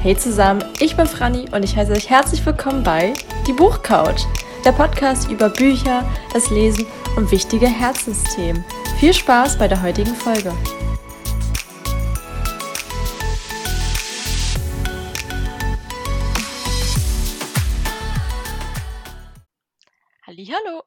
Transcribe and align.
Hey 0.00 0.16
zusammen, 0.16 0.62
ich 0.78 0.96
bin 0.96 1.08
Franny 1.08 1.46
und 1.50 1.64
ich 1.64 1.76
heiße 1.76 1.90
euch 1.90 2.08
herzlich 2.08 2.46
willkommen 2.46 2.84
bei 2.84 3.14
Die 3.48 3.52
Buchcouch, 3.52 4.26
der 4.64 4.70
Podcast 4.70 5.28
über 5.28 5.48
Bücher, 5.48 6.08
das 6.32 6.50
Lesen 6.50 6.86
und 7.16 7.32
wichtige 7.32 7.66
Herzensthemen. 7.66 8.64
Viel 9.00 9.12
Spaß 9.12 9.58
bei 9.58 9.66
der 9.66 9.82
heutigen 9.82 10.14
Folge. 10.14 10.52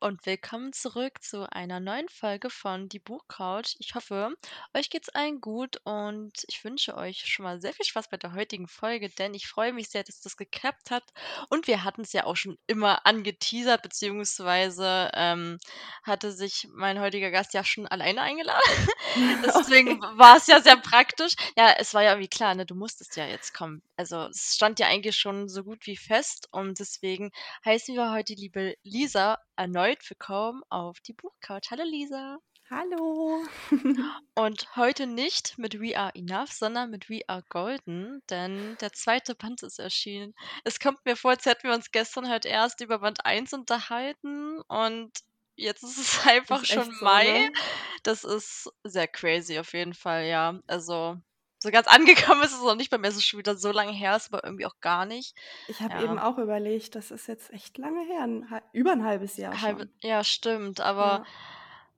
Und 0.01 0.25
willkommen 0.25 0.73
zurück 0.73 1.21
zu 1.21 1.47
einer 1.51 1.79
neuen 1.79 2.09
Folge 2.09 2.49
von 2.49 2.89
Die 2.89 2.99
Buchcouch. 2.99 3.75
Ich 3.79 3.93
hoffe, 3.95 4.33
euch 4.73 4.89
geht's 4.89 5.09
allen 5.09 5.39
gut 5.41 5.77
und 5.83 6.33
ich 6.47 6.63
wünsche 6.63 6.95
euch 6.97 7.23
schon 7.27 7.43
mal 7.43 7.61
sehr 7.61 7.71
viel 7.73 7.85
Spaß 7.85 8.09
bei 8.09 8.17
der 8.17 8.33
heutigen 8.33 8.67
Folge, 8.67 9.09
denn 9.09 9.33
ich 9.35 9.47
freue 9.47 9.73
mich 9.73 9.89
sehr, 9.89 10.03
dass 10.03 10.19
das 10.21 10.37
geklappt 10.37 10.89
hat. 10.91 11.03
Und 11.49 11.67
wir 11.67 11.83
hatten 11.83 12.01
es 12.01 12.13
ja 12.13 12.25
auch 12.25 12.35
schon 12.35 12.57
immer 12.67 13.05
angeteasert, 13.05 13.83
beziehungsweise 13.83 15.11
ähm, 15.13 15.59
hatte 16.03 16.31
sich 16.31 16.67
mein 16.73 16.99
heutiger 16.99 17.31
Gast 17.31 17.53
ja 17.53 17.63
schon 17.63 17.87
alleine 17.87 18.21
eingeladen. 18.21 18.61
Deswegen 19.45 19.99
Okay. 19.99 20.11
war 20.17 20.37
es 20.37 20.47
ja 20.47 20.61
sehr 20.61 20.77
praktisch. 20.77 21.33
Ja, 21.57 21.73
es 21.77 21.93
war 21.93 22.03
ja 22.03 22.11
irgendwie 22.11 22.29
klar, 22.29 22.55
ne, 22.55 22.65
du 22.65 22.75
musstest 22.75 23.15
ja 23.17 23.25
jetzt 23.27 23.53
kommen. 23.53 23.81
Also 23.97 24.27
es 24.27 24.55
stand 24.55 24.79
ja 24.79 24.87
eigentlich 24.87 25.17
schon 25.17 25.49
so 25.49 25.63
gut 25.63 25.85
wie 25.85 25.97
fest 25.97 26.47
und 26.51 26.79
deswegen 26.79 27.31
heißen 27.65 27.95
wir 27.95 28.11
heute 28.11 28.33
liebe 28.33 28.75
Lisa 28.83 29.37
erneut 29.55 29.90
willkommen 29.99 30.63
auf 30.69 31.01
die 31.01 31.11
Buchcouch. 31.11 31.69
Hallo 31.69 31.83
Lisa. 31.83 32.37
Hallo. 32.69 33.43
Und 34.35 34.75
heute 34.77 35.05
nicht 35.05 35.57
mit 35.57 35.81
We 35.81 35.97
Are 35.97 36.15
Enough, 36.15 36.53
sondern 36.53 36.91
mit 36.91 37.09
We 37.09 37.19
Are 37.27 37.43
Golden, 37.49 38.21
denn 38.29 38.77
der 38.79 38.93
zweite 38.93 39.35
Band 39.35 39.63
ist 39.63 39.79
erschienen. 39.79 40.33
Es 40.63 40.79
kommt 40.79 41.03
mir 41.03 41.17
vor, 41.17 41.31
als 41.31 41.45
hätten 41.45 41.67
wir 41.67 41.75
uns 41.75 41.91
gestern 41.91 42.29
halt 42.29 42.45
erst 42.45 42.79
über 42.79 42.99
Band 42.99 43.25
1 43.25 43.51
unterhalten 43.51 44.61
und 44.69 45.11
jetzt 45.57 45.83
ist 45.83 45.97
es 45.97 46.25
einfach 46.25 46.61
Ist 46.61 46.69
schon 46.69 46.89
echt 46.89 46.99
so, 46.99 47.03
Mai. 47.05 47.49
ne? 47.49 47.53
Das 48.03 48.23
ist 48.23 48.71
sehr 48.85 49.09
crazy 49.09 49.59
auf 49.59 49.73
jeden 49.73 49.93
Fall, 49.93 50.23
ja. 50.25 50.57
Also 50.67 51.17
so 51.61 51.71
ganz 51.71 51.87
angekommen 51.87 52.43
ist 52.43 52.53
es 52.53 52.61
noch 52.63 52.75
nicht 52.75 52.89
bei 52.91 52.97
mir, 52.99 53.07
es 53.09 53.15
ist 53.17 53.25
schon 53.27 53.39
wieder 53.39 53.57
so 53.57 53.71
lange 53.71 53.93
her, 53.93 54.15
ist 54.17 54.33
aber 54.33 54.43
irgendwie 54.45 54.65
auch 54.65 54.79
gar 54.81 55.05
nicht. 55.05 55.37
Ich 55.67 55.81
habe 55.81 55.97
Ja. 55.97 55.99
eben 55.99 56.19
auch 56.19 56.37
überlegt, 56.37 56.93
das 56.95 57.09
ist 57.11 57.27
jetzt 57.27 57.51
echt 57.51 57.77
lange 57.79 58.01
her, 58.05 58.23
'n 58.25 58.49
hal 58.51 58.61
über 58.73 58.91
'n 58.93 59.03
halbes 59.03 59.37
Jahr 59.37 59.57
Halbe 59.59 59.85
schon. 59.85 59.91
ja, 60.01 60.23
stimmt, 60.23 60.79
aber, 60.81 61.21
Ja. 61.21 61.27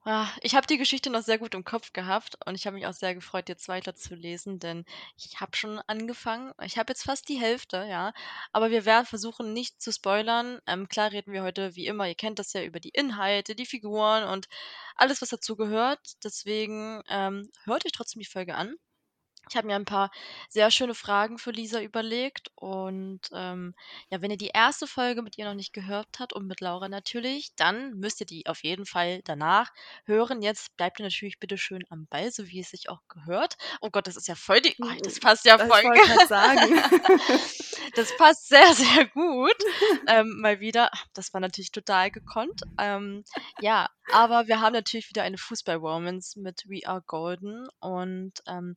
ah, 0.05 0.27
ich 0.41 0.55
habe 0.55 0.67
die 0.67 0.77
Geschichte 0.77 1.09
noch 1.11 1.21
sehr 1.23 1.37
gut 1.39 1.53
im 1.55 1.63
Kopf 1.63 1.93
gehabt 1.93 2.37
und 2.45 2.55
ich 2.55 2.65
habe 2.67 2.75
mich 2.75 2.85
auch 2.87 2.93
sehr 2.93 3.15
gefreut, 3.15 3.47
jetzt 3.49 3.67
weiterzulesen, 3.67 4.59
denn 4.59 4.85
ich 5.17 5.39
habe 5.41 5.55
schon 5.55 5.79
angefangen. 5.87 6.53
Ich 6.63 6.77
habe 6.77 6.91
jetzt 6.91 7.03
fast 7.03 7.29
die 7.29 7.39
Hälfte, 7.39 7.85
ja, 7.89 8.13
aber 8.53 8.71
wir 8.71 8.85
werden 8.85 9.05
versuchen, 9.05 9.53
nicht 9.53 9.81
zu 9.81 9.91
spoilern. 9.91 10.59
Ähm, 10.67 10.87
klar 10.89 11.11
reden 11.11 11.31
wir 11.33 11.43
heute 11.43 11.75
wie 11.75 11.85
immer, 11.87 12.07
ihr 12.07 12.15
kennt 12.15 12.39
das 12.39 12.53
ja, 12.53 12.63
über 12.63 12.79
die 12.79 12.89
Inhalte, 12.89 13.55
die 13.55 13.65
Figuren 13.67 14.23
und 14.25 14.47
alles, 14.95 15.21
was 15.21 15.29
dazugehört. 15.29 15.99
Deswegen, 16.23 17.01
ähm, 17.09 17.49
hört 17.65 17.85
euch 17.85 17.91
trotzdem 17.93 18.19
die 18.21 18.25
Folge 18.25 18.55
an. 18.55 18.75
Ich 19.49 19.55
habe 19.57 19.67
mir 19.67 19.75
ein 19.75 19.85
paar 19.85 20.11
sehr 20.49 20.71
schöne 20.71 20.95
Fragen 20.95 21.37
für 21.37 21.51
Lisa 21.51 21.81
überlegt 21.81 22.51
und, 22.55 23.21
ähm, 23.33 23.75
ja, 24.09 24.21
wenn 24.21 24.31
ihr 24.31 24.37
die 24.37 24.51
erste 24.53 24.87
Folge 24.87 25.21
mit 25.21 25.37
ihr 25.37 25.45
noch 25.45 25.53
nicht 25.53 25.73
gehört 25.73 26.07
habt 26.19 26.33
und 26.33 26.47
mit 26.47 26.61
Laura 26.61 26.87
natürlich, 26.89 27.53
dann 27.55 27.99
müsst 27.99 28.21
ihr 28.21 28.25
die 28.25 28.47
auf 28.47 28.63
jeden 28.63 28.85
Fall 28.85 29.21
danach 29.23 29.71
hören. 30.05 30.41
Jetzt 30.41 30.75
bleibt 30.77 30.99
ihr 30.99 31.03
natürlich 31.05 31.39
bitte 31.39 31.57
schön 31.57 31.83
am 31.89 32.07
Ball, 32.07 32.31
so 32.31 32.47
wie 32.47 32.59
es 32.61 32.69
sich 32.69 32.89
auch 32.89 33.01
gehört. 33.09 33.57
Oh 33.81 33.89
Gott, 33.89 34.07
das 34.07 34.15
ist 34.15 34.27
ja 34.27 34.35
voll 34.35 34.61
die 34.61 34.75
oh, 34.81 34.87
das 35.03 35.19
passt 35.19 35.45
ja 35.45 35.57
Das 35.57 35.67
voll 35.67 35.83
sagen. 36.27 36.73
Das 37.95 38.15
passt 38.17 38.47
sehr, 38.47 38.73
sehr 38.73 39.05
gut, 39.07 39.55
ähm, 40.07 40.39
mal 40.41 40.59
wieder. 40.59 40.89
Das 41.13 41.33
war 41.33 41.41
natürlich 41.41 41.71
total 41.71 42.09
gekonnt. 42.09 42.61
Ähm, 42.79 43.23
ja, 43.59 43.87
aber 44.11 44.47
wir 44.47 44.61
haben 44.61 44.73
natürlich 44.73 45.09
wieder 45.09 45.23
eine 45.23 45.37
Fußball-Romance 45.37 46.39
mit 46.39 46.63
We 46.67 46.87
Are 46.87 47.03
Golden 47.05 47.67
und, 47.79 48.33
ähm, 48.47 48.75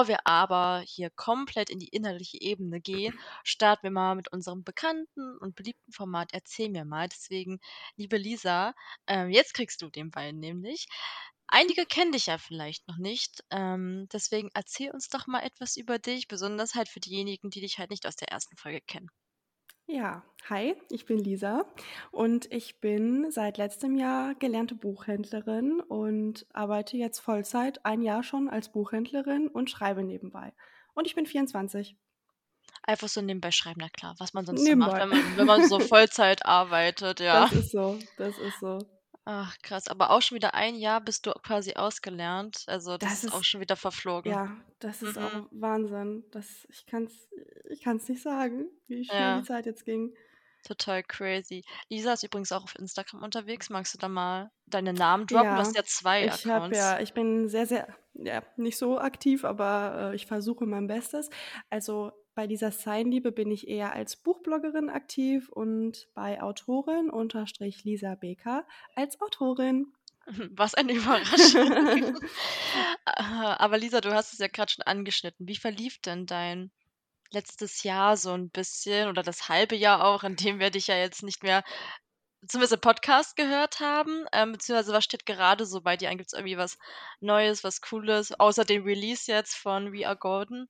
bevor 0.00 0.08
wir 0.08 0.26
aber 0.26 0.82
hier 0.86 1.10
komplett 1.10 1.70
in 1.70 1.78
die 1.78 1.88
inhaltliche 1.88 2.40
Ebene 2.40 2.80
gehen, 2.80 3.14
starten 3.44 3.82
wir 3.84 3.90
mal 3.90 4.14
mit 4.14 4.32
unserem 4.32 4.64
bekannten 4.64 5.36
und 5.38 5.54
beliebten 5.56 5.92
Format 5.92 6.30
„Erzähl 6.32 6.70
mir 6.70 6.84
mal“. 6.84 7.08
Deswegen, 7.08 7.60
liebe 7.96 8.16
Lisa, 8.16 8.74
ähm, 9.06 9.30
jetzt 9.30 9.54
kriegst 9.54 9.82
du 9.82 9.90
den 9.90 10.10
Ball 10.10 10.32
nämlich. 10.32 10.86
Einige 11.48 11.84
kennen 11.86 12.12
dich 12.12 12.26
ja 12.26 12.38
vielleicht 12.38 12.86
noch 12.88 12.96
nicht, 12.98 13.44
ähm, 13.50 14.06
deswegen 14.12 14.50
erzähl 14.54 14.90
uns 14.92 15.08
doch 15.08 15.26
mal 15.26 15.42
etwas 15.42 15.76
über 15.76 15.98
dich, 15.98 16.28
besonders 16.28 16.74
halt 16.74 16.88
für 16.88 17.00
diejenigen, 17.00 17.50
die 17.50 17.60
dich 17.60 17.78
halt 17.78 17.90
nicht 17.90 18.06
aus 18.06 18.16
der 18.16 18.28
ersten 18.28 18.56
Folge 18.56 18.80
kennen. 18.80 19.10
Ja, 19.92 20.22
hi, 20.48 20.76
ich 20.88 21.04
bin 21.04 21.18
Lisa 21.18 21.64
und 22.12 22.52
ich 22.52 22.80
bin 22.80 23.28
seit 23.32 23.58
letztem 23.58 23.96
Jahr 23.96 24.36
gelernte 24.36 24.76
Buchhändlerin 24.76 25.80
und 25.80 26.46
arbeite 26.52 26.96
jetzt 26.96 27.18
Vollzeit 27.18 27.84
ein 27.84 28.00
Jahr 28.00 28.22
schon 28.22 28.48
als 28.48 28.70
Buchhändlerin 28.70 29.48
und 29.48 29.68
schreibe 29.68 30.04
nebenbei. 30.04 30.52
Und 30.94 31.08
ich 31.08 31.16
bin 31.16 31.26
24. 31.26 31.96
Einfach 32.84 33.08
so 33.08 33.20
nebenbei 33.20 33.50
schreiben, 33.50 33.80
na 33.80 33.88
klar, 33.88 34.14
was 34.18 34.32
man 34.32 34.46
sonst 34.46 34.64
so 34.64 34.76
macht, 34.76 35.00
wenn 35.00 35.08
man 35.08 35.36
wenn 35.36 35.46
man 35.46 35.68
so 35.68 35.80
Vollzeit 35.80 36.46
arbeitet, 36.46 37.18
ja. 37.18 37.48
Das 37.48 37.52
ist 37.52 37.72
so, 37.72 37.98
das 38.16 38.38
ist 38.38 38.60
so. 38.60 38.78
Ach 39.26 39.56
krass, 39.62 39.86
aber 39.88 40.10
auch 40.10 40.22
schon 40.22 40.36
wieder 40.36 40.54
ein 40.54 40.74
Jahr 40.76 41.00
bist 41.00 41.26
du 41.26 41.32
quasi 41.32 41.74
ausgelernt. 41.74 42.64
Also, 42.66 42.96
das 42.96 43.12
Das 43.12 43.24
ist 43.24 43.30
auch 43.30 43.42
ist 43.42 43.44
schon 43.44 43.60
wieder 43.60 43.76
verflogen. 43.76 44.40
ja, 44.40 44.56
das 44.80 45.02
ist 45.02 45.18
Mhm. 45.18 45.18
auch 45.18 45.48
Wahnsinn. 45.52 46.24
Das 46.32 46.66
ich 46.70 46.86
kann's 46.86 47.28
ich 47.70 47.82
kann's 47.82 48.08
nicht 48.08 48.22
sagen, 48.22 48.70
wie 48.88 49.04
schnell 49.04 49.32
die 49.32 49.42
Ja. 49.42 49.42
Zeit 49.42 49.66
jetzt 49.66 49.84
ging. 49.84 50.14
Total 50.64 51.02
crazy. 51.02 51.64
Lisa 51.88 52.12
ist 52.12 52.22
übrigens 52.22 52.52
auch 52.52 52.62
auf 52.64 52.74
Instagram 52.78 53.22
unterwegs. 53.22 53.70
Magst 53.70 53.94
du 53.94 53.98
da 53.98 54.08
mal 54.08 54.50
deinen 54.66 54.96
Namen 54.96 55.26
droppen? 55.26 55.56
Du 55.56 55.60
hast 55.60 55.74
Ja, 55.74 55.76
ja 55.76 55.84
2 55.84 56.28
ich 56.28 56.46
habe 56.46 56.74
Accounts. 56.74 56.76
ja 56.76 57.00
ich 57.00 57.14
bin 57.14 57.48
sehr, 57.48 57.66
sehr 57.66 57.96
ja, 58.14 58.42
nicht 58.56 58.76
so 58.76 58.98
aktiv, 58.98 59.44
aber, 59.44 60.10
äh, 60.12 60.16
ich 60.16 60.26
versuche 60.26 60.66
mein 60.66 60.86
Bestes. 60.88 61.30
Also, 61.70 62.12
bei 62.34 62.46
dieser 62.46 62.70
Seinliebe 62.70 63.32
bin 63.32 63.50
ich 63.50 63.68
eher 63.68 63.92
als 63.92 64.16
Buchbloggerin 64.16 64.88
aktiv 64.88 65.48
und 65.48 66.08
bei 66.14 66.40
Autorin 66.40 67.10
Unterstrich 67.10 67.84
Lisa 67.84 68.14
Beker 68.14 68.66
als 68.94 69.20
Autorin. 69.20 69.92
Was 70.56 70.74
eine 70.74 70.92
Überraschung. 70.92 72.16
Aber 73.04 73.78
Lisa, 73.78 74.00
du 74.00 74.12
hast 74.14 74.32
es 74.32 74.38
ja 74.38 74.48
grad 74.48 74.70
schon 74.70 74.84
angeschnitten. 74.84 75.48
Wie 75.48 75.56
verlief 75.56 75.98
denn 76.00 76.26
dein 76.26 76.70
letztes 77.30 77.82
Jahr 77.82 78.16
so 78.16 78.32
'n 78.32 78.50
bisschen 78.50 79.08
oder 79.08 79.22
das 79.22 79.48
halbe 79.48 79.76
Jahr 79.76 80.04
auch, 80.04 80.24
in 80.24 80.36
dem 80.36 80.58
wir 80.58 80.70
dich 80.70 80.86
ja 80.88 80.96
jetzt 80.96 81.22
nicht 81.22 81.42
mehr 81.42 81.64
zumindest 82.46 82.74
im 82.74 82.80
Podcast 82.80 83.36
gehört 83.36 83.80
haben? 83.80 84.26
Ähm, 84.32 84.52
beziehungsweise 84.52 84.92
was 84.92 85.04
steht 85.04 85.26
gerade 85.26 85.66
so 85.66 85.80
bei 85.80 85.96
dir 85.96 86.10
an? 86.10 86.18
Gibt's 86.18 86.32
irgendwie 86.32 86.56
was 86.56 86.78
Neues, 87.20 87.64
was 87.64 87.80
Cooles, 87.80 88.32
außer 88.38 88.64
dem 88.64 88.84
Release 88.84 89.30
jetzt 89.30 89.54
von 89.56 89.92
We 89.92 90.06
Are 90.06 90.16
Golden? 90.16 90.68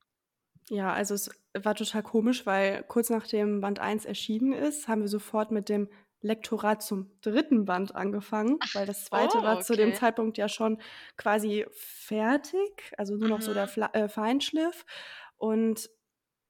Ja, 0.72 0.92
also, 0.92 1.14
es 1.14 1.28
war 1.64 1.74
total 1.74 2.04
komisch, 2.04 2.46
weil 2.46 2.84
kurz 2.84 3.10
nachdem 3.10 3.60
Band 3.60 3.80
1 3.80 4.04
erschienen 4.04 4.52
ist, 4.52 4.86
haben 4.86 5.00
wir 5.00 5.08
sofort 5.08 5.50
mit 5.50 5.68
dem 5.68 5.88
Lektorat 6.22 6.80
zum 6.80 7.10
3. 7.22 7.64
Band 7.64 7.96
angefangen, 7.96 8.60
weil 8.72 8.86
das 8.86 9.04
2. 9.04 9.26
Oh, 9.26 9.42
war 9.42 9.58
zu 9.58 9.74
dem 9.74 9.92
okay. 9.92 9.94
Zeitpunkt 9.94 10.38
ja 10.38 10.48
schon 10.48 10.78
quasi 11.16 11.66
fertig, 11.72 12.92
also, 12.96 13.16
nur 13.16 13.28
noch 13.28 13.42
so 13.42 13.52
der 13.52 13.66
Mhm. 13.66 13.66
Fla 13.66 13.90
äh, 13.94 14.08
Feinschliff. 14.08 14.86
Und 15.38 15.90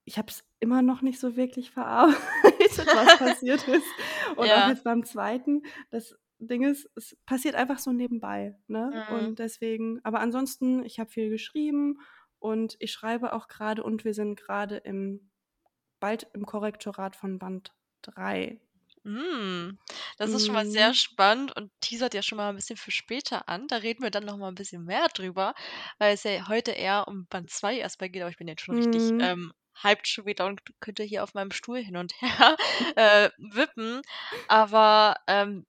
ich 0.04 0.18
habe 0.18 0.28
es 0.30 0.44
immer 0.60 0.82
noch 0.82 1.02
nicht 1.02 1.20
so 1.20 1.36
wirklich 1.36 1.70
verarbeitet, 1.70 2.18
was 2.94 3.16
passiert 3.16 3.68
ist. 3.68 3.96
Und 4.36 4.52
auch 4.52 4.66
Ja. 4.66 4.66
jetzt 4.66 4.84
beim 4.84 5.04
2. 5.04 5.62
das 5.90 6.16
Ding 6.40 6.64
ist, 6.64 6.90
es 6.96 7.16
passiert 7.26 7.54
einfach 7.54 7.78
so 7.78 7.92
nebenbei, 7.92 8.56
ne? 8.68 8.92
Mhm. 8.92 9.06
Und 9.06 9.38
deswegen 9.40 10.00
aber 10.04 10.20
ansonsten, 10.20 10.84
ich 10.84 11.00
habe 11.00 11.10
viel 11.10 11.30
geschrieben 11.30 11.98
und 12.40 12.76
ich 12.80 12.92
schreibe 12.92 13.32
auch 13.34 13.48
grade 13.48 13.82
und 13.84 14.04
wir 14.04 14.14
sind 14.14 14.40
grade 14.40 14.78
im 14.78 15.30
bald 16.00 16.28
im 16.34 16.46
Korrektorat 16.46 17.16
von 17.16 17.38
Band 17.40 17.74
3. 18.02 18.60
Hm, 19.04 19.78
das 20.18 20.34
ist 20.34 20.44
schon 20.44 20.54
mal 20.54 20.66
sehr 20.66 20.92
Mhm. 20.92 20.94
spannend 20.94 21.56
und 21.56 21.72
teasert 21.80 22.12
ja 22.12 22.22
schon 22.22 22.36
mal 22.36 22.50
'n 22.50 22.56
bisschen 22.56 22.76
für 22.76 22.90
später 22.90 23.48
an. 23.48 23.66
Da 23.66 23.76
reden 23.76 24.02
wir 24.02 24.10
dann 24.10 24.24
noch 24.26 24.36
mal 24.36 24.48
'n 24.50 24.54
bisschen 24.54 24.84
mehr 24.84 25.08
drüber, 25.08 25.54
weil 25.98 26.12
es 26.14 26.24
ja 26.24 26.48
heute 26.48 26.72
eher 26.72 27.08
um 27.08 27.26
Band 27.26 27.50
2 27.50 27.78
erst 27.78 28.00
mal 28.00 28.10
geht, 28.10 28.20
aber 28.22 28.30
ich 28.30 28.36
bin 28.36 28.46
jetzt 28.48 28.60
schon 28.62 28.74
richtig, 28.74 29.10
Mhm. 29.10 29.30
ähm, 29.30 29.52
hyped 29.82 30.06
schon 30.06 30.26
wieder 30.26 30.46
und 30.46 30.60
könnte 30.80 31.02
hier 31.02 31.22
auf 31.24 31.32
meinem 31.32 31.50
Stuhl 31.50 31.78
hin 31.82 31.96
und 31.96 32.12
her, 32.20 32.56
äh, 32.96 33.30
wippen. 33.38 34.02
Aber, 34.48 35.16
ähm, 35.26 35.64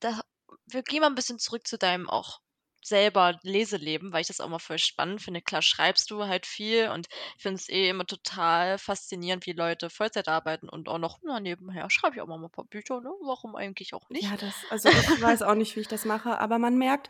da 0.00 0.20
wir 0.66 0.82
gehen 0.82 1.00
mal 1.02 1.08
'n 1.08 1.14
bisschen 1.16 1.38
zurück 1.40 1.66
zu 1.66 1.78
deinem 1.78 2.10
auch 2.10 2.40
selber 2.86 3.38
Leseleben, 3.42 4.12
weil 4.12 4.20
ich 4.22 4.26
das 4.28 4.40
auch 4.40 4.46
immer 4.46 4.60
voll 4.60 4.78
spannend 4.78 5.22
finde. 5.22 5.42
Klar 5.42 5.62
schreibst 5.62 6.10
du 6.10 6.24
halt 6.26 6.46
viel 6.46 6.88
und 6.90 7.06
ich 7.36 7.42
finde 7.42 7.56
es 7.56 7.68
eh 7.68 7.88
immer 7.88 8.06
total 8.06 8.78
faszinierend, 8.78 9.46
wie 9.46 9.52
Leute 9.52 9.90
Vollzeit 9.90 10.28
arbeiten 10.28 10.68
und 10.68 10.88
auch 10.88 10.98
noch, 10.98 11.18
na, 11.24 11.40
nebenher 11.40 11.90
schreibe 11.90 12.16
ich 12.16 12.22
auch 12.22 12.26
mal 12.26 12.38
'n 12.42 12.50
paar 12.50 12.64
Bücher, 12.66 13.00
ne? 13.00 13.10
Warum 13.22 13.56
eigentlich 13.56 13.94
auch 13.94 14.08
Ja, 14.20 14.36
nicht? 14.36 14.36
das 14.36 14.64
also, 14.70 14.90
ich 14.96 15.20
weiß 15.20 15.42
auch 15.42 15.54
nicht, 15.54 15.76
wie 15.76 15.80
ich 15.80 15.88
das 15.88 16.04
mache, 16.04 16.38
aber 16.38 16.58
man 16.58 16.78
merkt 16.78 17.08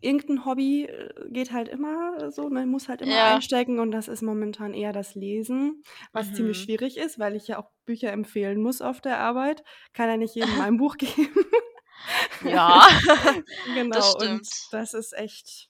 irgend 0.00 0.44
Hobby, 0.46 0.84
äh, 0.86 1.10
geht 1.30 1.52
halt 1.52 1.68
immer 1.68 2.30
so, 2.30 2.48
man 2.50 2.68
muss 2.70 2.88
halt 2.88 3.02
immer 3.02 3.20
Ja. 3.20 3.40
einstecken 3.40 3.80
und 3.80 3.90
das 3.90 4.08
ist 4.08 4.22
momentan 4.22 4.74
eher 4.74 4.92
das 4.92 5.14
Lesen, 5.16 5.82
was 6.12 6.32
ziemlich 6.34 6.58
Mhm. 6.58 6.60
schwierig 6.60 6.96
ist, 6.98 7.18
weil 7.18 7.34
ich 7.36 7.48
ja 7.48 7.58
auch 7.58 7.70
Bücher 7.86 8.12
empfehlen 8.12 8.62
muss 8.62 8.80
auf 8.82 9.00
der 9.00 9.18
Arbeit. 9.20 9.64
Kann 9.94 10.08
ja 10.08 10.16
nicht 10.16 10.34
jedem 10.36 10.56
mein 10.58 10.76
Buch 10.78 10.96
geben. 10.98 11.28
Ja, 12.42 12.86
das 13.06 13.44
Genau, 13.74 14.12
und 14.14 14.46
stimmt. 14.46 14.48
das 14.70 14.94
ist 14.94 15.12
echt 15.14 15.68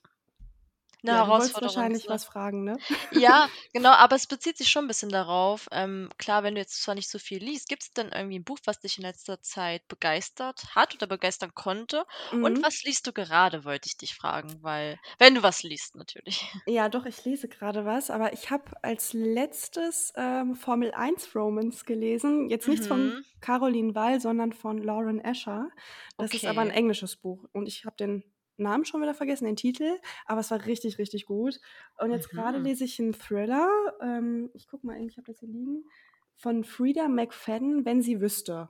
'Ne 1.03 1.11
ja, 1.11 1.23
du 1.23 1.35
wolltest 1.35 1.61
Herausforderung, 1.61 1.61
wahrscheinlich 1.61 2.07
so. 2.07 2.09
was 2.09 2.25
fragen, 2.25 2.63
ne? 2.63 2.79
Ja, 3.11 3.49
genau, 3.73 3.91
aber 3.91 4.15
es 4.17 4.27
bezieht 4.27 4.57
sich 4.57 4.69
schon 4.69 4.85
'n 4.85 4.87
bisschen 4.87 5.11
darauf. 5.11 5.67
Ähm, 5.71 6.09
klar, 6.17 6.43
wenn 6.43 6.55
du 6.55 6.61
jetzt 6.61 6.81
zwar 6.83 6.95
nicht 6.95 7.09
so 7.09 7.19
viel 7.19 7.43
liest, 7.43 7.69
gibt's 7.69 7.93
denn 7.93 8.09
irgendwie 8.11 8.37
'n 8.37 8.43
Buch, 8.45 8.59
was 8.65 8.79
dich 8.81 8.97
in 8.97 9.03
letzter 9.03 9.41
Zeit 9.41 9.87
begeistert 9.89 10.75
hat 10.75 10.95
oder 10.95 11.07
begeistern 11.07 11.53
konnte? 11.55 12.05
Und 12.41 12.61
Mhm. 12.61 12.63
was 12.63 12.83
liest 12.83 13.07
du 13.07 13.13
gerade, 13.13 13.65
wollte 13.65 13.87
ich 13.87 13.97
dich 13.97 14.15
fragen, 14.15 14.63
weil 14.63 14.99
wenn 15.19 15.35
du 15.35 15.43
was 15.43 15.63
liest 15.63 15.95
natürlich. 15.95 16.43
Ja, 16.67 16.89
doch, 16.89 17.05
ich 17.05 17.23
lese 17.25 17.47
grade 17.47 17.85
was, 17.85 18.09
aber 18.11 18.33
ich 18.33 18.49
habe 18.51 18.71
als 18.83 19.13
Letztes, 19.13 20.13
ähm, 20.15 20.55
Formel-1-Romance 20.55 21.85
gelesen. 21.85 22.49
Jetzt 22.49 22.67
nichts 22.67 22.87
von 22.87 23.11
Mhm. 23.11 23.23
Caroline 23.41 23.95
Wahl, 23.95 24.19
sondern 24.19 24.51
von 24.53 24.77
Lauren 24.77 25.19
Escher. 25.19 25.69
Das 26.17 26.33
ist 26.33 26.45
aber 26.45 26.61
'n 26.61 26.69
Okay. 26.69 26.71
englisches 26.71 27.15
Buch 27.15 27.45
und 27.53 27.67
ich 27.67 27.85
habe 27.85 27.95
den 27.95 28.23
Namen 28.59 28.85
schon 28.85 29.01
wieder 29.01 29.13
vergessen, 29.15 29.45
den 29.45 29.55
Titel, 29.55 29.97
aber 30.25 30.41
es 30.41 30.51
war 30.51 30.65
richtig, 30.65 30.97
richtig 30.99 31.25
gut. 31.25 31.59
Und 31.97 32.11
jetzt 32.11 32.29
Mhm. 32.33 32.69
lese 32.69 32.83
ich 32.85 32.99
'n 32.99 33.13
Thriller, 33.13 33.69
ähm, 34.01 34.49
ich 34.53 34.67
gucke 34.67 34.85
mal 34.87 34.97
eben, 34.97 35.09
ich 35.09 35.17
habe 35.17 35.27
das 35.27 35.39
hier 35.39 35.49
liegen, 35.49 35.85
von 36.35 36.63
Freida 36.63 37.07
McFadden, 37.09 37.85
„Wenn 37.85 38.01
sie 38.01 38.21
wüsste“. 38.21 38.69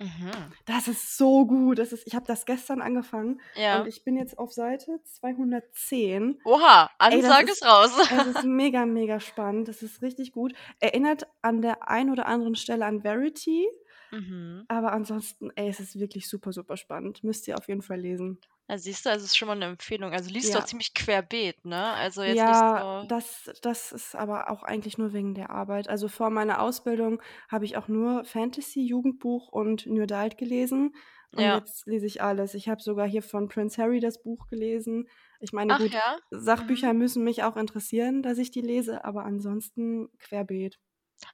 Mhm. 0.00 0.52
Das 0.68 0.88
ist 0.88 1.16
so 1.16 1.46
gut. 1.46 1.78
Das 1.78 1.92
ist 1.92 2.06
ich 2.06 2.14
habe 2.14 2.26
das 2.26 2.44
gestern 2.46 2.80
angefangen 2.82 3.40
und 3.68 3.86
Ja. 3.86 3.86
ich 3.86 4.04
bin 4.04 4.16
jetzt 4.16 4.38
auf 4.38 4.52
Seite 4.52 5.00
210. 5.04 6.40
Oha, 6.44 6.90
das 7.08 7.26
Ansage 7.28 7.52
ist 7.52 7.52
ist 7.52 7.64
raus. 7.64 7.92
es 8.08 8.26
ist 8.26 8.42
mega, 8.44 8.86
mega 8.86 9.20
spannend. 9.20 9.68
Das 9.68 9.82
ist 9.82 10.02
richtig 10.02 10.32
gut. 10.32 10.52
Erinnert 10.80 11.26
an 11.42 11.62
der 11.62 11.88
einen 11.88 12.10
oder 12.10 12.26
anderen 12.26 12.56
Stelle 12.56 12.84
an 12.86 13.02
Verity, 13.02 13.66
Mhm. 14.12 14.66
aber 14.68 14.92
ansonsten, 14.92 15.50
ey, 15.56 15.68
es 15.68 15.80
ist 15.80 15.98
wirklich 16.00 16.28
super, 16.28 16.52
super 16.52 16.76
spannend. 16.76 17.24
Müsst 17.24 17.48
ihr 17.48 17.58
auf 17.58 17.68
jeden 17.68 17.82
Fall 17.82 18.00
lesen. 18.00 18.40
Ja, 18.68 18.78
siehst 18.78 19.04
du, 19.04 19.10
also 19.10 19.24
ist 19.24 19.36
schon 19.36 19.48
mal 19.48 19.56
'ne 19.56 19.64
Empfehlung. 19.66 20.12
Also 20.12 20.30
liest 20.30 20.52
Ja. 20.52 20.66
ziemlich 20.66 20.94
querbeet, 20.94 21.64
ne? 21.64 21.92
Also 21.92 22.22
jetzt 22.22 22.46
Ja, 22.46 22.84
so 22.96 23.08
das 23.08 23.50
das 23.62 23.92
ist 23.92 24.14
aber 24.14 24.50
auch 24.50 24.62
eigentlich 24.62 24.98
nur 24.98 25.14
wegen 25.14 25.34
der 25.34 25.48
Arbeit. 25.48 25.88
Also 25.88 26.06
vor 26.06 26.28
meiner 26.28 26.60
Ausbildung 26.60 27.22
habe 27.48 27.64
ich 27.64 27.78
auch 27.78 27.88
nur 27.88 28.24
Fantasy, 28.26 28.82
Jugendbuch 28.82 29.48
und 29.48 29.86
New 29.86 30.02
Adult 30.02 30.36
gelesen 30.36 30.94
und 31.32 31.48
Ja. 31.48 31.54
jetzt 31.54 31.86
lese 31.86 32.04
ich 32.06 32.20
alles. 32.22 32.52
Ich 32.52 32.68
habe 32.68 32.82
sogar 32.82 33.08
hier 33.08 33.22
von 33.22 33.48
Prince 33.48 33.80
Harry 33.82 34.00
das 34.00 34.22
Buch 34.22 34.48
gelesen. 34.48 35.08
Ich 35.40 35.52
meine, 35.54 35.76
Ach 35.76 35.78
gut, 35.78 35.92
ja? 35.92 36.18
Mhm. 36.58 36.84
Sachbücher 36.84 36.92
müssen 36.92 37.24
mich 37.24 37.42
auch 37.42 37.56
interessieren, 37.56 38.22
dass 38.22 38.36
ich 38.36 38.50
die 38.50 38.60
lese, 38.60 39.02
aber 39.06 39.24
ansonsten 39.24 40.10
querbeet. 40.18 40.78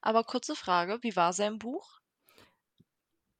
Aber 0.00 0.24
kurze 0.24 0.56
Frage, 0.56 0.98
wie 1.02 1.16
war 1.16 1.32
sein 1.34 1.58
Buch? 1.58 2.00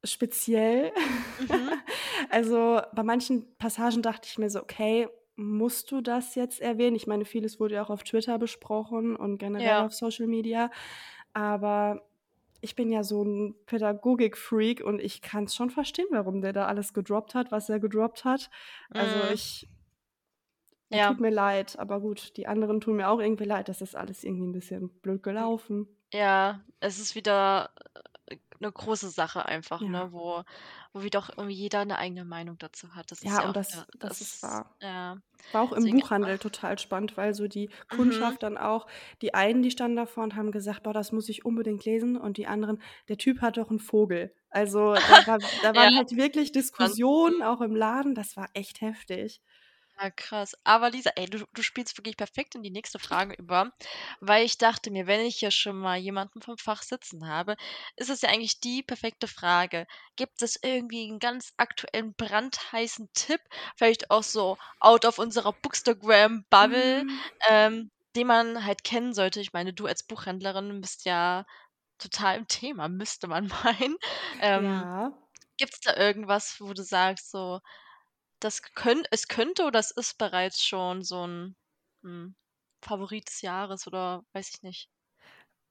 Speziell. 0.07 0.93
Mhm. 1.37 1.87
Also, 2.29 2.81
bei 2.93 3.03
manchen 3.03 3.55
Passagen 3.57 4.01
dachte 4.01 4.27
ich 4.29 4.37
mir 4.37 4.49
so: 4.49 4.61
„Okay, 4.61 5.07
musst 5.35 5.91
du 5.91 6.01
das 6.01 6.35
jetzt 6.35 6.61
erwähnen?“ 6.61 6.95
Ich 6.95 7.07
meine, 7.07 7.25
vieles 7.25 7.59
wurde 7.59 7.75
ja 7.75 7.83
auch 7.83 7.89
auf 7.89 8.03
Twitter 8.03 8.37
besprochen 8.39 9.15
und 9.15 9.37
generell 9.37 9.79
Ja. 9.79 9.81
auf 9.81 9.93
Social 9.93 10.27
Media, 10.27 10.71
aber 11.33 12.03
ich 12.61 12.75
bin 12.75 12.91
ja 12.91 13.03
so 13.03 13.23
'n 13.23 13.55
Pädagogik-Freak 13.67 14.83
und 14.83 14.99
ich 15.01 15.21
kann's 15.21 15.55
schon 15.55 15.69
verstehen, 15.71 16.07
warum 16.11 16.41
der 16.41 16.53
da 16.53 16.65
alles 16.67 16.93
gedroppt 16.93 17.35
hat, 17.35 17.51
was 17.51 17.69
er 17.69 17.79
gedroppt 17.79 18.25
hat. 18.25 18.49
Also, 18.95 19.23
Mhm. 19.23 19.27
ich 19.27 19.69
Ja. 20.89 21.17
tut 21.17 21.19
mir 21.19 21.29
leid, 21.31 21.77
aber 21.79 21.99
gut, 22.01 22.37
die 22.37 22.45
anderen 22.47 22.79
tun 22.81 22.97
mir 22.97 23.09
auch 23.09 23.19
irgendwie 23.19 23.43
leid. 23.45 23.67
Das 23.69 23.81
ist 23.81 23.95
alles 23.95 24.23
irgendwie 24.23 24.45
'n 24.47 24.51
bisschen 24.51 24.89
blöd 25.01 25.23
Hm, 25.37 25.49
gelaufen. 25.51 25.87
ja, 26.13 26.65
es 26.79 26.99
ist 26.99 27.15
wieder, 27.15 27.73
äh, 28.59 28.65
'ne 28.65 28.71
große 28.71 29.09
Sache 29.09 29.45
einfach, 29.45 29.85
Ja. 29.85 29.87
ne, 29.87 30.11
wo 30.11 30.43
wo 30.93 31.03
wie 31.03 31.09
doch 31.09 31.29
irgendwie 31.29 31.55
jeder 31.55 31.85
'ne 31.85 31.97
eigene 31.97 32.25
Meinung 32.25 32.57
dazu 32.57 32.95
hat. 32.95 33.11
Das 33.11 33.23
ist 33.23 33.23
Ja, 33.23 33.39
ja 33.39 33.45
und 33.45 33.55
auch 33.55 33.59
wieder 33.63 33.85
das 33.85 33.87
das 33.99 34.21
ist 34.21 34.41
das 34.41 34.43
wahr. 34.43 34.75
ja, 34.81 35.17
War 35.53 35.63
auch 35.63 35.73
im 35.73 35.89
deswegen 35.89 35.91
Buchhandel 35.91 36.39
ach. 36.39 36.39
total 36.39 36.79
spannend, 36.79 37.17
weil 37.17 37.33
so 37.33 37.47
die 37.47 37.69
Mhm. 37.91 38.37
Kundschaft 38.37 38.43
dann 38.43 38.57
auch 38.57 38.87
die 39.21 39.33
einen, 39.33 39.63
die 39.63 39.71
standen 39.71 39.97
davor 39.97 40.23
und 40.23 40.35
haben 40.35 40.51
gesagt: 40.51 40.83
„Boah, 40.83 40.93
das 40.93 41.11
muss 41.13 41.29
ich 41.29 41.45
unbedingt 41.45 41.85
lesen“, 41.85 42.17
und 42.17 42.37
die 42.37 42.47
anderen: 42.47 42.81
„Der 43.09 43.17
Typ 43.17 43.41
hat 43.41 43.57
doch 43.57 43.71
'n 43.71 43.79
Vogel.“ 43.79 44.33
Also, 44.49 44.95
da 45.01 45.25
war 45.27 45.39
da 45.61 45.75
Ja, 45.75 45.89
waren 45.89 45.95
halt 45.95 46.11
wirklich. 46.17 46.51
Diskussionen 46.51 47.41
Mhm. 47.43 47.43
auch 47.43 47.61
im 47.61 47.75
Laden, 47.75 48.15
das 48.15 48.37
war 48.37 48.49
echt 48.53 48.81
heftig. 48.81 49.39
Ja, 49.99 50.11
krass. 50.11 50.55
Aber 50.63 50.91
Lisa, 50.91 51.11
ey, 51.15 51.25
du 51.25 51.45
du 51.53 51.61
spielst 51.63 51.97
wirklich 51.97 52.17
perfekt 52.17 52.53
in 52.55 52.61
die 52.61 52.69
nächste 52.69 52.99
Frage 52.99 53.33
über, 53.35 53.71
weil 54.19 54.45
ich 54.45 54.57
dachte 54.59 54.91
mir, 54.91 55.07
wenn 55.07 55.21
ich 55.21 55.37
hier 55.37 55.49
schon 55.49 55.77
mal 55.77 55.97
jemanden 55.97 56.41
vom 56.41 56.57
Fach 56.57 56.83
sitzen 56.83 57.27
habe, 57.27 57.55
ist 57.95 58.09
es 58.11 58.21
ja 58.21 58.29
eigentlich 58.29 58.59
die 58.59 58.83
perfekte 58.83 59.27
Frage. 59.27 59.87
Gibt 60.15 60.41
es 60.43 60.59
irgendwie 60.61 61.09
'n 61.09 61.17
ganz 61.19 61.51
aktuellen 61.57 62.13
brandheißen 62.13 63.09
Tipp, 63.13 63.41
vielleicht 63.75 64.11
auch 64.11 64.21
so 64.23 64.57
out 64.79 65.03
of 65.05 65.17
unserer 65.17 65.53
Bookstagram-Bubble, 65.53 67.03
Hm. 67.03 67.29
ähm, 67.49 67.89
den 68.15 68.27
man 68.27 68.65
halt 68.65 68.83
kennen 68.83 69.13
sollte? 69.15 69.41
Ich 69.41 69.53
meine, 69.53 69.73
du 69.73 69.87
als 69.87 70.03
Buchhändlerin 70.03 70.79
bist 70.81 71.05
ja 71.05 71.45
total 71.99 72.37
im 72.39 72.47
Thema, 72.47 72.89
müsste 72.89 73.27
man 73.27 73.47
meinen. 73.65 73.97
Ähm, 74.39 74.89
Ja. 74.89 75.13
gibt's 75.57 75.79
da 75.81 75.95
irgendwas, 75.97 76.57
wo 76.59 76.73
du 76.73 76.83
sagst 76.83 77.31
so, 77.31 77.59
das 78.39 78.61
könn 78.61 79.03
es 79.11 79.27
könnte 79.27 79.65
oder 79.65 79.79
es 79.79 79.91
ist 79.91 80.17
bereits 80.17 80.63
schon 80.65 81.03
so 81.03 81.23
'n, 81.25 81.55
hm, 82.03 82.35
Favorit 82.83 83.27
des 83.29 83.41
Jahres 83.41 83.87
oder 83.87 84.23
weiß 84.33 84.49
ich 84.55 84.61
nicht? 84.63 84.89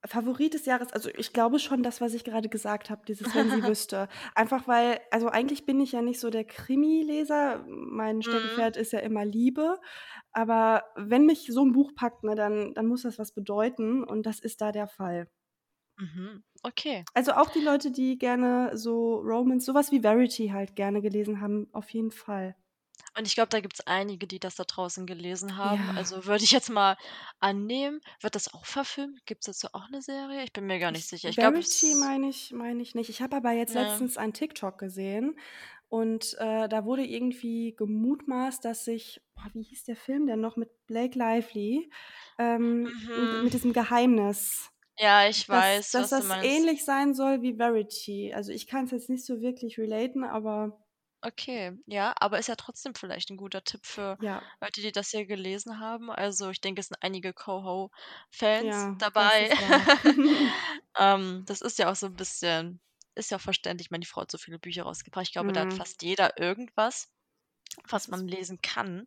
Favorit 0.05 0.55
des 0.55 0.67
Jahres, 0.67 0.93
also, 0.93 1.09
ich 1.17 1.33
glaube 1.33 1.59
schon 1.59 1.83
das, 1.83 2.01
was 2.01 2.15
ich 2.15 2.23
gerade 2.23 2.49
gesagt 2.49 2.91
habe, 2.91 3.03
dieses 3.09 3.35
„Wenn 3.35 3.51
sie 3.51 3.65
wüsste“. 3.67 4.09
Einfach 4.35 4.69
weil 4.69 5.01
also, 5.11 5.29
eigentlich 5.29 5.67
bin 5.67 5.81
ich 5.81 5.93
ja 5.93 6.03
nicht 6.03 6.21
so 6.21 6.31
der 6.31 6.45
Krimileser. 6.45 7.65
Mein 7.67 8.23
Mhm. 8.25 8.67
Steckenpferd 8.69 8.77
ist 8.77 8.93
ja 8.93 9.01
immer 9.01 9.25
Liebe, 9.25 9.79
aber 10.33 10.85
wenn 10.97 11.27
mich 11.27 11.47
so 11.53 11.63
'n 11.63 11.73
Buch 11.73 11.93
packt, 11.97 12.23
ne, 12.25 12.35
dann 12.37 12.75
dann 12.75 12.87
muss 12.87 13.03
das 13.03 13.19
was 13.19 13.33
bedeuten 13.33 14.05
und 14.05 14.27
das 14.27 14.39
ist 14.39 14.61
da 14.61 14.71
der 14.73 14.87
Fall. 14.87 15.29
Mhm, 15.99 16.45
okay. 16.65 17.07
Also, 17.15 17.33
auch 17.33 17.49
die 17.51 17.61
Leute, 17.61 17.91
die 17.91 18.19
gerne 18.19 18.77
so 18.77 19.15
Romance 19.21 19.65
so 19.65 19.73
was 19.75 19.91
wie 19.91 20.01
Verity 20.01 20.49
halt 20.49 20.77
gerne 20.77 21.01
gelesen 21.01 21.41
haben, 21.41 21.69
auf 21.73 21.89
jeden 21.91 22.11
Fall. 22.11 22.57
Und 23.15 23.27
ich 23.27 23.35
glaube, 23.35 23.49
da 23.49 23.61
gibt's 23.61 23.81
einige, 23.81 24.27
die 24.27 24.39
das 24.41 24.57
da 24.57 24.65
draußen 24.65 25.07
gelesen 25.07 25.57
haben. 25.57 25.89
Ja. 25.89 25.91
Also, 25.91 26.27
würde 26.27 26.45
ich 26.45 26.51
jetzt 26.51 26.69
mal 26.71 26.97
annehmen. 27.41 28.01
Wird 28.21 28.35
das 28.35 28.53
auch 28.53 28.67
verfilmt? 28.67 29.25
Gibt's 29.27 29.47
dazu 29.47 29.69
auch 29.73 29.89
'ne 29.89 30.03
Serie? 30.03 30.45
Ich 30.45 30.53
bin 30.53 30.67
mir 30.67 30.79
gar 30.79 30.93
nicht 30.93 31.07
Ich 31.09 31.09
sicher. 31.09 31.29
Ich 31.31 31.39
Verity 31.39 31.95
es 31.95 31.97
meine 31.97 32.29
ich 32.29 32.53
meine 32.53 32.83
ich 32.83 32.95
nicht. 32.95 33.11
Ich 33.11 33.21
habe 33.21 33.37
aber 33.37 33.51
jetzt 33.53 33.75
Ne. 33.75 33.75
letztens 33.75 34.17
ein 34.17 34.33
TikTok 34.33 34.79
gesehen 34.79 35.37
und, 35.89 36.35
äh, 36.39 36.69
da 36.69 36.85
wurde 36.85 37.05
irgendwie 37.05 37.75
gemutmaßt, 37.77 38.65
dass 38.65 38.85
sich 38.85 39.21
boah, 39.35 39.51
wie 39.53 39.63
hieß 39.63 39.85
der 39.85 39.97
Film 39.97 40.27
denn 40.27 40.41
noch 40.41 40.57
mit 40.57 40.87
Blake 40.87 41.19
Lively, 41.19 41.91
ähm, 42.39 42.95
Mhm. 43.05 43.43
mit 43.43 43.53
diesem 43.55 43.73
Geheimnis, 43.73 44.71
Ja, 44.99 45.29
ich 45.29 45.47
dass 45.51 45.87
weiß, 45.91 45.91
dass 45.91 46.15
du 46.17 46.25
das 46.25 46.37
ähnlich 46.41 46.85
sein 46.85 47.15
soll 47.15 47.43
wie 47.43 47.55
Verity. 47.57 48.33
Also, 48.35 48.53
ich 48.53 48.67
kann's 48.67 48.91
jetzt 48.91 49.09
nicht 49.11 49.25
so 49.25 49.41
wirklich 49.41 49.79
relaten, 49.79 50.25
aber 50.25 50.79
Okay, 51.25 51.73
ja, 51.87 52.15
aber 52.21 52.39
ist 52.39 52.49
ja 52.49 52.57
trotzdem 52.57 52.95
vielleicht 52.95 53.31
'n 53.31 53.37
guter 53.39 53.65
Tipp 53.65 53.87
für 53.87 54.19
Ja. 54.21 54.51
Leute, 54.61 54.81
die 54.83 54.93
das 54.93 55.11
hier 55.11 55.25
gelesen 55.27 55.81
haben. 55.81 56.11
Also, 56.11 56.51
ich 56.51 56.61
denke, 56.61 56.81
es 56.81 56.89
sind 56.89 56.99
einige 57.03 57.33
KoHo-Fans 57.33 57.91
Ja, 58.61 59.03
das 59.15 59.39
dabei. 59.39 59.51
ist 59.51 59.59
wahr. 59.59 59.87
Ähm, 60.99 61.45
das 61.47 61.61
ist 61.63 61.79
ja 61.79 61.91
auch 61.91 61.97
so 61.97 62.07
'n 62.07 62.17
bisschen 62.17 62.81
ist 63.15 63.31
ja 63.31 63.39
auch 63.39 63.41
verständlich. 63.43 63.87
Ich 63.89 63.91
meine, 63.91 64.05
Frau 64.07 64.23
hat 64.23 64.31
so 64.31 64.39
viele 64.39 64.59
Bücher 64.59 64.83
rausgebracht. 64.85 65.27
Ich 65.27 65.33
glaube, 65.33 65.53
da 65.53 65.63
hat 65.63 65.73
Mhm. 65.73 65.75
fast 65.75 66.03
jeder 66.03 66.39
irgendwas, 66.39 67.09
Das 67.91 67.91
was 67.91 68.09
ist 68.09 68.09
man 68.09 68.29
lesen 68.29 68.61
kann. 68.63 69.07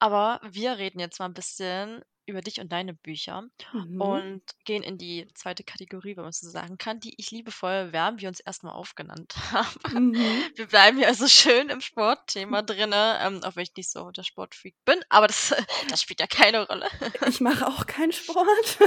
Aber 0.00 0.40
wir 0.44 0.78
reden 0.78 1.00
jetzt 1.00 1.18
mal 1.20 1.26
'n 1.28 1.34
bisschen 1.34 2.02
über 2.28 2.40
dich 2.40 2.60
und 2.60 2.70
deine 2.72 2.94
Bücher 2.94 3.42
Mhm. 3.72 4.00
und 4.00 4.42
gehen 4.64 4.82
in 4.82 4.98
die 4.98 5.26
2. 5.34 5.64
Kategorie, 5.64 6.16
wenn 6.16 6.24
man 6.24 6.32
so 6.32 6.48
sagen 6.48 6.78
kann, 6.78 7.00
die 7.00 7.14
ich 7.18 7.30
liebevoll 7.30 7.88
„Wer 7.92 8.02
haben 8.02 8.20
wir 8.20 8.28
uns 8.28 8.40
erst 8.40 8.62
mal 8.64 8.72
aufgenannt“ 8.72 9.34
habe. 9.52 10.00
Mhm. 10.00 10.44
Wir 10.56 10.66
bleiben 10.66 10.98
hier 10.98 11.08
also 11.08 11.26
schön 11.28 11.68
im 11.70 11.80
Sportthema 11.80 12.62
drinnen, 12.62 13.16
ähm, 13.20 13.42
auch 13.44 13.56
wenn 13.56 13.62
ich 13.64 13.74
nicht 13.76 13.90
so 13.90 14.10
der 14.10 14.22
Sportfreak 14.24 14.74
bin, 14.84 15.00
aber 15.08 15.26
das 15.26 15.54
das 15.88 16.02
spielt 16.02 16.20
ja 16.20 16.26
keine 16.26 16.66
Rolle. 16.66 16.88
Ich 17.26 17.40
mache 17.40 17.66
auch 17.66 17.86
keinen 17.86 18.12
Sport. 18.12 18.78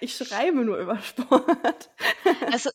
Ich 0.00 0.16
schreibe 0.16 0.64
nur 0.64 0.78
über 0.78 0.98
Sport. 1.02 1.90
Also, 2.50 2.70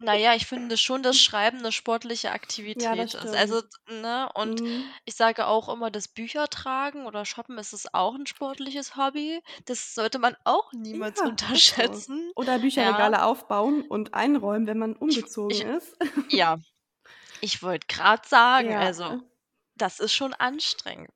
na 0.00 0.14
ja, 0.14 0.34
ich 0.34 0.46
finde 0.46 0.76
schon, 0.78 1.02
dass 1.02 1.18
Schreiben 1.18 1.58
'ne 1.58 1.72
sportliche 1.72 2.32
Ja, 2.76 2.94
das 2.96 3.10
Aktivität 3.10 3.14
ist. 3.14 3.34
Also, 3.34 3.60
stimmt. 3.60 3.72
ne, 3.88 4.28
und 4.34 4.62
Mhm. 4.62 5.00
ich 5.04 5.14
sage 5.14 5.46
auch 5.46 5.68
immer, 5.68 5.90
das 5.90 6.08
Büchertragen 6.08 7.06
oder 7.06 7.24
Shoppen, 7.26 7.58
es 7.58 7.72
ist 7.74 7.94
auch 7.94 8.14
'n 8.14 8.26
sportliches 8.26 8.96
Hobby. 8.96 9.40
Das 9.66 9.94
sollte 9.94 10.18
man 10.18 10.36
auch 10.44 10.72
niemals 10.72 11.20
Ja, 11.20 11.38
ist 11.52 11.76
so. 11.76 12.04
unterschätzen, 12.04 12.32
Oder 12.34 12.58
ja. 12.76 13.10
Bücherregale 13.10 13.24
aufbauen 13.24 13.82
und 13.82 14.14
einräumen, 14.14 14.66
wenn 14.66 14.78
man 14.78 14.94
Ich 15.08 15.24
umgezogen 15.24 15.62
ich 15.62 15.66
ist. 15.66 15.96
ja, 16.30 16.58
ich 17.40 17.62
wollte 17.62 17.86
grad 17.88 18.26
sagen, 18.28 18.74
Ja. 18.74 18.80
also 18.80 19.16
Das 19.80 19.98
ist 19.98 20.12
schon 20.12 20.34
anstrengend. 20.34 21.08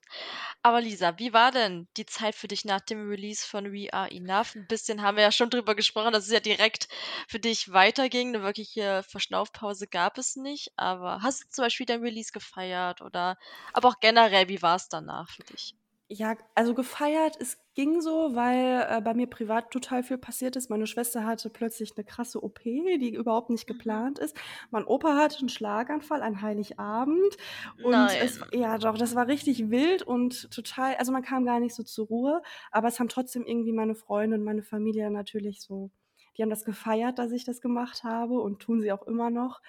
Aber 0.62 0.80
Lisa, 0.80 1.18
wie 1.18 1.34
war 1.34 1.50
denn 1.52 1.86
die 1.98 2.06
Zeit 2.06 2.34
für 2.34 2.48
dich 2.48 2.64
nach 2.64 2.80
dem 2.80 3.10
Release 3.10 3.46
von 3.46 3.72
We 3.74 3.92
Are 3.92 4.10
Enough? 4.10 4.54
'N 4.54 4.66
bisschen 4.66 5.02
haben 5.02 5.16
wir 5.18 5.24
ja 5.24 5.32
schon 5.32 5.50
drüber 5.50 5.74
gesprochen, 5.74 6.12
dass 6.14 6.24
es 6.26 6.32
ja 6.32 6.40
direkt 6.40 6.88
für 7.28 7.40
dich 7.40 7.72
weiterging. 7.72 8.30
'Ne 8.30 8.42
wirkliche 8.42 9.02
Verschnaufpause 9.06 9.86
gab 9.86 10.16
es 10.18 10.36
nicht. 10.36 10.72
Aber 10.76 11.20
hast 11.22 11.44
du 11.44 11.48
zum 11.50 11.64
Beispiel 11.66 11.84
dein 11.86 12.00
Release 12.02 12.32
gefeiert 12.32 13.02
oder 13.02 13.36
aber 13.74 13.88
auch 13.90 14.00
generell, 14.00 14.48
wie 14.48 14.62
war's 14.62 14.88
danach 14.88 15.28
für 15.30 15.44
dich? 15.44 15.74
Ja, 16.10 16.36
also 16.54 16.74
gefeiert, 16.74 17.36
es 17.40 17.58
ging 17.74 18.00
so, 18.00 18.34
weil, 18.34 18.86
äh, 18.88 19.00
bei 19.02 19.14
mir 19.14 19.26
privat 19.28 19.70
total 19.70 20.02
viel 20.02 20.18
passiert 20.18 20.56
ist. 20.56 20.70
Meine 20.70 20.86
Schwester 20.86 21.24
hatte 21.26 21.50
plötzlich 21.50 21.96
'ne 21.96 22.04
krasse 22.04 22.42
OP, 22.42 22.98
die 22.98 23.14
überhaupt 23.14 23.50
nicht 23.50 23.66
Mhm. 23.68 24.04
geplant 24.06 24.18
ist. 24.18 24.36
Mein 24.70 24.84
Opa 24.84 25.16
hatte 25.16 25.44
'n 25.44 25.48
Schlaganfall 25.48 26.22
an 26.22 26.42
Heiligabend 26.42 27.36
und 27.80 28.14
es 28.20 28.38
Nein. 28.38 28.54
ja 28.54 28.78
doch, 28.78 28.96
das 28.98 29.14
war 29.14 29.26
richtig 29.28 29.70
wild 29.70 30.02
und 30.02 30.50
total 30.50 30.94
also, 30.96 31.12
man 31.12 31.22
kam 31.22 31.44
gar 31.44 31.60
nicht 31.60 31.74
so 31.74 31.82
zur 31.82 32.06
Ruhe, 32.06 32.42
aber 32.70 32.88
es 32.88 33.00
haben 33.00 33.08
trotzdem 33.08 33.44
irgendwie 33.46 33.72
meine 33.72 33.94
Freunde 33.94 34.36
und 34.36 34.44
meine 34.44 34.62
Familie 34.62 35.10
natürlich 35.10 35.60
so 35.62 35.90
die 36.36 36.42
haben 36.42 36.50
das 36.50 36.64
gefeiert, 36.64 37.18
dass 37.20 37.30
ich 37.32 37.44
das 37.44 37.60
gemacht 37.60 38.02
habe 38.04 38.40
und 38.40 38.60
tun 38.60 38.80
sie 38.82 38.90
auch 38.92 39.04
immer 39.06 39.30
noch. 39.30 39.62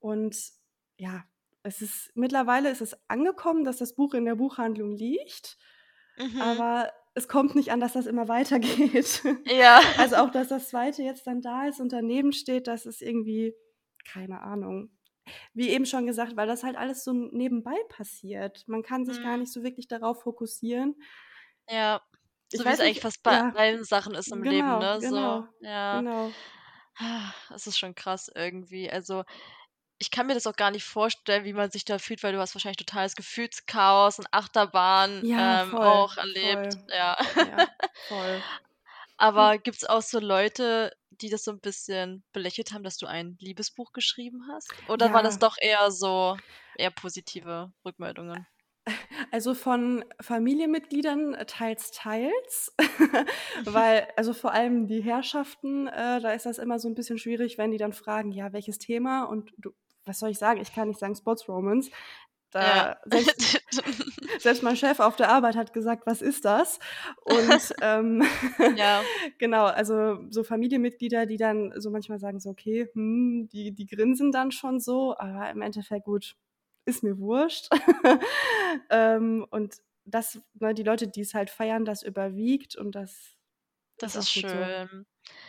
Und 0.00 0.36
ja, 0.98 1.24
es 1.62 1.80
ist 1.82 2.10
mittlerweile 2.16 2.70
ist 2.70 2.80
es 2.82 2.96
angekommen, 3.08 3.64
dass 3.64 3.76
das 3.78 3.94
Buch 3.94 4.14
in 4.14 4.24
der 4.24 4.34
Buchhandlung 4.36 4.92
liegt, 4.96 5.58
Mhm. 6.18 6.62
aber 6.64 6.92
es 7.18 7.28
kommt 7.28 7.54
nicht 7.54 7.70
an, 7.70 7.80
dass 7.80 7.92
das 7.92 8.06
immer 8.06 8.28
weitergeht. 8.28 9.22
Ja. 9.46 9.80
Also, 9.98 10.16
auch, 10.16 10.30
dass 10.30 10.48
das 10.48 10.68
2. 10.70 10.90
jetzt 11.02 11.26
dann 11.26 11.40
da 11.42 11.66
ist 11.66 11.80
und 11.80 11.92
daneben 11.92 12.32
steht, 12.32 12.66
das 12.66 12.86
ist 12.86 13.02
irgendwie 13.02 13.54
keine 14.10 14.40
Ahnung. 14.40 14.90
Wie 15.52 15.68
eben 15.68 15.84
schon 15.84 16.06
gesagt, 16.06 16.36
weil 16.36 16.46
das 16.46 16.62
halt 16.64 16.76
alles 16.76 17.04
so 17.04 17.12
nebenbei 17.12 17.76
passiert. 17.90 18.64
Man 18.66 18.82
kann 18.82 19.04
sich 19.04 19.22
gar 19.22 19.34
Mhm. 19.34 19.40
nicht 19.40 19.52
so 19.52 19.62
wirklich 19.62 19.86
darauf 19.88 20.22
fokussieren. 20.22 20.94
Ja, 21.68 22.00
Ich 22.50 22.58
so 22.58 22.64
wie's 22.64 22.72
weiß 22.72 22.80
eigentlich 22.80 23.00
fast 23.00 23.22
bei 23.22 23.32
ja, 23.34 23.52
allen 23.54 23.84
Sachen 23.84 24.14
ist 24.14 24.32
im 24.32 24.42
Leben, 24.42 24.66
genau, 24.66 24.78
ne, 24.78 25.00
so, 25.02 25.08
genau, 25.08 25.46
ja. 25.60 25.98
genau. 26.00 26.30
Es 27.54 27.66
ist 27.66 27.78
schon 27.78 27.94
krass 27.94 28.30
irgendwie. 28.34 28.90
Also, 28.90 29.24
ich 29.98 30.10
kann 30.10 30.26
mir 30.26 30.34
das 30.34 30.46
auch 30.46 30.56
gar 30.56 30.70
nicht 30.70 30.84
vorstellen, 30.84 31.44
wie 31.44 31.52
man 31.52 31.70
sich 31.70 31.84
da 31.84 31.98
fühlt, 31.98 32.22
weil 32.22 32.32
du 32.32 32.38
hast 32.40 32.54
wahrscheinlich 32.54 32.76
totales 32.78 33.16
Gefühlschaos 33.16 34.18
und 34.18 34.28
Achterbahn, 34.32 35.22
Ja, 35.22 35.58
ähm, 35.58 35.76
voll, 35.78 35.80
auch 35.80 36.16
erlebt, 36.16 36.66
voll. 36.66 36.82
ja. 36.88 37.16
Ja, 37.42 37.68
voll. 38.08 38.44
Hm. 39.36 39.50
Aber 39.56 39.58
gibt's 39.58 39.84
auch 39.84 40.02
so 40.02 40.20
Leute, 40.20 40.92
die 41.10 41.28
das 41.30 41.42
so 41.44 41.50
'n 41.52 41.60
bisschen 41.60 42.24
belächelt 42.32 42.72
haben, 42.72 42.84
dass 42.84 42.98
du 42.98 43.06
ein 43.06 43.36
Liebesbuch 43.40 43.92
geschrieben 43.92 44.46
hast? 44.52 44.80
Oder 44.86 45.12
waren 45.12 45.24
das 45.24 45.38
Ja. 45.38 45.40
doch 45.40 45.56
eher 45.60 45.90
so 45.90 46.38
eher 46.74 46.92
positive 46.92 47.72
Rückmeldungen? 47.84 48.46
Also, 49.30 49.54
von 49.54 50.04
Familienmitgliedern 50.20 51.36
teils, 51.46 51.90
teils, 51.90 52.74
weil 53.64 54.08
also, 54.16 54.32
vor 54.34 54.52
allem 54.52 54.86
die 54.86 55.02
Herrschaften, 55.02 55.86
äh, 55.88 56.20
da 56.20 56.32
ist 56.32 56.46
das 56.46 56.58
immer 56.58 56.78
so 56.78 56.88
'n 56.88 56.94
bisschen 56.94 57.18
schwierig, 57.18 57.58
wenn 57.58 57.70
die 57.70 57.78
dann 57.78 57.92
fragen: 57.92 58.32
„Ja, 58.32 58.52
welches 58.52 58.78
Thema?“ 58.78 59.24
Und 59.24 59.52
du 59.58 59.72
was 60.08 60.18
soll 60.20 60.30
ich 60.30 60.38
sagen? 60.38 60.60
Ich 60.60 60.72
kann 60.74 60.88
nicht 60.88 61.00
sagen 61.00 61.14
Sports-Romance. 61.16 61.90
Ja. 62.60 62.88
Da 62.90 62.98
selbst 63.06 63.36
selbst 64.38 64.62
mein 64.62 64.76
Chef 64.76 65.00
auf 65.00 65.16
der 65.16 65.30
Arbeit 65.30 65.56
hat 65.56 65.72
gesagt: 65.72 66.06
„Was 66.06 66.22
ist 66.22 66.44
das?“ 66.44 66.78
Und, 67.24 67.74
ähm, 67.80 68.22
Ja. 68.74 69.08
genau, 69.38 69.66
also, 69.66 70.18
so 70.30 70.44
Familienmitglieder, 70.44 71.26
die 71.26 71.36
dann 71.36 71.72
so 71.80 71.90
manchmal 71.90 72.18
sagen 72.20 72.40
so: 72.40 72.50
„Okay, 72.50 72.88
hm“, 72.94 73.48
die 73.52 73.72
die 73.74 73.86
grinsen 73.86 74.32
dann 74.32 74.52
schon 74.52 74.80
so, 74.80 75.16
aber 75.18 75.50
im 75.50 75.62
Endeffekt 75.62 76.04
gut, 76.06 76.36
ist 76.86 77.02
mir 77.02 77.18
wurscht. 77.18 77.68
Ähm, 78.90 79.46
und 79.50 79.76
das 80.04 80.40
ne, 80.60 80.74
die 80.74 80.82
Leute, 80.82 81.08
die's 81.08 81.34
halt 81.34 81.50
feiern, 81.50 81.84
das 81.84 82.02
überwiegt 82.02 82.76
und 82.76 82.94
das 82.94 83.36
Das 84.00 84.16
ist 84.16 84.32
ist 84.32 84.32
gut 84.32 84.48
so. 84.50 84.72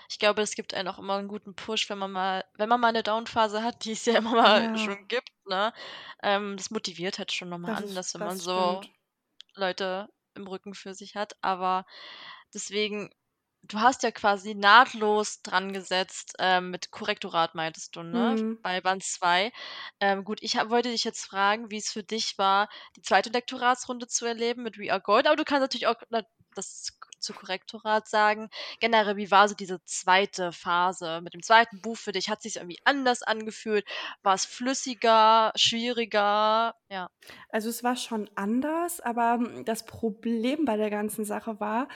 Ich 0.10 0.20
glaube, 0.20 0.42
es 0.42 0.56
gibt 0.56 0.74
einen 0.74 0.88
auch 0.88 1.00
immer 1.00 1.18
'n 1.20 1.28
guten 1.28 1.56
Push, 1.56 1.90
wenn 1.90 1.98
man 2.00 2.12
mal 2.12 2.46
wenn 2.56 2.70
man 2.70 2.80
mal 2.82 2.92
'ne 2.94 3.04
Down-Phase 3.04 3.64
hat, 3.64 3.86
die 3.86 3.92
es 3.94 4.06
ja 4.06 4.18
immer 4.18 4.32
mal 4.36 4.68
Ja. 4.68 4.76
schon 4.76 5.08
gibt, 5.08 5.30
ne? 5.48 5.74
Ähm, 6.24 6.58
das 6.58 6.72
motiviert 6.72 7.20
halt 7.20 7.32
schon 7.32 7.50
noch 7.50 7.60
mal 7.60 7.70
Das 7.70 7.80
ist 7.80 7.90
anders, 7.90 8.14
wenn 8.16 8.24
man 8.24 8.40
so 8.40 8.86
stimmt. 8.86 8.90
Leute 9.56 10.10
im 10.36 10.48
Rücken 10.48 10.76
für 10.76 10.94
sich 10.96 11.16
hat. 11.16 11.34
Aber 11.42 11.86
deswegen 12.54 13.12
du 13.64 13.80
hast 13.82 14.04
ja 14.04 14.12
quasi 14.12 14.56
nahtlos 14.56 15.42
dran 15.44 15.74
gesetzt, 15.74 16.36
ähm, 16.40 16.72
mit 16.72 16.92
Korrektorat 16.92 17.56
meintest 17.56 17.96
du, 17.98 18.04
ne, 18.04 18.36
Mhm. 18.38 18.60
bei 18.64 18.82
Band 18.82 19.04
2. 19.04 19.52
Ähm, 20.02 20.24
gut, 20.26 20.40
ich 20.44 20.58
ha 20.58 20.70
wollte 20.72 20.90
dich 20.92 21.04
jetzt 21.06 21.26
fragen, 21.26 21.72
wie's 21.72 21.92
für 21.94 22.04
dich 22.04 22.38
war, 22.40 22.70
die 22.98 23.02
2. 23.04 23.30
Lektoratsrunde 23.32 24.08
zu 24.08 24.26
erleben 24.26 24.64
mit 24.64 24.78
We 24.80 24.92
Are 24.94 25.02
Gold, 25.02 25.28
aber 25.28 25.36
du 25.38 25.46
kannst 25.46 25.62
natürlich 25.64 25.88
auch 25.88 25.98
na 26.12 26.24
das 26.56 26.98
zu 27.20 27.34
Korrektorat 27.34 28.08
sagen. 28.08 28.50
Generell, 28.80 29.18
wie 29.18 29.32
war 29.32 29.48
so 29.50 29.56
diese 29.56 29.84
2. 29.86 30.52
Phase 30.54 31.22
mit 31.22 31.34
dem 31.34 31.44
2. 31.44 31.82
Buch 31.82 31.98
für 31.98 32.12
dich? 32.14 32.30
Hat 32.30 32.42
sich's 32.42 32.56
irgendwie 32.58 32.80
anders 32.86 33.24
angefühlt? 33.24 33.86
War's 34.24 34.46
flüssiger, 34.46 35.52
schwieriger? 35.56 36.74
Ja. 36.92 37.10
Also, 37.52 37.70
es 37.70 37.84
war 37.84 37.96
schon 37.96 38.30
anders, 38.36 39.00
aber, 39.02 39.34
hm, 39.36 39.66
das 39.66 39.86
Problem 39.86 40.66
bei 40.66 40.78
der 40.78 40.90
ganzen 40.92 41.26
Sache 41.26 41.60
war, 41.60 41.88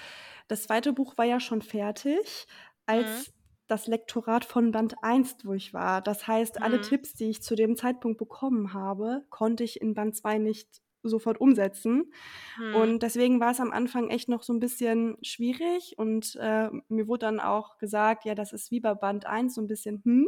das 0.48 0.64
2. 0.64 0.94
Buch 0.94 1.18
war 1.18 1.26
ja 1.26 1.40
schon 1.40 1.62
fertig, 1.62 2.48
Mhm. 2.92 3.24
als 3.26 3.34
das 3.68 3.88
Lektorat 3.88 4.46
von 4.46 4.72
Band 4.72 4.96
1 5.04 5.38
durch 5.38 5.74
war. 5.74 6.02
Das 6.02 6.28
heißt, 6.28 6.62
alle 6.64 6.82
Mhm. 6.82 6.82
Tipps, 6.82 7.14
die 7.16 7.30
ich 7.32 7.44
zu 7.44 7.56
dem 7.56 7.76
Zeitpunkt 7.78 8.18
bekommen 8.20 8.74
habe, 8.74 9.26
konnte 9.30 9.64
ich 9.64 9.82
in 9.82 9.94
Band 9.96 10.16
2 10.16 10.38
nicht 10.40 10.82
sofort 11.04 11.40
umsetzen. 11.42 12.12
Mhm. 12.58 12.94
Und 12.94 13.04
deswegen 13.04 13.40
war's 13.40 13.60
am 13.62 13.72
Anfang 13.72 14.10
echt 14.10 14.30
noch 14.30 14.44
so 14.44 14.54
'n 14.54 14.60
bisschen 14.60 15.18
schwierig 15.24 15.96
und, 15.98 16.36
äh, 16.42 16.70
mir 16.90 17.08
wurde 17.08 17.26
dann 17.28 17.40
auch 17.40 17.78
gesagt: 17.78 18.26
„Ja, 18.26 18.36
das 18.36 18.54
ist 18.54 18.72
wie 18.72 18.80
bei 18.82 18.94
Band 18.96 19.26
1 19.28 19.50
so 19.50 19.62
'n 19.62 19.68
bisschen, 19.68 20.02
hm?“ 20.06 20.28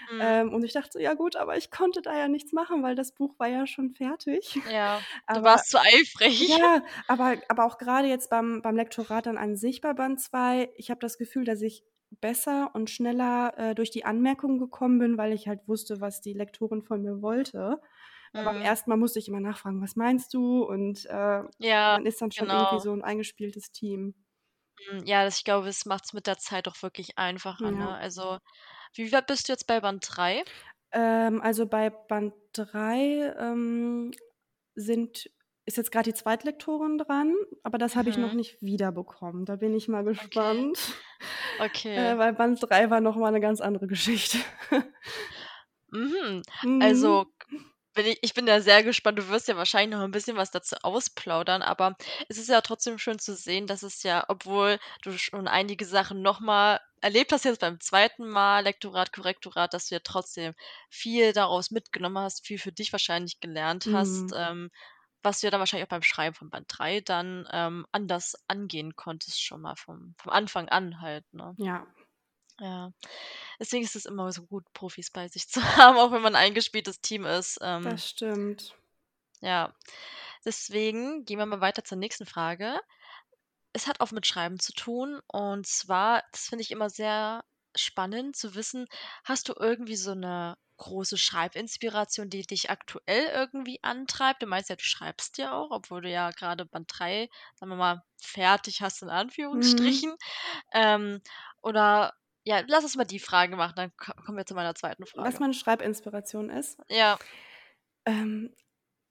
Mhm. 0.00 0.36
Ähm, 0.42 0.54
und 0.54 0.64
ich 0.64 0.72
dachte 0.74 0.90
so: 0.94 0.98
„Ja 1.00 1.14
gut, 1.14 1.36
aber 1.36 1.56
ich 1.58 1.70
konnte 1.70 2.02
da 2.02 2.16
ja 2.18 2.28
nichts 2.28 2.52
machen, 2.52 2.82
weil 2.82 2.94
das 2.96 3.14
Buch 3.14 3.34
war 3.38 3.48
ja 3.48 3.66
schon 3.66 3.90
fertig.“ 3.92 4.62
Ja, 4.64 5.06
du 5.32 5.42
Aber 5.44 5.44
warst 5.44 5.70
zu 5.70 5.78
eifrig. 5.80 6.40
ja, 6.40 6.84
aber 7.08 7.38
aber 7.48 7.66
auch 7.66 7.78
grade 7.78 8.08
jetzt 8.08 8.30
beim 8.30 8.62
beim 8.62 8.76
Lektorat 8.76 9.26
dann 9.26 9.38
an 9.38 9.56
sich 9.56 9.80
bei 9.82 9.94
Band 9.94 10.20
2, 10.20 10.70
ich 10.76 10.90
habe 10.90 11.00
das 11.00 11.18
Gefühl, 11.18 11.44
dass 11.46 11.62
ich 11.62 11.84
besser 12.22 12.72
und 12.74 12.90
schneller, 12.90 13.54
äh, 13.58 13.74
durch 13.76 13.90
die 13.92 14.04
Anmerkungen 14.06 14.58
gekommen 14.58 14.98
bin, 15.00 15.18
weil 15.18 15.32
ich 15.34 15.48
halt 15.48 15.68
wusste, 15.68 16.00
was 16.02 16.20
die 16.22 16.34
Lektorin 16.34 16.82
von 16.84 17.02
mir 17.02 17.22
wollte. 17.22 17.80
Beim 18.42 18.60
Mhm. 18.60 18.62
1. 18.62 18.88
Mal 18.90 18.96
musste 18.96 19.18
ich 19.18 19.28
immer 19.28 19.40
nachfragen: 19.40 19.82
„Was 19.82 19.96
meinst 19.96 20.34
du?“ 20.34 20.64
Und, 20.64 21.06
äh, 21.06 21.42
Ja, 21.60 21.96
man 21.96 22.06
ist 22.06 22.20
dann 22.20 22.32
schon 22.32 22.50
irgendwie 22.50 22.78
genau. 22.78 22.80
so 22.80 22.92
'n 22.92 23.02
eingespieltes 23.02 23.72
Team. 23.72 24.14
Hm, 24.78 25.04
ja, 25.06 25.24
das 25.24 25.38
ich 25.38 25.44
glaube, 25.44 25.68
es 25.68 25.86
macht's 25.86 26.12
mit 26.12 26.26
der 26.26 26.36
Zeit 26.38 26.68
auch 26.68 26.82
wirklich 26.82 27.16
einfacher, 27.18 27.70
Ja. 27.70 27.72
ne? 27.72 27.96
Also, 27.96 28.38
wie 28.94 29.12
weit 29.12 29.26
bist 29.28 29.48
du 29.48 29.52
jetzt 29.52 29.66
bei 29.68 29.80
Band 29.80 30.06
3? 30.08 30.44
Ähm, 30.92 31.40
also, 31.42 31.66
bei 31.66 31.90
Band 31.90 32.34
3, 32.52 33.34
ähm, 33.38 34.12
sind 34.74 35.30
ist 35.68 35.76
jetzt 35.78 35.90
grad 35.92 36.06
die 36.06 36.14
Zweitlektorin 36.14 36.96
dran, 36.98 37.34
aber 37.64 37.76
das 37.78 37.96
habe 37.96 38.08
ich 38.08 38.18
noch 38.18 38.32
Mhm. 38.32 38.34
nicht 38.34 38.62
wiederbekommen. 38.62 39.44
Da 39.44 39.56
bin 39.56 39.74
ich 39.74 39.88
mal 39.88 40.04
Okay. 40.18 40.66
gespannt, 40.66 40.78
Okay. 41.60 42.14
äh, 42.14 42.18
weil 42.18 42.34
Band 42.34 42.60
3 42.62 42.90
war 42.90 43.00
noch 43.00 43.16
mal 43.16 43.32
'ne 43.32 43.40
ganz 43.40 43.60
andere 43.60 43.86
Geschichte. 43.88 44.38
Mhm. 45.92 46.42
Mhm. 46.62 46.80
Also, 46.80 47.24
k 47.35 47.35
bin 47.96 48.06
i 48.06 48.18
ich 48.22 48.34
bin 48.34 48.46
da 48.46 48.60
sehr 48.60 48.84
gespannt. 48.84 49.18
Du 49.18 49.28
wirst 49.28 49.48
ja 49.48 49.56
wahrscheinlich 49.56 49.96
noch 49.98 50.04
'n 50.04 50.12
bisschen 50.12 50.36
was 50.36 50.52
dazu 50.52 50.76
ausplaudern, 50.82 51.62
aber 51.62 51.96
es 52.28 52.38
ist 52.38 52.48
ja 52.48 52.60
trotzdem 52.62 52.98
schön 52.98 53.18
zu 53.18 53.34
sehen, 53.36 53.66
dass 53.66 53.82
es 53.82 54.02
ja, 54.04 54.24
obwohl 54.28 54.78
du 55.02 55.18
schon 55.18 55.48
einige 55.48 55.84
Sachen 55.86 56.22
noch 56.22 56.40
mal 56.40 56.80
erlebt 57.02 57.32
hast 57.32 57.44
jetzt 57.44 57.60
beim 57.60 57.80
2. 57.80 58.28
Mal 58.28 58.64
Lektorat, 58.64 59.12
Korrektorat, 59.12 59.74
dass 59.74 59.88
du 59.88 59.96
ja 59.96 60.00
trotzdem 60.04 60.54
viel 60.90 61.32
daraus 61.32 61.70
mitgenommen 61.72 62.18
hast, 62.18 62.46
viel 62.46 62.58
für 62.58 62.72
dich 62.72 62.92
wahrscheinlich 62.92 63.40
gelernt 63.40 63.88
hast, 63.92 64.32
Mhm. 64.32 64.36
ähm, 64.36 64.70
was 65.22 65.40
du 65.40 65.48
ja 65.48 65.52
dann 65.52 65.60
wahrscheinlich 65.60 65.86
auch 65.86 65.90
beim 65.90 66.02
Schreiben 66.02 66.34
von 66.36 66.50
Band 66.50 66.66
3 66.68 67.00
dann, 67.02 67.48
ähm, 67.52 67.86
anders 67.92 68.36
angehen 68.48 68.96
konntest 68.96 69.42
schon 69.42 69.62
mal 69.62 69.76
vom 69.76 70.14
vom 70.18 70.32
Anfang 70.32 70.68
an 70.70 71.00
halt, 71.02 71.24
ne? 71.34 71.58
Ja. 71.58 71.86
Ja. 72.60 72.90
Deswegen 73.60 73.84
ist 73.84 73.96
es 73.96 74.06
immer 74.06 74.32
so 74.32 74.44
gut, 74.46 74.64
Profis 74.72 75.10
bei 75.10 75.28
sich 75.28 75.48
zu 75.50 75.62
haben, 75.76 75.98
auch 75.98 76.12
wenn 76.12 76.22
man 76.22 76.34
'n 76.34 76.36
eingespieltes 76.36 77.00
Team 77.02 77.24
ist, 77.26 77.58
ähm 77.62 78.02
Das 78.02 78.08
stimmt. 78.08 78.76
Ja. 79.42 79.74
Deswegen 80.44 81.24
gehen 81.24 81.38
wir 81.38 81.46
mal 81.46 81.60
weiter 81.60 81.84
zur 81.84 81.98
nächsten 81.98 82.26
Frage. 82.26 82.80
Es 83.74 83.86
hat 83.88 84.00
auch 84.00 84.12
mit 84.12 84.26
Schreiben 84.26 84.60
zu 84.60 84.72
tun 84.74 85.20
und 85.28 85.66
zwar, 85.66 86.24
das 86.32 86.46
finde 86.48 86.62
ich 86.62 86.72
immer 86.72 86.90
sehr 86.90 87.44
spannend 87.76 88.36
zu 88.36 88.54
wissen, 88.56 88.86
hast 89.24 89.48
du 89.48 89.54
irgendwie 89.58 89.96
so 89.96 90.14
'ne 90.14 90.56
große 90.78 91.18
Schreibinspiration, 91.18 92.30
die 92.30 92.42
dich 92.42 92.70
aktuell 92.70 93.26
irgendwie 93.34 93.80
antreibt? 93.84 94.42
Du 94.42 94.46
meinst 94.46 94.70
ja, 94.70 94.76
du 94.76 94.84
schreibst 94.84 95.38
ja 95.38 95.52
auch, 95.54 95.70
obwohl 95.72 96.02
du 96.02 96.10
ja 96.10 96.30
grade 96.32 96.66
Band 96.66 96.90
3, 96.94 97.28
sagen 97.56 97.70
wir 97.72 97.76
mal, 97.76 98.02
fertig 98.22 98.82
hast 98.82 99.02
in 99.02 99.10
Mhm. 99.52 100.02
Anführungsstrichen. 100.02 100.16
Ähm, 100.72 101.20
oder 101.62 102.14
ja, 102.46 102.62
lass 102.68 102.84
uns 102.84 102.96
mal 102.96 103.04
die 103.04 103.18
Frage 103.18 103.56
machen, 103.56 103.74
dann 103.76 103.92
ko 103.96 104.12
kommen 104.24 104.38
wir 104.38 104.46
zu 104.46 104.54
meiner 104.54 104.74
2. 104.74 105.04
Was 105.04 105.10
Frage. 105.10 105.40
meine 105.40 105.54
Schreibinspiration 105.54 106.50
ist? 106.50 106.78
Ja. 106.88 107.18
Ähm 108.04 108.52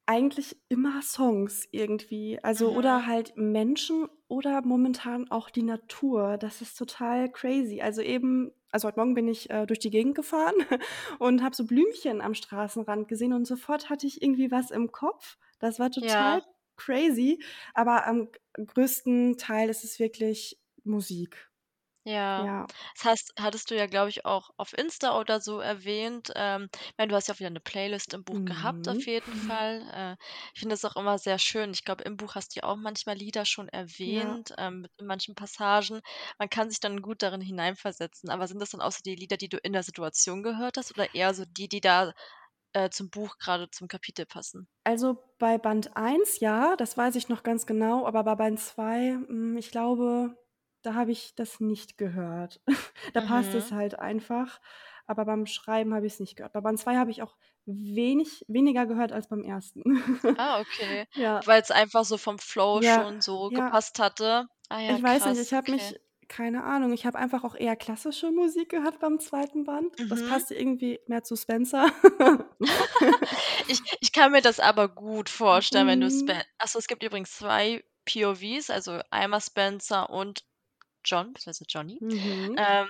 Eigentlich 0.07 0.57
immer 0.69 1.01
Songs 1.01 1.67
irgendwie. 1.71 2.39
Also 2.43 2.71
Mhm. 2.71 2.77
oder 2.77 3.07
halt 3.07 3.37
Menschen 3.37 4.07
oder 4.27 4.61
momentan 4.61 5.31
auch 5.31 5.49
die 5.49 5.63
Natur. 5.63 6.37
Das 6.37 6.61
ist 6.61 6.77
total 6.77 7.31
crazy. 7.31 7.81
Also 7.81 8.01
eben 8.01 8.51
also 8.71 8.87
heute 8.89 8.99
Morgen 8.99 9.15
bin 9.15 9.27
ich, 9.29 9.49
äh, 9.49 9.65
durch 9.65 9.79
die 9.79 9.89
Gegend 9.91 10.15
gefahren 10.15 10.55
und 11.19 11.43
habe 11.43 11.55
so 11.55 11.65
Blümchen 11.65 12.21
am 12.21 12.35
Straßenrand 12.35 13.07
gesehen 13.07 13.33
und 13.33 13.45
sofort 13.47 13.89
hatte 13.89 14.07
ich 14.07 14.21
irgendwie 14.21 14.51
was 14.51 14.71
im 14.71 14.91
Kopf. 14.91 15.37
Das 15.59 15.79
war 15.79 15.91
Ja. 16.01 16.39
total 16.39 16.43
crazy, 16.77 17.41
aber 17.73 18.05
am 18.07 18.29
größten 18.55 19.37
Teil 19.37 19.69
ist 19.69 19.83
es 19.85 19.99
wirklich 19.99 20.59
Musik. 20.83 21.49
Ja. 22.07 22.35
Ja. 22.37 22.75
Das 22.95 23.03
heißt 23.05 23.33
hattest 23.39 23.71
du 23.71 23.75
ja, 23.75 23.87
glaube 23.87 24.09
ich, 24.09 24.25
auch 24.25 24.51
auf 24.57 24.73
Insta 24.77 25.19
oder 25.19 25.41
so 25.41 25.59
erwähnt. 25.59 26.31
Ähm, 26.35 26.69
ich 26.71 26.93
meine, 26.97 27.09
du 27.09 27.15
hast 27.15 27.27
ja 27.27 27.33
auch 27.33 27.39
wieder 27.39 27.49
'ne 27.49 27.59
Playlist 27.59 28.13
im 28.13 28.23
Buch 28.23 28.45
gehabt 28.45 28.87
auf 28.87 28.99
Mhm. 28.99 29.07
jeden 29.07 29.33
Fall. 29.33 29.81
Äh, 29.91 30.23
ich 30.53 30.59
finde 30.59 30.73
das 30.73 30.85
auch 30.85 30.95
immer 30.97 31.17
sehr 31.17 31.39
schön. 31.39 31.71
Ich 31.71 31.83
glaube, 31.83 32.03
im 32.03 32.15
Buch 32.15 32.35
hast 32.35 32.55
du 32.55 32.59
ja 32.59 32.63
auch 32.69 32.75
manchmal 32.75 33.15
Lieder 33.17 33.43
schon 33.45 33.69
Ja. 34.05 34.37
erwähnt, 34.37 34.53
ähm, 34.59 34.85
in 34.97 35.07
manchen 35.07 35.33
Passagen. 35.33 36.01
Man 36.37 36.49
kann 36.49 36.69
sich 36.69 36.79
dann 36.79 37.01
gut 37.01 37.23
darin 37.23 37.41
hineinversetzen. 37.41 38.29
Aber 38.29 38.47
sind 38.47 38.59
das 38.61 38.69
dann 38.69 38.81
auch 38.81 38.91
so 38.91 38.99
die 39.03 39.15
Lieder, 39.15 39.37
die 39.37 39.49
du 39.49 39.57
in 39.57 39.73
der 39.73 39.81
Situation 39.83 40.43
gehört 40.43 40.77
hast 40.77 40.91
oder 40.91 41.11
eher 41.15 41.33
so 41.33 41.43
die, 41.47 41.67
die 41.67 41.81
da, 41.81 42.13
äh, 42.73 42.89
zum 42.91 43.09
Buch 43.09 43.37
grade 43.39 43.69
zum 43.71 43.87
Kapitel 43.87 44.25
passen? 44.27 44.67
Also, 44.87 45.17
bei 45.39 45.57
Band 45.57 45.97
1 45.97 46.39
ja, 46.39 46.75
das 46.75 46.95
weiß 46.95 47.15
ich 47.15 47.27
noch 47.27 47.41
ganz 47.41 47.65
genau, 47.65 48.05
aber 48.05 48.23
bei 48.23 48.35
Band 48.35 48.59
2, 48.59 49.13
hm, 49.13 49.57
ich 49.57 49.71
glaube, 49.71 50.37
da 50.85 50.93
habe 50.95 51.11
ich 51.11 51.35
das 51.35 51.59
nicht 51.59 51.97
gehört. 51.97 52.61
Da 53.13 53.21
passt 53.21 53.53
es 53.55 53.71
Mhm. 53.71 53.71
halt 53.71 53.99
einfach, 53.99 54.59
aber 55.07 55.25
beim 55.25 55.45
Schreiben 55.45 55.93
habe 55.93 56.05
ich's 56.07 56.19
nicht 56.19 56.35
gehört. 56.37 56.53
Bei 56.53 56.61
Band 56.61 56.79
2 56.79 56.97
habe 56.97 57.11
ich 57.11 57.21
auch 57.21 57.37
wenig 57.65 58.43
weniger 58.47 58.85
gehört 58.87 59.11
als 59.11 59.27
beim 59.29 59.43
1. 59.43 59.83
Ah, 60.37 60.59
okay, 60.61 61.07
Ja. 61.15 61.45
weil's 61.45 61.71
einfach 61.71 62.05
so 62.05 62.17
vom 62.17 62.39
Flow 62.39 62.81
Ja, 62.81 62.81
schon 62.81 63.19
so 63.21 63.51
ja. 63.51 63.51
gepasst 63.51 63.99
hatte? 63.99 64.47
Ah 64.69 64.81
Ich 64.87 65.01
weiß 65.01 65.25
nicht, 65.25 65.39
ich 65.41 65.53
krass, 65.53 65.53
habe 65.53 65.71
okay. 65.71 65.71
mich 65.71 65.99
keine 66.27 66.63
Ahnung, 66.63 66.91
ich 66.93 67.05
habe 67.05 67.19
einfach 67.19 67.43
auch 67.43 67.55
eher 67.55 67.75
klassische 67.75 68.31
Musik 68.31 68.69
gehört 68.69 68.99
beim 68.99 69.19
2. 69.19 69.63
Band. 69.63 69.95
Das 70.09 70.23
Mhm. 70.23 70.23
passte 70.23 70.55
irgendwie 70.55 70.99
mehr 71.07 71.23
zu 71.23 71.35
Spencer. 71.35 71.87
Ich 73.67 73.81
ich 73.99 74.11
kann 74.11 74.31
mir 74.31 74.41
das 74.41 74.59
aber 74.59 74.87
gut 74.89 75.29
vorstellen, 75.29 75.87
wenn 75.87 76.01
du 76.01 76.09
Mhm. 76.09 76.11
Spen 76.11 76.41
ach 76.57 76.67
so, 76.67 76.79
es 76.79 76.87
gibt 76.87 77.03
übrigens 77.03 77.35
2 77.35 77.83
POVs, 78.05 78.69
also 78.69 78.99
einmal 79.11 79.41
Spencer 79.41 80.09
und 80.09 80.43
John, 81.05 81.33
beziehungsweise 81.33 81.65
Johnny. 81.69 82.01
Mhm. 82.01 82.57
Ähm, 82.57 82.87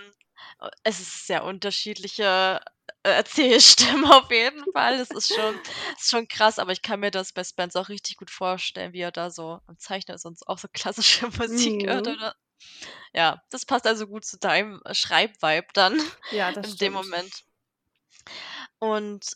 äh, 0.62 0.70
es 0.84 1.00
ist 1.00 1.28
sehr 1.28 1.44
unterschiedliche 1.44 2.62
E 3.06 3.10
Erzählstimmen 3.10 4.06
auf 4.12 4.32
jeden 4.32 4.66
Fall. 4.74 4.98
Das 4.98 5.12
ist 5.14 5.32
schon 5.34 5.60
ist 5.98 6.10
schon 6.12 6.28
krass, 6.28 6.60
aber 6.60 6.72
ich 6.72 6.82
kann 6.82 7.00
mir 7.00 7.12
das 7.12 7.34
bei 7.34 7.44
Spencer 7.44 7.82
auch 7.82 7.90
richtig 7.90 8.18
gut 8.18 8.32
vorstellen, 8.32 8.94
wie 8.94 9.02
er 9.02 9.12
da 9.12 9.30
so 9.32 9.60
am 9.68 9.78
Zeichnen 9.80 10.16
ist 10.16 10.26
und 10.26 10.40
auch 10.48 10.58
so 10.60 10.68
klassische 10.74 11.28
Musik 11.40 11.86
hört, 11.88 12.08
Mhm. 12.08 12.16
oder? 12.16 12.36
Ja, 13.14 13.42
das 13.52 13.66
passt 13.66 13.88
also 13.88 14.08
gut 14.08 14.26
zu 14.26 14.38
deinem 14.40 14.82
Schreib-Vibe 14.92 15.68
dann 15.74 16.00
Ja, 16.30 16.52
das 16.52 16.72
in 16.72 16.78
dem 16.78 16.94
stimmt. 16.94 16.94
Moment. 16.94 17.44
Und 18.80 19.36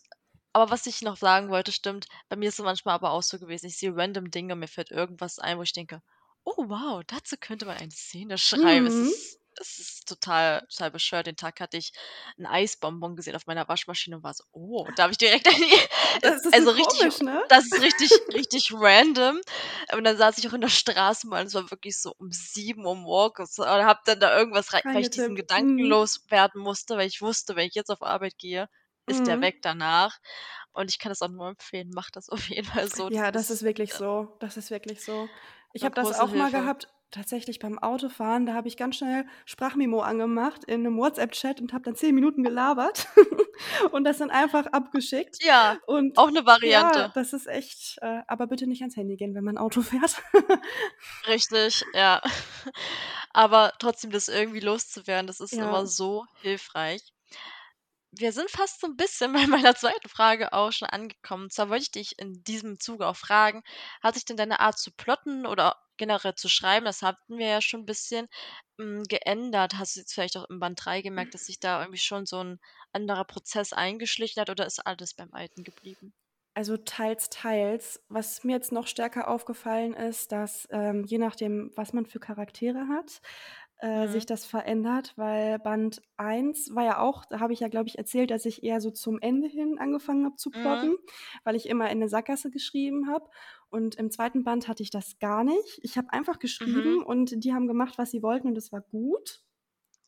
aber 0.53 0.71
was 0.71 0.85
ich 0.87 1.01
noch 1.01 1.17
sagen 1.17 1.49
wollte, 1.49 1.71
stimmt, 1.71 2.07
bei 2.29 2.35
mir 2.35 2.49
ist 2.49 2.57
es 2.59 2.65
manchmal 2.65 2.95
aber 2.95 3.11
auch 3.11 3.21
so 3.23 3.37
gewesen, 3.39 3.67
ich 3.67 3.77
sehe 3.77 3.95
random 3.95 4.31
Dinge, 4.31 4.55
mir 4.55 4.67
fällt 4.67 4.91
irgendwas 4.91 5.37
ein, 5.39 5.57
wo 5.57 5.63
ich 5.63 5.73
denke: 5.73 6.01
„Oh 6.57 6.65
wow, 6.69 7.03
dazu 7.05 7.35
könnte 7.39 7.65
man 7.65 7.77
eine 7.77 7.91
Szene 7.91 8.37
schreiben.“ 8.37 8.87
Es 8.87 8.99
Mhm. 8.99 9.13
ist 9.13 9.39
es 9.61 9.77
ist 9.79 10.07
total 10.07 10.65
total 10.69 10.91
bescheuert. 10.91 11.27
Den 11.27 11.35
Tag 11.35 11.59
hatte 11.59 11.77
ich 11.77 11.91
'n 12.37 12.45
Eisbonbon 12.47 13.15
gesehen 13.15 13.35
auf 13.35 13.45
meiner 13.45 13.67
Waschmaschine 13.67 14.17
und 14.17 14.23
war 14.23 14.33
so: 14.33 14.43
„Oh“, 14.51 14.91
da 14.95 15.03
habe 15.03 15.11
ich 15.11 15.17
direkt 15.19 15.47
an 15.47 15.53
die 15.55 15.73
Das 16.21 16.45
ist 16.45 16.57
so 16.57 16.65
also 16.65 16.71
richtig 16.71 17.11
komisch, 17.11 17.21
ne? 17.21 17.41
das 17.49 17.65
ist 17.67 17.79
richtig 17.81 18.23
richtig 18.33 18.71
random. 18.73 19.39
Und 19.93 20.03
dann 20.05 20.17
saß 20.17 20.37
ich 20.39 20.47
auch 20.47 20.53
in 20.53 20.61
der 20.61 20.69
Straßenbahn, 20.69 21.47
es 21.47 21.53
war 21.55 21.69
wirklich 21.71 21.99
so 22.01 22.13
um 22.17 22.31
7:00 22.31 22.95
morgens 22.95 23.57
und 23.59 23.67
habe 23.67 23.99
dann 24.05 24.19
da 24.19 24.37
irgendwas 24.37 24.73
rei 24.73 24.81
weil 24.91 25.01
ich 25.03 25.09
diesen 25.11 25.35
Gedanken 25.35 25.83
mhm. 25.83 25.83
loswerden 25.83 26.61
musste, 26.61 26.97
weil 26.97 27.07
ich 27.07 27.21
wusste, 27.21 27.55
wenn 27.55 27.67
ich 27.67 27.75
jetzt 27.75 27.89
auf 27.91 28.01
Arbeit 28.03 28.37
gehe, 28.39 28.67
ist 29.07 29.27
der 29.27 29.41
Mhm. 29.41 29.43
weg 29.43 29.57
danach. 29.63 30.17
Und 30.73 30.89
ich 30.91 30.99
kann 30.99 31.09
das 31.11 31.21
auch 31.21 31.29
nur 31.29 31.49
empfehlen, 31.49 31.89
macht 31.93 32.15
das 32.15 32.29
auf 32.29 32.49
jeden 32.49 32.67
Fall 32.67 32.87
so. 32.89 33.09
Das 33.09 33.11
Ja, 33.11 33.31
das 33.31 33.49
ist 33.49 33.63
ist, 33.63 33.63
wirklich 33.63 33.93
äh 33.93 33.95
so. 33.95 34.35
Das 34.39 34.55
ist 34.57 34.69
wirklich 34.71 35.01
so. 35.03 35.33
Ich 35.75 35.85
habe 35.85 35.93
das 35.95 36.11
auch 36.11 36.33
mal 36.33 36.51
Hilfe. 36.51 36.51
gehabt, 36.51 36.87
tatsächlich 37.11 37.59
beim 37.59 37.77
Autofahren, 37.79 38.45
da 38.45 38.53
habe 38.53 38.67
ich 38.67 38.77
ganz 38.77 38.95
schnell 38.97 39.25
Sprachmemo 39.45 40.01
angemacht 40.01 40.63
in 40.65 40.81
'nem 40.83 40.97
WhatsApp-Chat 40.97 41.61
und 41.61 41.73
habe 41.73 41.83
dann 41.83 41.95
10 41.95 42.15
Minuten 42.15 42.43
gelabert 42.43 43.07
und 43.91 44.03
das 44.03 44.17
dann 44.17 44.31
einfach 44.31 44.65
abgeschickt. 44.67 45.41
Ja, 45.41 45.77
Und 45.85 46.17
auch 46.17 46.29
'ne 46.31 46.45
ja, 46.61 47.03
Variante. 47.03 47.13
das 47.13 47.33
ist 47.33 47.47
echt 47.47 47.97
äh, 48.01 48.21
aber 48.27 48.47
bitte 48.47 48.67
nicht 48.67 48.81
ans 48.81 48.95
Handy 48.97 49.15
gehen, 49.15 49.33
wenn 49.35 49.43
man 49.43 49.57
Auto 49.57 49.81
fährt. 49.81 50.21
Richtig, 51.27 51.85
ja. 51.93 52.21
Aber 53.31 53.73
trotzdem 53.79 54.11
das 54.11 54.27
irgendwie 54.29 54.59
loszuwerden, 54.61 55.27
das 55.27 55.39
ist 55.41 55.57
Ja. 55.57 55.59
immer 55.59 55.85
so 55.85 56.25
hilfreich. 56.33 57.11
Wir 58.13 58.31
sind 58.31 58.49
fast 58.49 58.81
so 58.81 58.87
'n 58.87 58.95
bisschen 58.97 59.33
bei 59.33 59.45
meiner 59.47 59.75
2. 59.75 60.09
Frage 60.09 60.51
auch 60.53 60.71
schon 60.71 60.87
angekommen. 60.89 61.43
Und 61.43 61.53
zwar 61.53 61.69
wollte 61.69 61.83
ich 61.83 61.91
dich 61.91 62.19
in 62.19 62.43
diesem 62.43 62.79
Zuge 62.79 63.05
auch 63.07 63.15
fragen, 63.15 63.61
hat 64.01 64.15
sich 64.15 64.25
denn 64.25 64.37
deine 64.37 64.59
Art 64.61 64.79
zu 64.79 64.91
plotten 64.91 65.45
oder 65.45 65.75
generell 65.97 66.33
zu 66.35 66.49
schreiben, 66.49 66.85
das 66.85 67.01
hatten 67.03 67.37
wir 67.37 67.47
ja 67.47 67.61
schon 67.61 67.81
'n 67.81 67.85
bisschen, 67.85 68.27
hm, 68.79 69.03
geändert? 69.03 69.75
Hast 69.77 69.95
du 69.95 69.99
jetzt 69.99 70.13
vielleicht 70.13 70.37
auch 70.37 70.45
im 70.49 70.59
Band 70.59 70.83
3 70.83 71.01
gemerkt, 71.01 71.33
dass 71.35 71.45
sich 71.45 71.59
da 71.59 71.81
irgendwie 71.81 71.99
schon 71.99 72.25
so 72.25 72.39
'n 72.39 72.59
anderer 72.93 73.25
Prozess 73.25 73.73
eingeschlichen 73.73 74.41
hat 74.41 74.49
oder 74.49 74.65
ist 74.65 74.79
alles 74.85 75.13
beim 75.13 75.31
Alten 75.33 75.63
geblieben? 75.63 76.13
Also 76.57 76.77
teils, 76.77 77.29
teils. 77.29 78.03
Was 78.09 78.43
mir 78.43 78.53
jetzt 78.53 78.71
noch 78.71 78.87
stärker 78.87 79.27
aufgefallen 79.27 79.93
ist, 79.93 80.31
dass, 80.31 80.67
ähm, 80.71 81.05
je 81.05 81.17
nachdem, 81.17 81.71
was 81.75 81.93
man 81.93 82.05
für 82.05 82.19
Charaktere 82.19 82.87
hat, 82.87 83.21
äh, 83.79 84.07
sich 84.07 84.25
Mhm. 84.25 84.27
das 84.27 84.45
verändert, 84.45 85.13
weil 85.17 85.59
Band 85.59 86.01
1 86.17 86.69
war 86.75 86.83
ja 86.85 86.99
auch 86.99 87.25
da 87.25 87.39
habe 87.39 87.53
ich 87.53 87.59
ja, 87.61 87.67
glaube 87.69 87.87
ich, 87.89 87.97
erzählt, 87.97 88.31
dass 88.31 88.45
ich 88.45 88.63
eher 88.63 88.81
so 88.81 88.91
zum 88.91 89.19
Ende 89.21 89.47
hin 89.47 89.77
angefangen 89.79 90.25
habe 90.25 90.35
zu 90.37 90.51
Mhm. 90.53 90.89
plotten, 90.91 90.95
weil 91.43 91.55
ich 91.55 91.67
immer 91.69 91.89
in 91.91 91.99
'ne 91.99 92.09
Sackgasse 92.09 92.51
geschrieben 92.51 93.09
habe. 93.09 93.29
Und 93.69 93.95
im 93.95 94.11
2. 94.11 94.43
Band 94.43 94.67
hatte 94.67 94.83
ich 94.83 94.89
das 94.91 95.19
gar 95.19 95.43
nicht. 95.43 95.79
Ich 95.83 95.97
habe 95.97 96.11
einfach 96.13 96.39
Mhm. 96.61 96.99
geschrieben 96.99 97.03
und 97.03 97.43
die 97.43 97.53
haben 97.53 97.67
gemacht, 97.67 97.97
was 97.97 98.11
sie 98.11 98.23
wollten 98.23 98.47
und 98.47 98.57
es 98.57 98.71
war 98.71 98.81
gut, 98.81 99.43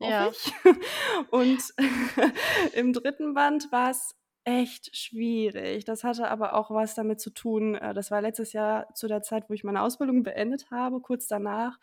hoffe 0.01 0.23
Ja. 0.23 0.31
ich. 0.31 0.53
Und 1.31 1.73
im 2.73 2.93
3. 2.93 3.33
Band 3.35 3.71
war's 3.71 4.15
echt 4.43 4.95
schwierig. 4.95 5.85
Das 5.85 6.03
hatte 6.03 6.29
aber 6.29 6.55
auch 6.55 6.71
was 6.71 6.95
damit 6.95 7.19
zu 7.21 7.29
tun 7.31 7.75
äh, 7.75 7.93
das 7.93 8.09
war 8.11 8.21
letztes 8.21 8.53
Jahr 8.53 8.93
zu 8.95 9.07
der 9.07 9.21
Zeit, 9.21 9.49
wo 9.49 9.53
ich 9.53 9.63
meine 9.63 9.81
Ausbildung 9.83 10.23
beendet 10.23 10.71
habe, 10.71 10.99
kurz 11.01 11.27
danach. 11.27 11.79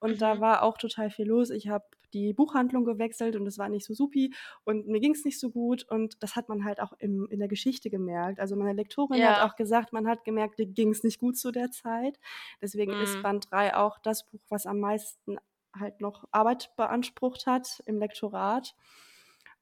Und 0.00 0.20
da 0.22 0.40
Mhm. 0.40 0.40
war 0.40 0.62
auch 0.62 0.76
total 0.78 1.10
viel 1.10 1.26
los. 1.28 1.50
Ich 1.50 1.68
habe 1.68 1.84
die 2.12 2.32
Buchhandlung 2.32 2.84
gewechselt 2.84 3.36
und 3.36 3.46
es 3.46 3.58
war 3.58 3.68
nicht 3.68 3.86
so 3.86 3.94
supi 3.94 4.34
und 4.64 4.88
mir 4.88 4.98
ging's 5.00 5.24
nicht 5.24 5.38
so 5.38 5.50
gut 5.50 5.84
und 5.88 6.20
das 6.24 6.34
hat 6.34 6.48
man 6.48 6.64
halt 6.64 6.80
auch 6.80 6.92
im 6.98 7.28
in 7.30 7.38
der 7.38 7.46
Geschichte 7.48 7.90
gemerkt. 7.90 8.40
Also, 8.40 8.56
meine 8.56 8.72
Lektorin 8.72 9.24
hat 9.24 9.38
Ja. 9.38 9.40
auch 9.40 9.54
gesagt, 9.56 9.92
man 9.92 10.08
hat 10.08 10.24
gemerkt, 10.24 10.58
ihr 10.58 10.66
ging's 10.66 11.04
nicht 11.04 11.20
gut 11.20 11.36
zu 11.38 11.52
der 11.52 11.70
Zeit. 11.70 12.18
Deswegen 12.60 12.94
ist 12.96 13.20
Mhm. 13.20 13.22
Band 13.22 13.46
3 13.52 13.76
auch 13.76 13.98
das 14.00 14.28
Buch, 14.28 14.40
was 14.48 14.66
am 14.66 14.80
meisten 14.80 15.36
halt 15.78 16.00
noch 16.00 16.24
Arbeit 16.32 16.72
beansprucht 16.76 17.46
hat 17.46 17.80
im 17.86 17.98
Lektorat. 18.00 18.74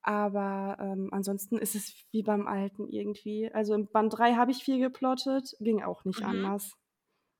Aber, 0.08 0.78
ähm, 0.80 1.10
ansonsten 1.12 1.58
ist 1.58 1.74
es 1.74 1.92
wie 2.12 2.22
beim 2.22 2.46
Alten 2.46 2.88
irgendwie. 2.88 3.52
Also, 3.52 3.74
in 3.74 3.90
Band 3.90 4.16
3 4.16 4.36
habe 4.36 4.50
ich 4.52 4.64
viel 4.64 4.78
geplottet, 4.80 5.54
ging 5.60 5.82
auch 5.82 6.04
nicht 6.06 6.22
Mhm. 6.22 6.24
anders. 6.24 6.72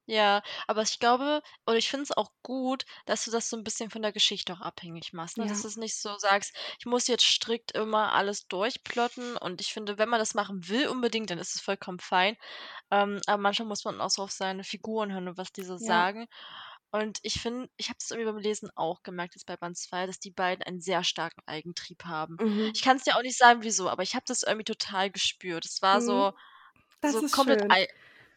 Ja, 0.07 0.43
aber 0.69 0.83
ich 0.83 0.99
glaube 1.01 1.43
oder 1.67 1.77
ich 1.79 1.89
finde 1.91 2.05
es 2.05 2.13
auch 2.17 2.33
gut, 2.43 2.85
dass 3.07 3.25
du 3.27 3.31
das 3.31 3.51
so 3.51 3.57
'n 3.59 3.65
bisschen 3.65 3.91
von 3.91 4.03
der 4.03 4.13
Geschichte 4.13 4.53
auch 4.55 4.61
abhängig 4.61 5.13
machst, 5.15 5.39
ne? 5.39 5.47
Dass 5.47 5.61
Ja. 5.61 5.65
du's 5.65 5.77
nicht 5.77 5.97
so 6.01 6.17
sagst: 6.19 6.55
„Ich 6.81 6.87
muss 6.87 7.09
jetzt 7.09 7.25
strikt 7.25 7.73
immer 7.73 8.13
alles 8.15 8.49
durchplotten.“ 8.49 9.37
Und 9.39 9.61
ich 9.63 9.73
finde, 9.73 9.99
wenn 9.99 10.09
man 10.11 10.21
das 10.21 10.35
machen 10.35 10.69
will 10.69 10.89
unbedingt, 10.89 11.31
dann 11.31 11.39
ist 11.39 11.57
es 11.57 11.63
vollkommen 11.63 12.01
fein. 12.01 12.37
Ähm, 12.91 13.21
aber 13.27 13.43
manchmal 13.43 13.69
muss 13.69 13.85
man 13.85 14.01
auch 14.01 14.11
so 14.11 14.23
auf 14.25 14.33
seine 14.33 14.65
Figuren 14.65 15.13
hören 15.13 15.29
und 15.29 15.39
was 15.39 15.53
die 15.53 15.65
so 15.65 15.79
Ja. 15.79 15.79
sagen. 15.79 16.29
Und 16.91 17.19
ich 17.23 17.41
finde 17.41 17.69
ich 17.77 17.89
habe 17.89 17.99
das 18.01 18.11
irgendwie 18.11 18.31
beim 18.33 18.39
Lesen 18.39 18.71
auch 18.77 19.03
gemerkt 19.03 19.35
jetzt 19.35 19.47
bei 19.47 19.57
Band 19.57 19.77
2, 19.79 20.07
dass 20.07 20.21
die 20.21 20.31
beiden 20.31 20.63
einen 20.65 20.81
sehr 20.81 21.05
starken 21.05 21.43
Eigentrieb 21.47 22.05
haben. 22.05 22.39
Mhm. 22.41 22.73
Ich 22.75 22.83
kann's 22.83 23.05
dir 23.05 23.17
auch 23.17 23.23
nicht 23.23 23.37
sagen, 23.39 23.63
wieso, 23.63 23.89
aber 23.91 24.03
ich 24.03 24.15
habe 24.15 24.25
das 24.27 24.43
irgendwie 24.43 24.65
total 24.65 25.11
gespürt. 25.11 25.65
Es 25.67 25.83
war 25.83 26.01
Mhm. 26.01 26.03
so 26.03 26.33
Das 27.01 27.17
so 27.17 27.25
komplett 27.31 27.63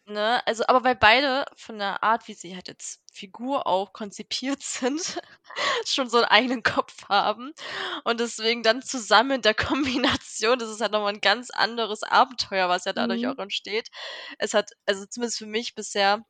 ne? 0.06 0.46
Also 0.48 0.66
aber 0.68 0.84
weil 0.84 0.96
beide 0.96 1.46
von 1.56 1.78
der 1.80 2.04
Art, 2.04 2.28
wie 2.28 2.34
sie 2.34 2.56
halt 2.56 2.68
jetzt 2.68 3.02
Figur 3.14 3.68
auch 3.68 3.94
konzipiert 3.94 4.62
sind, 4.64 5.20
schon 5.88 6.10
so 6.10 6.18
'n 6.20 6.26
eigenen 6.26 6.64
Kopf 6.64 7.10
haben. 7.10 7.54
Und 8.06 8.20
deswegen 8.20 8.64
dann 8.64 8.82
zusammen 8.84 9.32
in 9.34 9.42
der 9.44 9.54
Kombination, 9.56 10.60
das 10.60 10.70
ist 10.70 10.82
halt 10.82 10.92
noch 10.94 11.02
mal 11.04 11.14
'n 11.14 11.22
ganz 11.22 11.50
anderes 11.52 12.04
Abenteuer, 12.04 12.70
was 12.70 12.86
ja 12.86 12.94
dadurch 12.94 13.28
auch 13.28 13.38
Mhm. 13.38 13.40
entsteht. 13.40 13.90
Es 14.40 14.54
hat 14.54 14.72
also 14.86 15.06
zumindest 15.08 15.40
für 15.40 15.48
mich 15.48 15.76
bisher 15.76 16.26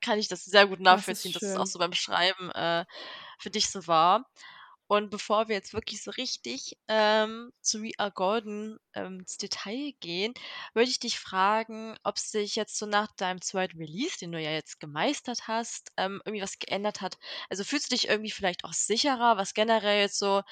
kann 0.00 0.18
ich 0.18 0.28
das 0.28 0.44
sehr 0.44 0.66
gut 0.66 0.80
Das 0.88 1.06
nachvollziehen, 1.06 1.32
dass 1.32 1.48
es 1.48 1.56
auch 1.56 1.66
so 1.66 1.78
beim 1.78 1.92
Schreiben, 1.94 2.50
äh, 2.52 2.84
für 3.38 3.50
dich 3.50 3.68
so 3.70 3.86
war. 3.86 4.26
Und 4.88 5.10
bevor 5.10 5.46
wir 5.48 5.54
jetzt 5.54 5.72
wirklich 5.72 6.02
so 6.02 6.10
richtig, 6.10 6.76
ähm, 6.88 7.52
zu 7.62 7.80
We 7.82 7.92
Are 7.98 8.10
Golden, 8.10 8.78
ähm, 8.92 9.20
ins 9.20 9.36
Detail 9.38 9.92
gehen, 10.00 10.34
würde 10.74 10.90
ich 10.90 10.98
dich 10.98 11.20
fragen, 11.20 11.96
ob 12.02 12.18
sich 12.18 12.56
jetzt 12.56 12.76
so 12.76 12.86
nach 12.86 13.12
deinem 13.16 13.40
zweiten 13.40 13.78
Release, 13.78 14.18
den 14.18 14.32
du 14.32 14.40
ja 14.40 14.50
jetzt 14.50 14.80
gemeistert 14.80 15.46
hast, 15.46 15.92
ähm, 15.96 16.20
irgendwie 16.24 16.42
was 16.42 16.58
geändert 16.58 17.00
hat. 17.02 17.18
Also, 17.50 17.62
fühlst 17.62 17.90
du 17.90 17.94
dich 17.94 18.08
irgendwie 18.08 18.32
vielleicht 18.32 18.64
auch 18.64 18.72
sicherer, 18.72 19.36
was 19.36 19.54
generell 19.54 20.00
jetzt 20.00 20.18
so 20.18 20.42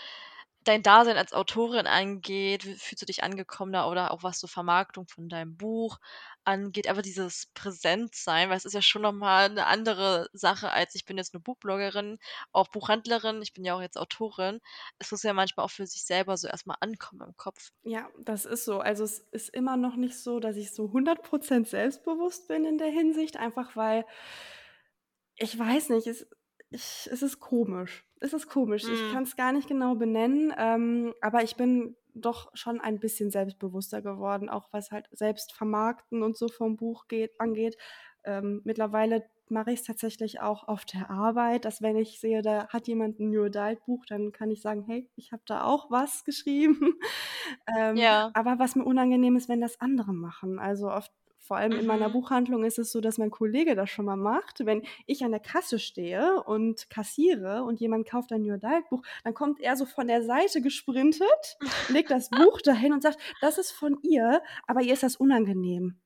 dein 0.69 0.83
Dasein 0.83 1.17
als 1.17 1.33
Autorin 1.33 1.87
angeht? 1.87 2.63
Fühlst 2.65 3.03
du 3.03 3.07
dich 3.07 3.23
angekommener 3.25 3.89
oder 3.89 4.11
auch 4.13 4.23
was 4.23 4.41
so 4.41 4.47
Vermarktung 4.47 5.07
von 5.09 5.29
deinem 5.29 5.57
Buch 5.57 5.99
angeht, 6.45 6.89
einfach 6.89 7.03
dieses 7.03 7.47
Präsentsein, 7.55 8.51
weil 8.51 8.57
es 8.59 8.65
ist 8.67 8.75
ja 8.75 8.83
schon 8.83 9.03
noch 9.03 9.13
mal 9.13 9.49
'ne 9.51 9.67
andere 9.67 10.29
Sache 10.33 10.71
als 10.73 10.95
ich 10.95 11.05
bin 11.07 11.17
jetzt 11.19 11.35
nur 11.35 11.43
Buchbloggerin, 11.43 12.19
auch 12.53 12.69
Buchhändlerin, 12.69 13.43
ich 13.43 13.53
bin 13.55 13.65
ja 13.65 13.75
auch 13.77 13.83
jetzt 13.83 13.99
Autorin. 13.99 14.61
Es 14.99 15.11
muss 15.11 15.23
ja 15.25 15.33
manchmal 15.35 15.65
auch 15.67 15.71
für 15.71 15.87
sich 15.87 16.05
selber 16.05 16.37
so 16.37 16.49
erst 16.49 16.67
mal 16.67 16.77
ankommen 16.81 17.23
im 17.29 17.37
Kopf. 17.37 17.71
Ja, 17.85 18.11
das 18.19 18.45
ist 18.45 18.65
so. 18.65 18.81
Also, 18.81 19.05
es 19.05 19.21
ist 19.31 19.51
immer 19.51 19.77
noch 19.77 19.97
nicht 19.97 20.17
so, 20.19 20.41
dass 20.41 20.57
ich 20.57 20.73
so 20.73 20.93
100 20.93 21.23
% 21.23 21.69
selbstbewusst 21.69 22.49
bin 22.49 22.65
in 22.65 22.77
der 22.79 22.89
Hinsicht, 22.89 23.37
einfach 23.37 23.77
weil 23.77 24.05
ich 25.41 25.57
weiß 25.59 25.91
nicht, 25.91 26.07
es 26.07 26.27
ich 26.71 27.09
es 27.11 27.23
ist 27.23 27.41
komisch. 27.41 28.08
Es 28.21 28.33
ist 28.33 28.49
komisch. 28.49 28.89
Ich 28.89 29.07
Mhm. 29.09 29.13
kann's 29.13 29.37
gar 29.37 29.53
nicht 29.53 29.69
genau 29.69 29.95
benennen, 29.95 30.53
ähm, 30.57 31.15
aber 31.21 31.43
ich 31.43 31.57
bin 31.57 31.97
doch 32.15 32.51
schon 32.55 32.81
ein 32.81 32.99
bisschen 32.99 33.31
selbstbewusster 33.31 34.03
geworden, 34.03 34.49
auch 34.49 34.69
was 34.73 34.91
halt 34.91 35.07
Selbstvermarkten 35.13 36.23
und 36.23 36.37
so 36.37 36.49
vom 36.49 36.77
Buch 36.77 37.07
geht 37.07 37.39
angeht. 37.41 37.77
Ähm, 38.25 38.61
mittlerweile 38.65 39.25
mache 39.51 39.73
ich's 39.73 39.83
tatsächlich 39.85 40.41
auch 40.41 40.67
auf 40.69 40.85
der 40.85 41.11
Arbeit, 41.11 41.65
dass 41.65 41.83
wenn 41.83 41.97
ich 41.97 42.21
sehe, 42.21 42.43
da 42.43 42.69
hat 42.69 42.89
jemand 42.89 43.19
'n 43.21 43.31
New 43.31 43.45
Adult 43.45 43.85
Buch, 43.87 44.05
dann 44.07 44.33
kann 44.33 44.51
ich 44.51 44.63
sagen: 44.63 44.83
„Hey, 44.85 45.11
ich 45.17 45.33
habe 45.33 45.43
da 45.47 45.65
auch 45.65 45.91
was 45.91 46.25
geschrieben.“ 46.25 46.95
Ähm, 47.77 48.05
Ja. 48.05 48.33
aber 48.33 48.59
was 48.59 48.77
mir 48.77 48.85
unangenehm 48.85 49.37
ist, 49.37 49.49
wenn 49.49 49.61
das 49.61 49.81
andere 49.81 50.13
machen. 50.15 50.59
Also, 50.59 50.91
oft 50.91 51.13
vor 51.41 51.57
allem 51.57 51.77
in 51.77 51.87
meiner 51.87 52.11
Mhm. 52.11 52.11
Buchhandlung 52.11 52.65
ist 52.65 52.79
es 52.79 52.93
so, 52.93 53.01
dass 53.01 53.17
mein 53.19 53.31
Kollege 53.31 53.75
das 53.77 53.91
schon 53.91 54.05
mal 54.05 54.17
macht. 54.17 54.67
Wenn 54.67 54.83
ich 55.07 55.25
an 55.25 55.31
der 55.31 55.41
Kasse 55.41 55.79
stehe 55.79 56.43
und 56.45 56.91
kassiere 56.91 57.63
und 57.65 57.81
jemand 57.81 58.07
kauft 58.09 58.33
ein 58.33 58.43
New 58.43 58.55
Adult 58.55 58.89
Buch, 58.91 59.03
dann 59.25 59.35
kommt 59.35 59.61
er 59.61 59.77
so 59.77 59.87
von 59.87 60.09
der 60.09 60.23
Seite 60.23 60.61
gesprintet, 60.63 61.59
legt 61.87 62.11
das 62.11 62.31
Buch 62.35 62.61
dahin 62.61 62.93
und 62.93 63.03
sagt: 63.03 63.19
„Das 63.41 63.59
ist 63.59 63.73
von 63.73 63.99
ihr, 64.03 64.43
aber 64.67 64.83
ihr 64.83 64.93
ist 64.95 65.03
das 65.05 65.17
unangenehm.“ 65.17 66.01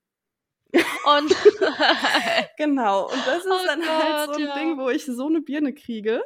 Nein. 0.75 1.29
Genau, 2.59 3.11
und 3.11 3.27
das 3.27 3.45
ist 3.47 3.65
Oh 3.65 3.67
dann 3.67 3.89
halt 3.97 4.21
so 4.21 4.33
Gott, 4.33 4.37
'n 4.37 4.53
ja. 4.53 4.53
Ding, 4.53 4.79
wo 4.79 4.89
ich 4.91 5.05
so 5.07 5.29
'ne 5.29 5.41
Birne 5.41 5.75
kriege. 5.75 6.23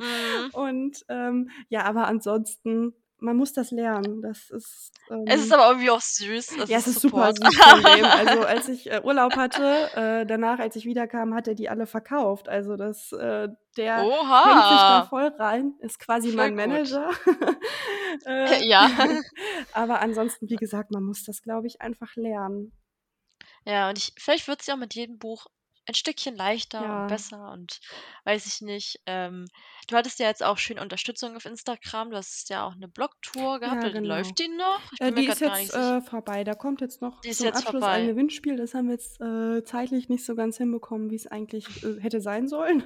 Mhm. 0.00 0.52
Und, 0.52 1.04
ähm, 1.08 1.50
ja, 1.68 1.84
aber 1.84 2.06
ansonsten, 2.08 2.94
man 3.18 3.36
muss 3.36 3.52
das 3.54 3.70
lernen. 3.72 4.22
Das 4.22 4.50
ist, 4.50 4.92
Es 5.24 5.40
ist 5.42 5.52
ähm 5.52 5.54
aber 5.54 5.68
irgendwie 5.70 5.90
auch 5.90 6.00
süß, 6.00 6.56
Ja, 6.68 6.78
es 6.78 6.88
ist 6.88 7.00
super 7.00 7.32
süß 7.32 7.60
von 7.62 7.84
dem. 7.84 8.10
Also, 8.12 8.42
als 8.42 8.66
ich, 8.66 8.90
äh, 8.90 9.00
Urlaub 9.04 9.36
hatte, 9.36 9.92
äh, 9.94 10.26
danach, 10.26 10.58
als 10.58 10.74
ich 10.74 10.84
wiederkam, 10.84 11.32
hat 11.32 11.46
er 11.46 11.54
die 11.54 11.68
alle 11.68 11.86
verkauft. 11.86 12.48
Also, 12.48 12.76
das 12.76 13.12
äh, 13.12 13.48
der 13.76 14.08
hängt 14.42 14.66
sich 14.66 14.84
da 14.84 15.00
Oha. 15.00 15.02
voll 15.02 15.28
rein, 15.38 15.74
ist 15.78 16.00
quasi 16.00 16.32
Voll 16.34 16.50
mein. 16.54 16.54
Manager. 16.54 17.10
Äh, 18.24 18.58
Ja. 18.60 18.88
aber 19.72 20.00
ansonsten, 20.00 20.48
wie 20.48 20.58
gesagt, 20.58 20.90
man 20.90 21.02
muss 21.04 21.24
das, 21.24 21.42
glaube 21.42 21.66
ich, 21.68 21.80
einfach 21.82 22.16
lernen. 22.16 22.72
Ja, 23.66 23.88
und 23.88 23.98
ich 23.98 24.12
vielleicht 24.16 24.46
wird's 24.46 24.66
ja 24.66 24.76
mit 24.76 24.94
jedem 24.94 25.18
Buch 25.18 25.46
ein 25.86 25.94
Stückchen 25.94 26.36
leichter 26.36 26.92
und 26.92 27.06
Ja. 27.06 27.08
besser 27.08 27.50
und 27.52 27.80
weiß 28.24 28.46
ich 28.46 28.60
nicht. 28.60 29.00
Ähm, 29.06 29.46
du 29.88 29.96
hattest 29.96 30.20
ja 30.20 30.28
jetzt 30.28 30.42
auch 30.44 30.56
schön 30.58 30.78
Unterstützung 30.78 31.34
auf 31.36 31.44
Instagram. 31.46 32.10
Du 32.10 32.16
hast 32.16 32.48
ja 32.48 32.64
auch 32.64 32.76
'ne 32.76 32.86
Blogtour 32.88 33.58
gehabt 33.60 33.82
Ja, 33.82 33.88
genau. 33.88 34.04
läuft 34.04 34.38
die 34.38 34.48
noch? 34.48 34.92
Ich 34.92 35.00
Äh, 35.00 35.12
die 35.12 35.26
ist 35.26 35.40
jetzt, 35.40 35.70
äh, 35.74 36.00
vorbei. 36.02 36.44
Da 36.44 36.54
kommt 36.54 36.80
jetzt 36.80 37.02
noch 37.02 37.24
Die 37.24 37.28
ist 37.30 37.40
zum 37.40 37.42
jetzt 37.42 37.52
Abschluss 37.52 37.88
ein 37.88 38.06
vorbei. 38.06 38.06
Gewinnspiel. 38.06 38.56
Das 38.56 38.74
haben 38.74 38.86
wir 38.88 38.94
jetzt, 38.94 39.20
äh, 39.20 39.64
zeitlich 39.64 40.08
nicht 40.08 40.24
so 40.24 40.34
ganz 40.36 40.56
hinbekommen, 40.58 41.10
wie's 41.10 41.26
eigentlich, 41.26 41.82
äh, 41.84 42.00
hätte 42.00 42.20
sein 42.20 42.48
sollen. 42.48 42.84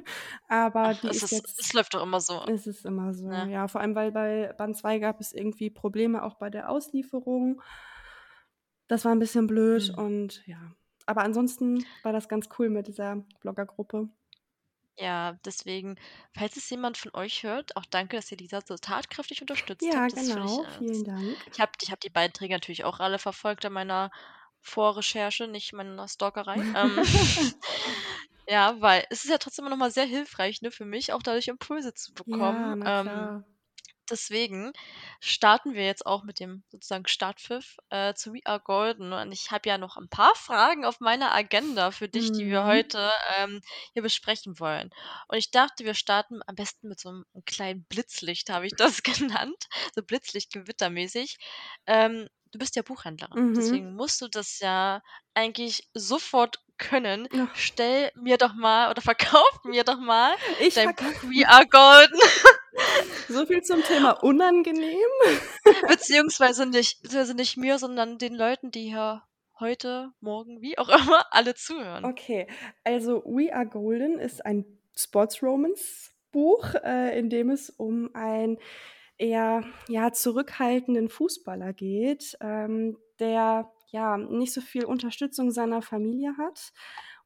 Aber 0.48 0.94
Ach, 0.94 0.94
die 0.94 1.14
es 1.14 1.22
ist 1.22 1.30
ist 1.30 1.30
jetzt 1.30 1.58
es 1.58 1.72
läuft 1.72 1.94
doch 1.94 2.02
immer 2.02 2.20
so, 2.20 2.46
es 2.46 2.66
ist 2.66 2.86
immer 2.86 3.14
so, 3.14 3.26
ne? 3.28 3.48
ja. 3.48 3.68
Vor 3.68 3.80
allem, 3.82 3.94
weil 3.94 4.12
bei 4.12 4.52
Band 4.58 4.76
2 4.76 4.98
gab 4.98 5.20
es 5.20 5.32
irgendwie 5.32 5.70
Probleme 5.70 6.22
auch 6.24 6.36
bei 6.36 6.50
der 6.50 6.70
Auslieferung. 6.70 7.62
Das 8.90 9.04
war 9.04 9.12
'n 9.12 9.20
bisschen 9.20 9.46
blöd 9.46 9.88
Mhm. 9.88 9.96
und 9.96 10.42
ja. 10.48 10.74
Aber 11.06 11.22
ansonsten 11.22 11.86
war 12.02 12.12
das 12.12 12.28
ganz 12.28 12.48
cool 12.58 12.70
mit 12.70 12.88
dieser 12.88 13.24
Bloggergruppe. 13.38 14.08
Ja, 14.98 15.32
deswegen, 15.44 15.96
falls 16.36 16.56
es 16.56 16.68
jemand 16.68 16.98
von 16.98 17.10
euch 17.14 17.42
hört, 17.42 17.76
auch 17.76 17.86
danke, 17.86 18.16
dass 18.16 18.30
ihr 18.30 18.38
Lisa 18.38 18.60
so 18.66 18.76
tatkräftig 18.76 19.40
unterstützt 19.40 19.94
Ja, 19.94 20.08
habt. 20.12 20.12
Ich, 20.14 20.20
genau. 20.20 20.64
äh 20.64 20.66
Vielen 20.68 21.04
Dank. 21.04 21.50
ich 21.52 21.60
habe 21.60 21.72
ich 21.82 21.90
habe 21.90 22.00
die 22.00 22.10
Beiträge 22.10 22.54
natürlich 22.54 22.84
auch 22.84 23.00
alle 23.00 23.18
verfolgt 23.18 23.64
an 23.64 23.72
meiner 23.72 24.10
Vorrecherche, 24.60 25.48
nicht 25.48 25.72
meiner 25.72 26.06
Stalkerei. 26.08 26.64
Ähm, 26.74 27.02
ja, 28.48 28.80
weil 28.80 29.04
es 29.10 29.24
ist 29.24 29.30
ja 29.30 29.38
trotzdem 29.38 29.64
immer 29.64 29.70
noch 29.70 29.78
mal 29.78 29.90
sehr 29.92 30.06
hilfreich, 30.06 30.62
ne, 30.62 30.70
für 30.70 30.84
mich 30.84 31.12
auch 31.12 31.22
dadurch 31.22 31.48
Impulse 31.48 31.94
zu 31.94 32.12
bekommen. 32.14 32.74
Ja, 32.74 32.76
na 32.76 32.90
Ähm, 32.90 32.90
klar. 32.90 33.44
Deswegen 34.10 34.72
starten 35.20 35.74
wir 35.74 35.84
jetzt 35.86 36.06
auch 36.06 36.22
mit 36.24 36.40
dem 36.40 36.64
sozusagen 36.70 37.06
Startpfiff, 37.08 37.76
äh, 37.90 38.14
zu 38.14 38.32
We 38.34 38.40
Are 38.44 38.60
Golden. 38.60 39.12
Und 39.12 39.32
ich 39.32 39.50
habe 39.50 39.68
ja 39.68 39.78
noch 39.78 39.96
'n 39.96 40.08
paar 40.08 40.34
Fragen 40.34 40.84
auf 40.84 41.00
meiner 41.00 41.34
Agenda 41.34 41.90
für 41.92 42.08
dich, 42.08 42.32
die 42.32 42.46
wir 42.46 42.64
Mhm. 42.64 42.90
heute, 42.90 43.10
ähm, 43.38 43.60
hier 43.92 44.02
besprechen 44.02 44.58
wollen. 44.60 44.90
Und 45.28 45.38
ich 45.38 45.50
dachte, 45.50 45.84
wir 45.84 45.94
starten 45.94 46.40
am 46.46 46.54
besten 46.56 46.88
mit 46.88 47.00
so 47.00 47.10
'm 47.10 47.24
kleinen 47.46 47.84
Blitzlicht, 47.84 48.50
habe 48.50 48.66
ich 48.66 48.76
das 48.76 49.02
genannt, 49.48 49.66
so 49.94 50.02
Blitzlicht-Gewitter-mäßig. 50.02 51.38
Ähm, 51.86 52.28
du 52.52 52.58
bist 52.58 52.76
ja 52.76 52.82
Buchhändlerin, 52.82 53.36
Mhm. 53.36 53.50
deswegen 53.56 53.94
musst 53.94 54.20
du 54.20 54.28
das 54.28 54.58
ja 54.60 55.02
eigentlich 55.34 55.88
sofort 55.94 56.58
können. 56.78 57.28
Ach. 57.32 57.50
Stell 57.52 58.10
mir 58.16 58.38
doch 58.38 58.54
mal 58.54 58.90
oder 58.90 59.02
verkauf 59.02 59.64
mir 59.64 59.84
doch 59.84 59.98
mal 60.00 60.34
Ich 60.58 60.74
dein 60.74 60.94
Buch 60.94 61.22
We 61.22 61.46
Are 61.48 61.66
Golden. 61.66 62.18
So 63.28 63.46
viel 63.46 63.62
zum 63.62 63.82
Thema 63.82 64.12
unangenehm. 64.22 64.96
Beziehungsweise 65.88 66.66
nicht 66.66 67.02
beziehungsweise 67.02 67.34
nicht 67.34 67.56
mir, 67.56 67.78
sondern 67.78 68.18
den 68.18 68.34
Leuten, 68.34 68.70
die 68.70 68.88
hier 68.88 69.22
heute, 69.60 70.12
morgen, 70.20 70.62
wie 70.62 70.78
auch 70.78 70.88
immer, 70.88 71.26
alle 71.30 71.54
zuhören. 71.54 72.04
Okay, 72.04 72.46
also 72.82 73.22
We 73.24 73.54
Are 73.54 73.66
Golden 73.66 74.18
ist 74.18 74.44
ein 74.44 74.64
Sports-Romance-Buch, 74.96 76.74
äh, 76.82 77.18
in 77.18 77.30
dem 77.30 77.50
es 77.50 77.70
um 77.70 78.10
einen 78.14 78.58
eher, 79.18 79.64
ja, 79.88 80.12
zurückhaltenden 80.12 81.10
Fußballer 81.10 81.72
geht, 81.74 82.36
ähm, 82.40 82.96
der, 83.18 83.70
ja, 83.90 84.16
nicht 84.16 84.52
so 84.52 84.62
viel 84.62 84.84
Unterstützung 84.86 85.50
seiner 85.50 85.82
Familie 85.82 86.36
hat 86.38 86.72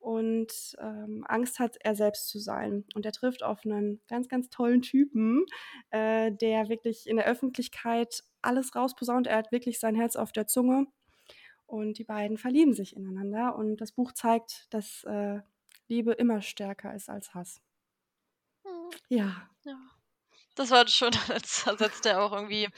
und, 0.05 0.77
ähm, 0.81 1.25
Angst 1.29 1.59
hat, 1.61 1.77
er 1.83 1.97
selbst 1.97 2.29
zu 2.29 2.39
sein. 2.41 2.85
Und 2.95 3.07
er 3.07 3.13
trifft 3.13 3.43
auf 3.45 3.65
'nen 3.65 4.01
ganz, 4.09 4.29
ganz 4.29 4.51
tollen 4.51 4.83
Typen, 4.83 5.47
äh, 5.91 6.33
der 6.33 6.69
wirklich 6.69 7.09
in 7.09 7.17
der 7.17 7.27
Öffentlichkeit 7.27 8.23
alles 8.43 8.75
rausposaunt. 8.77 9.27
Er 9.29 9.39
hat 9.39 9.53
wirklich 9.53 9.81
sein 9.81 9.97
Herz 9.97 10.17
auf 10.17 10.33
der 10.33 10.47
Zunge 10.49 10.87
und 11.67 11.99
die 11.99 12.05
beiden 12.05 12.39
verlieben 12.39 12.75
sich 12.75 12.97
ineinander. 12.97 13.57
Und 13.57 13.79
das 13.79 13.93
Buch 13.93 14.13
zeigt, 14.13 14.67
dass, 14.75 15.05
äh, 15.05 15.41
Liebe 15.89 16.13
immer 16.15 16.43
stärker 16.43 16.95
ist 16.95 17.11
als 17.11 17.35
Hass. 17.35 17.61
Mhm. 18.65 18.91
Ja. 19.11 19.51
Ja. 19.65 19.79
Das 20.57 20.71
war 20.71 20.89
schon 20.89 21.13
'n 21.15 21.29
letzter 21.29 21.77
Satz, 21.79 22.01
der 22.03 22.23
auch 22.23 22.33
irgendwie, 22.33 22.69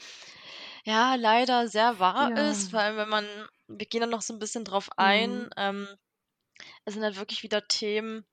ja, 0.85 1.15
leider 1.15 1.67
sehr 1.69 1.99
wahr 1.99 2.35
ist, 2.37 2.69
Ja. 2.69 2.71
vor 2.71 2.81
allem, 2.81 2.97
wenn 2.97 3.09
man 3.09 3.27
wir 3.67 3.85
gehen 3.87 4.01
dann 4.01 4.11
noch 4.11 4.21
so 4.23 4.33
'n 4.33 4.39
bisschen 4.39 4.65
drauf 4.65 4.89
ein. 4.97 5.47
Mhm. 5.47 5.51
Ähm, 5.57 5.87
es 6.85 6.93
sind 6.95 7.03
halt 7.03 7.17
wirklich 7.17 7.43
wieder 7.43 7.67
Themen, 7.67 8.25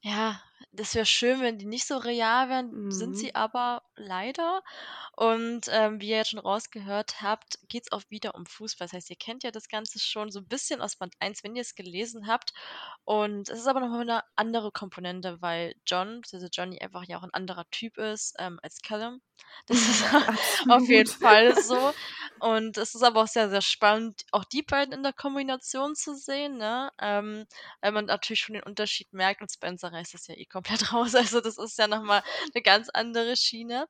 ja, 0.00 0.42
das 0.72 0.94
wäre 0.94 1.06
schön, 1.06 1.40
wenn 1.42 1.58
die 1.58 1.66
nicht 1.66 1.86
so 1.86 1.96
real 1.98 2.48
wären, 2.50 2.76
sind 2.90 3.16
Mhm. 3.16 3.18
sie 3.18 3.34
aber 3.34 3.82
leider. 3.96 4.62
Und, 5.16 5.68
ähm, 5.70 6.00
wie 6.00 6.10
ihr 6.10 6.18
jetzt 6.18 6.30
schon 6.30 6.40
rausgehört 6.40 7.22
habt, 7.22 7.58
geht's 7.68 7.92
auch 7.92 8.02
wieder 8.10 8.34
um 8.36 8.46
Fußball. 8.46 8.86
Das 8.88 8.94
heißt, 8.94 9.10
ihr 9.10 9.16
kennt 9.16 9.44
ja 9.44 9.50
das 9.52 9.68
Ganze 9.68 9.98
schon 10.00 10.30
so 10.30 10.40
'n 10.40 10.48
bisschen 10.48 10.80
aus 10.82 10.96
Band 10.96 11.14
1, 11.20 11.44
wenn 11.44 11.56
ihr's 11.56 11.74
gelesen 11.76 12.26
habt. 12.28 12.52
Und 13.04 13.48
es 13.50 13.60
ist 13.60 13.66
aber 13.68 13.80
noch 13.80 13.90
mal 13.90 14.04
'ne 14.06 14.22
andere 14.36 14.72
Komponente, 14.72 15.40
weil 15.42 15.74
John 15.86 16.22
beziehungsweise 16.22 16.50
Johnny 16.52 16.80
einfach 16.80 17.04
ja 17.06 17.18
auch 17.18 17.24
'n 17.24 17.32
anderer 17.34 17.66
Typ 17.70 17.98
ist, 17.98 18.34
ähm, 18.38 18.60
als 18.62 18.80
Callum. 18.82 19.22
Das 19.66 19.78
ist 19.88 20.04
auf 20.68 20.88
jeden. 20.88 21.10
Fall 21.20 21.54
so. 21.56 21.92
Und 22.38 22.76
es 22.78 22.94
ist 22.94 23.02
aber 23.02 23.22
auch 23.22 23.26
sehr, 23.28 23.48
sehr 23.50 23.62
spannend, 23.62 24.22
auch 24.32 24.44
die 24.44 24.62
beiden 24.62 24.92
in 24.94 25.02
der 25.02 25.12
Kombination 25.12 25.94
zu 25.94 26.14
sehen, 26.14 26.56
ne? 26.58 26.90
Ähm, 27.00 27.46
weil 27.80 27.92
man 27.92 28.06
natürlich 28.06 28.40
schon 28.40 28.54
den 28.54 28.62
Unterschied 28.64 29.12
merkt 29.12 29.40
und 29.42 29.50
Spencer 29.52 29.92
reißt 29.92 30.14
das 30.14 30.26
ja 30.26 30.34
eh 30.34 30.44
komplett 30.46 30.80
raus. 30.92 31.14
Also, 31.14 31.40
das 31.40 31.58
ist 31.58 31.78
ja 31.78 31.88
noch 31.88 32.02
mal 32.02 32.22
'ne 32.54 32.62
ganz 32.62 32.88
andere 32.92 33.36
Schiene. 33.36 33.86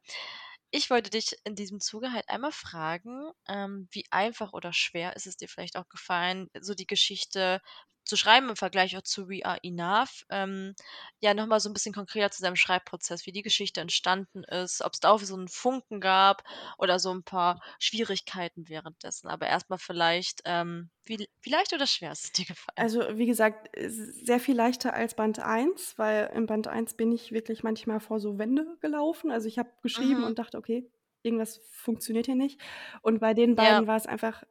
Ich 0.70 0.90
wollte 0.90 1.11
dich 1.11 1.37
in 1.44 1.54
diesem 1.54 1.80
Zuge 1.80 2.12
halt 2.12 2.28
einmal 2.28 2.52
fragen, 2.52 3.30
ähm, 3.48 3.88
wie 3.92 4.04
einfach 4.11 4.52
oder 4.52 4.72
schwer 4.72 5.16
ist 5.16 5.26
es 5.26 5.37
dir 5.37 5.48
vielleicht 5.48 5.76
auch 5.76 5.88
gefallen, 5.88 6.48
so 6.61 6.74
die 6.74 6.87
Geschichte 6.87 7.61
zu 8.07 8.16
schreiben 8.16 8.49
im 8.51 8.57
Vergleich 8.57 8.97
auch 8.97 9.03
zu 9.03 9.29
We 9.29 9.45
Are 9.45 9.59
Enough. 9.62 10.25
Ähm, 10.31 10.75
ja, 11.21 11.35
noch 11.35 11.47
mal 11.47 11.61
so 11.61 11.69
'n 11.71 11.73
bisschen 11.75 11.95
konkreter 11.95 12.31
zu 12.31 12.42
seinem 12.42 12.57
Schreibprozess, 12.57 13.27
wie 13.27 13.33
die 13.33 13.42
Geschichte 13.42 13.81
entstanden 13.83 14.45
ist, 14.45 14.83
ob's 14.85 15.01
da 15.01 15.11
auch 15.11 15.21
so 15.21 15.37
'n 15.37 15.49
Funken 15.49 16.01
gab 16.01 16.45
oder 16.79 16.99
so 17.01 17.11
'n 17.12 17.25
paar 17.25 17.61
Schwierigkeiten 17.81 18.69
währenddessen. 18.69 19.29
Aber 19.29 19.47
erst 19.49 19.71
mal 19.71 19.79
vielleicht, 19.79 20.42
ähm, 20.47 20.90
wie 21.05 21.29
wie 21.42 21.51
leicht 21.51 21.73
oder 21.75 21.87
schwer 21.87 22.12
ist 22.12 22.25
es 22.25 22.33
dir 22.33 22.47
gefallen? 22.47 22.77
Also, 22.79 23.01
wie 23.16 23.25
gesagt, 23.25 23.75
äh, 23.75 23.88
sehr 23.88 24.38
viel 24.38 24.55
leichter 24.55 24.92
als 24.92 25.14
Band 25.14 25.38
1, 25.38 25.99
weil 25.99 26.31
in 26.35 26.45
Band 26.45 26.69
1 26.69 26.92
bin 26.92 27.11
ich 27.11 27.33
wirklich 27.33 27.62
manchmal 27.62 28.01
vor 28.01 28.21
so 28.21 28.38
Wände 28.38 28.77
gelaufen. 28.81 29.31
Also, 29.31 29.49
ich 29.49 29.59
habe 29.59 29.71
geschrieben 29.83 30.23
Mhm. 30.23 30.27
und 30.27 30.38
dachte: 30.38 30.59
„Okay, 30.59 30.90
irgendwas 31.23 31.57
funktioniert 31.71 32.27
hier 32.27 32.35
nicht.“ 32.35 32.61
Und 33.01 33.19
bei 33.21 33.33
den 33.33 33.57
Ja. 33.59 33.81
beiden 33.81 33.87
war's 33.87 34.07
einfach 34.07 34.45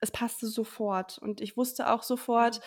es 0.00 0.10
passte 0.12 0.46
sofort 0.46 1.18
und 1.18 1.40
ich 1.40 1.56
wusste 1.56 1.90
auch 1.92 2.02
Mhm. 2.38 2.56
sofort, 2.56 2.60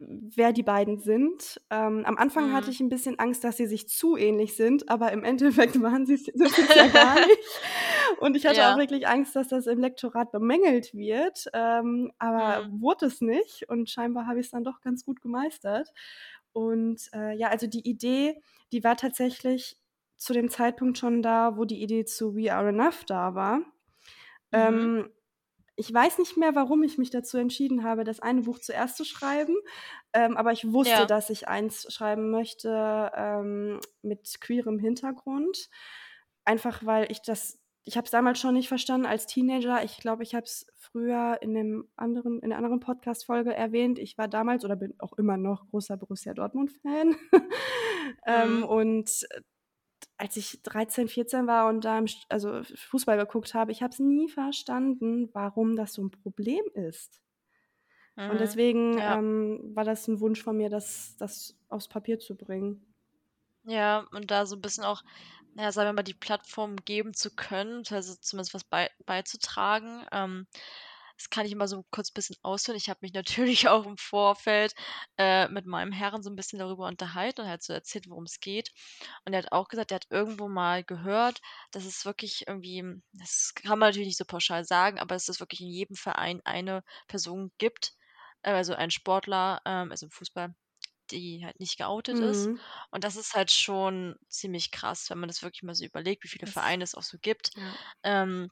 wer 0.00 0.52
die 0.52 0.62
beiden 0.64 0.98
sind. 0.98 1.60
Ähm, 1.70 2.04
am 2.06 2.18
Anfang 2.18 2.52
hatte 2.52 2.70
Mhm. 2.70 2.72
ich 2.72 2.80
'n 2.80 2.88
bisschen 2.90 3.18
Angst, 3.18 3.44
dass 3.44 3.58
sie 3.58 3.66
sich 3.66 3.88
zu 3.88 4.16
ähnlich 4.16 4.56
sind, 4.56 4.88
aber 4.90 5.12
im 5.12 5.24
Endeffekt 5.24 5.80
waren 5.82 6.06
sind 6.06 6.54
sie's 6.56 6.74
ja 6.74 6.88
gar 6.88 7.20
nicht. 7.20 7.60
Und 8.20 8.36
ich 8.36 8.46
hatte 8.46 8.66
auch 8.68 8.76
Ja. 8.76 8.78
wirklich 8.78 9.06
Angst, 9.08 9.36
dass 9.36 9.48
das 9.48 9.66
im 9.66 9.80
Lektorat 9.80 10.32
bemängelt 10.32 10.94
wird, 10.94 11.46
ähm, 11.54 12.12
aber 12.18 12.64
Mhm. 12.64 12.70
wurde 12.70 13.06
es 13.06 13.20
nicht 13.20 13.68
und 13.68 13.90
scheinbar 13.90 14.26
habe 14.26 14.40
ich's 14.40 14.50
dann 14.50 14.64
doch 14.64 14.80
ganz 14.82 15.04
gut 15.04 15.20
gemeistert. 15.22 15.90
Und, 16.52 17.08
äh, 17.14 17.34
ja, 17.36 17.48
also, 17.48 17.66
die 17.68 17.88
Idee, 17.88 18.42
die 18.72 18.84
war 18.84 18.96
tatsächlich 18.96 19.78
zu 20.16 20.32
dem 20.34 20.50
Zeitpunkt 20.50 20.98
schon 20.98 21.22
da, 21.22 21.56
wo 21.56 21.64
die 21.64 21.82
Idee 21.82 22.04
zu 22.06 22.36
We 22.36 22.52
Are 22.54 22.68
Enough 22.70 23.04
da 23.06 23.34
war. 23.34 23.62
Mhm. 24.52 24.90
Ähm, 24.92 25.10
ich 25.76 25.92
weiß 25.92 26.18
nicht 26.18 26.36
mehr, 26.36 26.54
warum 26.54 26.82
ich 26.82 26.98
mich 26.98 27.10
dazu 27.10 27.38
entschieden 27.38 27.84
habe, 27.84 28.04
das 28.04 28.20
eine 28.20 28.42
Buch 28.42 28.58
zuerst 28.60 28.96
zu 28.96 29.04
schreiben, 29.04 29.56
ähm, 30.12 30.36
aber 30.36 30.52
ich 30.52 30.72
wusste, 30.72 31.06
Ja. 31.06 31.06
dass 31.06 31.30
ich 31.30 31.48
eins 31.48 31.92
schreiben 31.92 32.30
möchte, 32.30 33.10
ähm, 33.14 33.80
mit 34.02 34.40
queerem 34.40 34.78
Hintergrund. 34.78 35.68
Einfach, 36.44 36.84
weil 36.86 37.10
ich 37.12 37.22
das 37.22 37.58
ich 37.84 37.96
habe 37.96 38.04
es 38.04 38.10
damals 38.12 38.38
schon 38.38 38.54
nicht 38.54 38.68
verstanden 38.68 39.06
als 39.06 39.26
Teenager. 39.26 39.82
Ich 39.84 39.98
glaube, 39.98 40.22
ich 40.22 40.34
habe 40.34 40.44
es 40.44 40.66
früher 40.76 41.38
in 41.42 41.52
'nem 41.52 41.88
anderen 41.96 42.40
in 42.40 42.50
'ner 42.50 42.56
anderen 42.58 42.80
Podcast-Folge 42.80 43.54
erwähnt. 43.54 43.98
Ich 43.98 44.18
war 44.18 44.28
damals 44.28 44.64
oder 44.66 44.76
bin 44.76 44.94
auch 45.00 45.14
immer 45.18 45.36
noch 45.38 45.66
großer 45.70 45.96
Borussia 45.96 46.34
Dortmund-Fan. 46.34 47.16
Ähm, 48.26 48.62
Mhm. 48.62 48.64
und, 48.64 49.26
als 50.20 50.36
ich 50.36 50.62
13, 50.62 51.08
14 51.08 51.46
war 51.46 51.68
und 51.68 51.84
da 51.84 52.04
also, 52.28 52.62
Fußball 52.64 53.16
geguckt 53.18 53.54
habe, 53.54 53.72
ich 53.72 53.82
habe 53.82 53.92
es 53.92 53.98
nie 54.00 54.28
verstanden, 54.28 55.30
warum 55.32 55.76
das 55.76 55.94
so 55.94 56.02
'n 56.02 56.10
Problem 56.10 56.64
ist. 56.74 57.18
Und 58.26 58.38
Mhm. 58.38 58.40
deswegen, 58.40 58.98
Ja. 58.98 59.18
ähm, 59.18 59.72
war 59.74 59.84
das 59.84 60.06
'n 60.08 60.20
Wunsch 60.20 60.42
von 60.42 60.56
mir, 60.56 60.68
das 60.70 61.16
das 61.18 61.58
aufs 61.68 61.88
Papier 61.88 62.18
zu 62.18 62.36
bringen. 62.36 62.94
Ja, 63.64 64.06
und 64.12 64.30
da 64.30 64.46
so 64.46 64.56
'n 64.56 64.62
bisschen 64.62 64.84
auch, 64.84 65.02
ja, 65.54 65.70
sagen 65.72 65.88
wir 65.88 65.92
mal, 65.92 66.02
die 66.02 66.14
Plattform 66.14 66.76
geben 66.76 67.12
zu 67.14 67.30
können, 67.34 67.82
also, 67.90 68.14
zumindest 68.16 68.54
was 68.54 68.64
bei 68.64 68.90
beizutragen. 69.04 70.06
Ähm, 70.12 70.46
das 71.20 71.30
kann 71.30 71.46
ich 71.46 71.52
immer 71.52 71.68
so 71.68 71.84
kurz 71.90 72.10
bisschen 72.10 72.36
ausführen. 72.42 72.76
Ich 72.78 72.88
habe 72.88 73.00
mich 73.02 73.12
natürlich 73.14 73.68
auch 73.68 73.86
im 73.86 73.98
Vorfeld, 73.98 74.74
äh, 75.18 75.48
mit 75.48 75.66
meinem 75.66 75.92
Herren 75.92 76.22
so 76.22 76.30
'n 76.30 76.36
bisschen 76.36 76.58
darüber 76.58 76.86
unterhalten 76.88 77.42
und 77.42 77.48
halt 77.48 77.62
so 77.62 77.72
erzählt, 77.74 78.08
worum's 78.08 78.40
geht. 78.40 78.70
Und 79.24 79.32
er 79.32 79.40
hat 79.42 79.52
auch 79.52 79.68
gesagt, 79.68 79.90
er 79.92 79.96
hat 79.96 80.06
irgendwo 80.10 80.48
mal 80.48 80.84
gehört, 80.84 81.40
dass 81.72 81.84
es 81.84 82.04
wirklich 82.04 82.46
irgendwie 82.46 82.84
das 83.12 83.52
kann 83.54 83.78
man 83.78 83.88
natürlich 83.90 84.08
nicht 84.08 84.18
so 84.18 84.24
pauschal 84.24 84.64
sagen, 84.64 84.98
aber 84.98 85.14
dass 85.14 85.28
es 85.28 85.40
wirklich 85.40 85.60
in 85.60 85.68
jedem 85.68 85.96
Verein 85.96 86.40
eine 86.44 86.82
Person 87.08 87.52
gibt, 87.58 87.92
äh, 88.42 88.52
also, 88.52 88.74
ein 88.74 88.90
Sportler, 88.90 89.60
ähm, 89.66 89.90
also, 89.90 90.06
im 90.06 90.10
Fußball, 90.12 90.54
die 91.10 91.44
halt 91.44 91.60
nicht 91.60 91.78
geoutet 91.78 92.20
ist. 92.20 92.50
Mhm. 92.50 92.60
Und 92.90 93.04
das 93.04 93.16
ist 93.16 93.34
halt 93.34 93.50
schon 93.50 94.16
ziemlich 94.28 94.70
krass, 94.70 95.10
wenn 95.10 95.18
man 95.18 95.28
das 95.28 95.42
wirklich 95.42 95.62
mal 95.64 95.74
so 95.74 95.84
überlegt, 95.84 96.24
wie 96.24 96.28
viele 96.28 96.46
Das 96.46 96.52
Vereine 96.52 96.84
es 96.84 96.94
auch 96.94 97.02
so 97.02 97.18
gibt. 97.20 97.52
ja. 97.54 97.76
Ähm, 98.04 98.50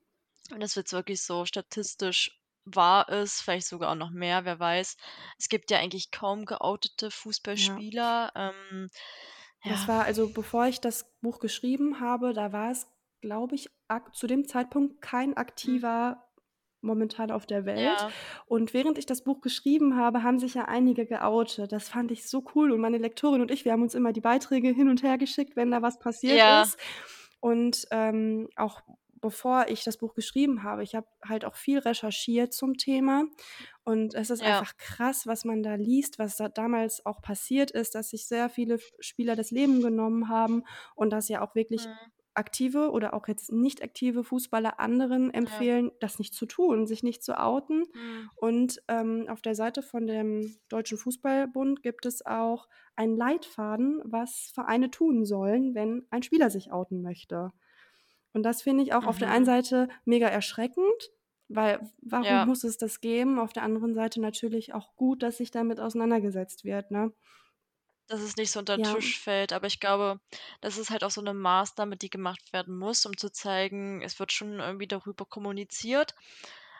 und 0.52 0.60
das 0.60 0.74
jetzt 0.74 0.92
wirklich 0.92 1.22
so 1.22 1.44
statistisch 1.46 2.37
wahr 2.74 3.08
ist, 3.08 3.40
vielleicht 3.42 3.66
sogar 3.66 3.90
auch 3.92 3.96
noch 3.96 4.10
mehr, 4.10 4.44
wer 4.44 4.58
weiß. 4.58 4.96
Es 5.38 5.48
gibt 5.48 5.70
ja 5.70 5.78
eigentlich 5.78 6.10
kaum 6.10 6.44
geoutete 6.44 7.06
Ja. 7.06 7.10
Fußballspieler, 7.10 8.32
ähm, 8.34 8.88
Das 9.64 9.82
ja. 9.82 9.88
war 9.88 10.04
also, 10.04 10.28
bevor 10.32 10.66
ich 10.66 10.80
das 10.80 11.10
Buch 11.20 11.40
geschrieben 11.40 12.00
habe, 12.00 12.32
da 12.32 12.52
war 12.52 12.70
es, 12.70 12.86
glaube 13.20 13.56
ich, 13.56 13.68
zu 14.12 14.26
dem 14.26 14.46
Zeitpunkt 14.46 15.00
kein 15.02 15.30
Mhm. 15.30 15.36
Aktiver 15.38 16.24
momentan 16.80 17.32
auf 17.32 17.44
der 17.44 17.64
Welt. 17.64 17.98
Ja. 18.00 18.10
Und 18.46 18.72
während 18.72 18.98
ich 18.98 19.06
das 19.06 19.24
Buch 19.24 19.40
geschrieben 19.40 19.96
habe, 19.96 20.22
haben 20.22 20.38
sich 20.38 20.54
ja 20.54 20.66
einige 20.66 21.06
geoutet. 21.06 21.72
Das 21.72 21.88
fand 21.88 22.12
ich 22.12 22.28
so 22.28 22.44
cool 22.54 22.70
und 22.70 22.80
meine 22.80 22.98
Lektorin 22.98 23.40
und 23.40 23.50
ich, 23.50 23.64
wir 23.64 23.72
haben 23.72 23.82
uns 23.82 23.94
immer 23.96 24.12
die 24.12 24.20
Beiträge 24.20 24.68
hin 24.68 24.88
und 24.88 25.02
her 25.02 25.18
geschickt, 25.18 25.56
wenn 25.56 25.72
da 25.72 25.82
was 25.82 25.98
passiert 25.98 26.38
Ja. 26.38 26.62
ist. 26.62 26.78
Und, 27.40 27.86
ähm, 27.90 28.48
auch 28.54 28.80
bevor 29.20 29.66
ich 29.68 29.84
das 29.84 29.96
Buch 29.98 30.14
geschrieben 30.14 30.62
habe, 30.62 30.82
ich 30.82 30.94
habe 30.94 31.06
halt 31.24 31.44
auch 31.44 31.54
viel 31.56 31.78
recherchiert 31.78 32.52
zum 32.52 32.74
Thema. 32.76 33.24
Und 33.84 34.14
es 34.14 34.30
ist 34.30 34.42
Ja. 34.42 34.44
einfach 34.44 34.76
krass, 34.76 35.26
was 35.26 35.44
man 35.44 35.62
da 35.62 35.74
liest, 35.76 36.18
was 36.18 36.36
da 36.36 36.48
damals 36.48 37.04
auch 37.06 37.22
passiert 37.22 37.70
ist, 37.70 37.94
dass 37.94 38.10
sich 38.10 38.26
sehr 38.26 38.48
viele 38.48 38.78
Spieler 39.00 39.36
das 39.36 39.50
Leben 39.50 39.80
genommen 39.82 40.28
haben 40.28 40.64
und 40.94 41.10
dass 41.10 41.28
ja 41.28 41.40
auch 41.42 41.54
wirklich 41.54 41.88
Mhm. 41.88 42.10
aktive 42.34 42.92
oder 42.92 43.14
auch 43.14 43.26
jetzt 43.26 43.50
nicht 43.50 43.82
aktive 43.82 44.22
Fußballer 44.22 44.78
anderen 44.78 45.34
Ja. 45.44 45.68
empfehlen, 45.74 45.90
das 46.00 46.20
nicht 46.20 46.34
zu 46.34 46.46
tun, 46.46 46.86
sich 46.86 47.02
nicht 47.02 47.24
zu 47.24 47.36
outen. 47.40 47.84
Mhm. 47.94 48.28
Und, 48.36 48.80
ähm, 48.88 49.26
auf 49.28 49.42
der 49.42 49.56
Seite 49.56 49.82
von 49.82 50.06
dem 50.06 50.56
Deutschen 50.68 50.98
Fußball-Bund 50.98 51.82
gibt 51.82 52.06
es 52.06 52.24
auch 52.24 52.68
einen 52.94 53.16
Leitfaden, 53.16 54.00
was 54.04 54.52
Vereine 54.54 54.90
tun 54.90 55.24
sollen, 55.24 55.74
wenn 55.74 56.06
ein 56.10 56.22
Spieler 56.22 56.50
sich 56.50 56.70
outen 56.70 57.02
möchte. 57.02 57.50
Und 58.38 58.44
das 58.44 58.62
finde 58.62 58.84
ich 58.84 58.94
auch 58.94 59.06
auf 59.06 59.18
der 59.18 59.30
einen 59.30 59.44
Mhm. 59.44 59.46
Seite 59.46 59.88
mega 60.04 60.28
erschreckend, 60.28 61.10
weil 61.48 61.90
warum 62.02 62.38
Ja. 62.38 62.46
muss 62.46 62.62
es 62.64 62.78
das 62.78 63.00
geben? 63.00 63.40
Auf 63.40 63.52
der 63.52 63.64
anderen 63.64 63.94
Seite 63.94 64.20
natürlich 64.20 64.74
auch 64.74 64.94
gut, 64.96 65.24
dass 65.24 65.38
sich 65.38 65.50
damit 65.50 65.80
auseinandergesetzt 65.80 66.64
wird, 66.64 66.92
ne? 66.92 67.12
Dass 68.10 68.22
es 68.22 68.36
nicht 68.36 68.50
so 68.50 68.60
unter 68.60 68.72
'n 68.74 68.80
Ja. 68.80 68.82
Tisch 68.82 69.18
fällt, 69.20 69.52
aber 69.52 69.66
ich 69.66 69.80
glaube, 69.80 70.18
das 70.62 70.78
ist 70.78 70.88
halt 70.88 71.04
auch 71.04 71.10
so 71.10 71.20
'ne 71.20 71.34
Maßnahme, 71.34 71.98
die 71.98 72.08
gemacht 72.08 72.54
werden 72.54 72.74
muss, 72.78 73.04
um 73.04 73.14
zu 73.18 73.30
zeigen, 73.30 74.00
es 74.02 74.18
wird 74.18 74.32
schon 74.32 74.60
irgendwie 74.60 74.86
darüber 74.88 75.26
kommuniziert. 75.26 76.14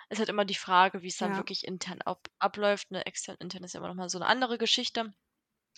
Ist 0.09 0.21
halt 0.21 0.31
immer 0.31 0.47
die 0.47 0.55
Frage, 0.55 1.03
wie's 1.03 1.19
dann 1.19 1.37
Ja. 1.37 1.39
wirklich 1.39 1.67
intern 1.67 2.01
ab 2.03 2.29
abläuft, 2.39 2.91
ne? 2.93 3.05
Extern, 3.05 3.37
intern 3.41 3.63
ist 3.65 3.75
ja 3.75 3.81
immer 3.81 3.89
noch 3.89 3.95
mal 3.95 4.09
so 4.09 4.19
'ne 4.19 4.27
andere 4.27 4.57
Geschichte. 4.57 5.13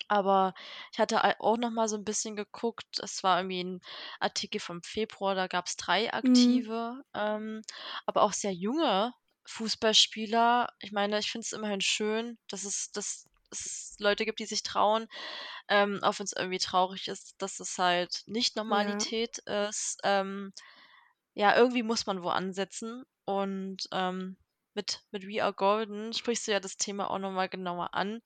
Aber 0.09 0.55
ich 0.93 0.99
hatte 0.99 1.23
a 1.25 1.35
auch 1.41 1.57
noch 1.59 1.71
mal 1.71 1.89
so 1.89 1.97
'n 1.97 2.05
bisschen 2.05 2.37
geguckt. 2.37 2.99
Es 3.01 3.23
war 3.23 3.39
irgendwie 3.41 3.61
'n 3.61 3.81
Artikel 4.21 4.61
vom 4.61 4.83
Februar, 4.83 5.35
da 5.35 5.47
gab's 5.49 5.77
3 5.77 6.13
Mhm. 6.23 6.71
aktive, 6.71 7.03
ähm, 7.15 7.63
aber 8.07 8.23
auch 8.23 8.33
sehr 8.33 8.53
junge 8.55 9.13
Fußballspieler. 9.47 10.69
Ich 10.81 10.93
meine, 10.93 11.19
ich 11.19 11.31
finde 11.33 11.45
es 11.47 11.53
immerhin 11.53 11.81
schön, 11.81 12.39
dass 12.49 12.65
es 12.65 12.93
dass 12.93 13.27
es 13.53 13.97
Leute 13.99 14.25
gibt, 14.27 14.39
die 14.41 14.47
sich 14.47 14.63
trauen, 14.63 15.09
ähm, 15.69 16.01
auch 16.03 16.19
wenn's 16.21 16.35
irgendwie 16.37 16.59
traurig 16.59 17.09
ist, 17.09 17.35
dass 17.39 17.61
es 17.61 17.79
halt 17.79 18.23
nicht 18.27 18.57
Ja. 18.69 19.11
Normalität 19.11 19.39
ist. 19.41 19.99
Ähm, 20.05 20.53
ja, 21.35 21.57
irgendwie 21.57 21.83
muss 21.85 22.07
man 22.07 22.23
wo 22.25 22.29
ansetzen 22.31 23.05
und, 23.27 23.89
ähm, 23.93 24.37
mit 24.75 25.03
mit 25.11 25.25
We 25.27 25.43
Are 25.43 25.53
Golden 25.55 26.13
sprichst 26.15 26.47
du 26.49 26.53
ja 26.53 26.61
das 26.61 26.77
Thema 26.77 27.11
auch 27.11 27.19
noch 27.19 27.33
mal 27.33 27.49
genauer 27.49 27.95
an, 27.95 28.21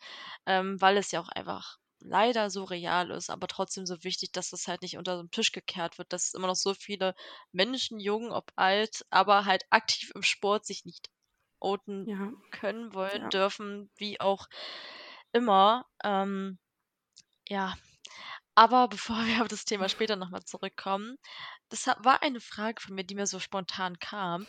ähm, 0.46 0.80
weil 0.80 0.96
es 0.98 1.10
ja 1.12 1.20
auch 1.20 1.28
einfach 1.28 1.78
leider 2.00 2.50
so 2.50 2.64
real 2.64 3.10
ist, 3.12 3.30
aber 3.30 3.46
trotzdem 3.48 3.86
so 3.86 4.04
wichtig, 4.04 4.32
dass 4.32 4.50
das 4.50 4.68
halt 4.68 4.82
nicht 4.82 4.98
unter 4.98 5.16
so 5.16 5.22
'n 5.22 5.30
Tisch 5.30 5.52
gekehrt 5.52 5.98
wird, 5.98 6.12
dass 6.12 6.34
immer 6.34 6.48
noch 6.48 6.56
so 6.56 6.74
viele 6.74 7.14
Menschen, 7.52 7.98
jung 8.00 8.30
ob 8.32 8.52
alt, 8.56 9.04
aber 9.10 9.44
halt 9.46 9.64
aktiv 9.70 10.12
im 10.14 10.22
Sport 10.22 10.66
sich 10.66 10.84
nicht 10.84 11.08
outen 11.60 12.08
Ja. 12.08 12.32
können, 12.50 12.94
wollen, 12.94 13.22
Ja. 13.22 13.30
dürfen, 13.30 13.90
wie 13.96 14.20
auch 14.20 14.46
immer. 15.32 15.86
Ähm, 16.04 16.58
ja, 17.48 17.74
aber 18.56 18.88
bevor 18.88 19.16
wir 19.26 19.42
auf 19.42 19.48
das 19.48 19.64
Thema 19.66 19.88
später 19.90 20.16
noch 20.16 20.30
mal 20.30 20.44
zurückkommen, 20.44 21.16
das 21.70 21.86
war 21.86 22.22
eine 22.22 22.40
Frage 22.40 22.82
von 22.82 22.94
mir, 22.96 23.04
die 23.04 23.14
mir 23.16 23.26
so 23.28 23.40
spontan 23.40 23.98
kam. 24.00 24.46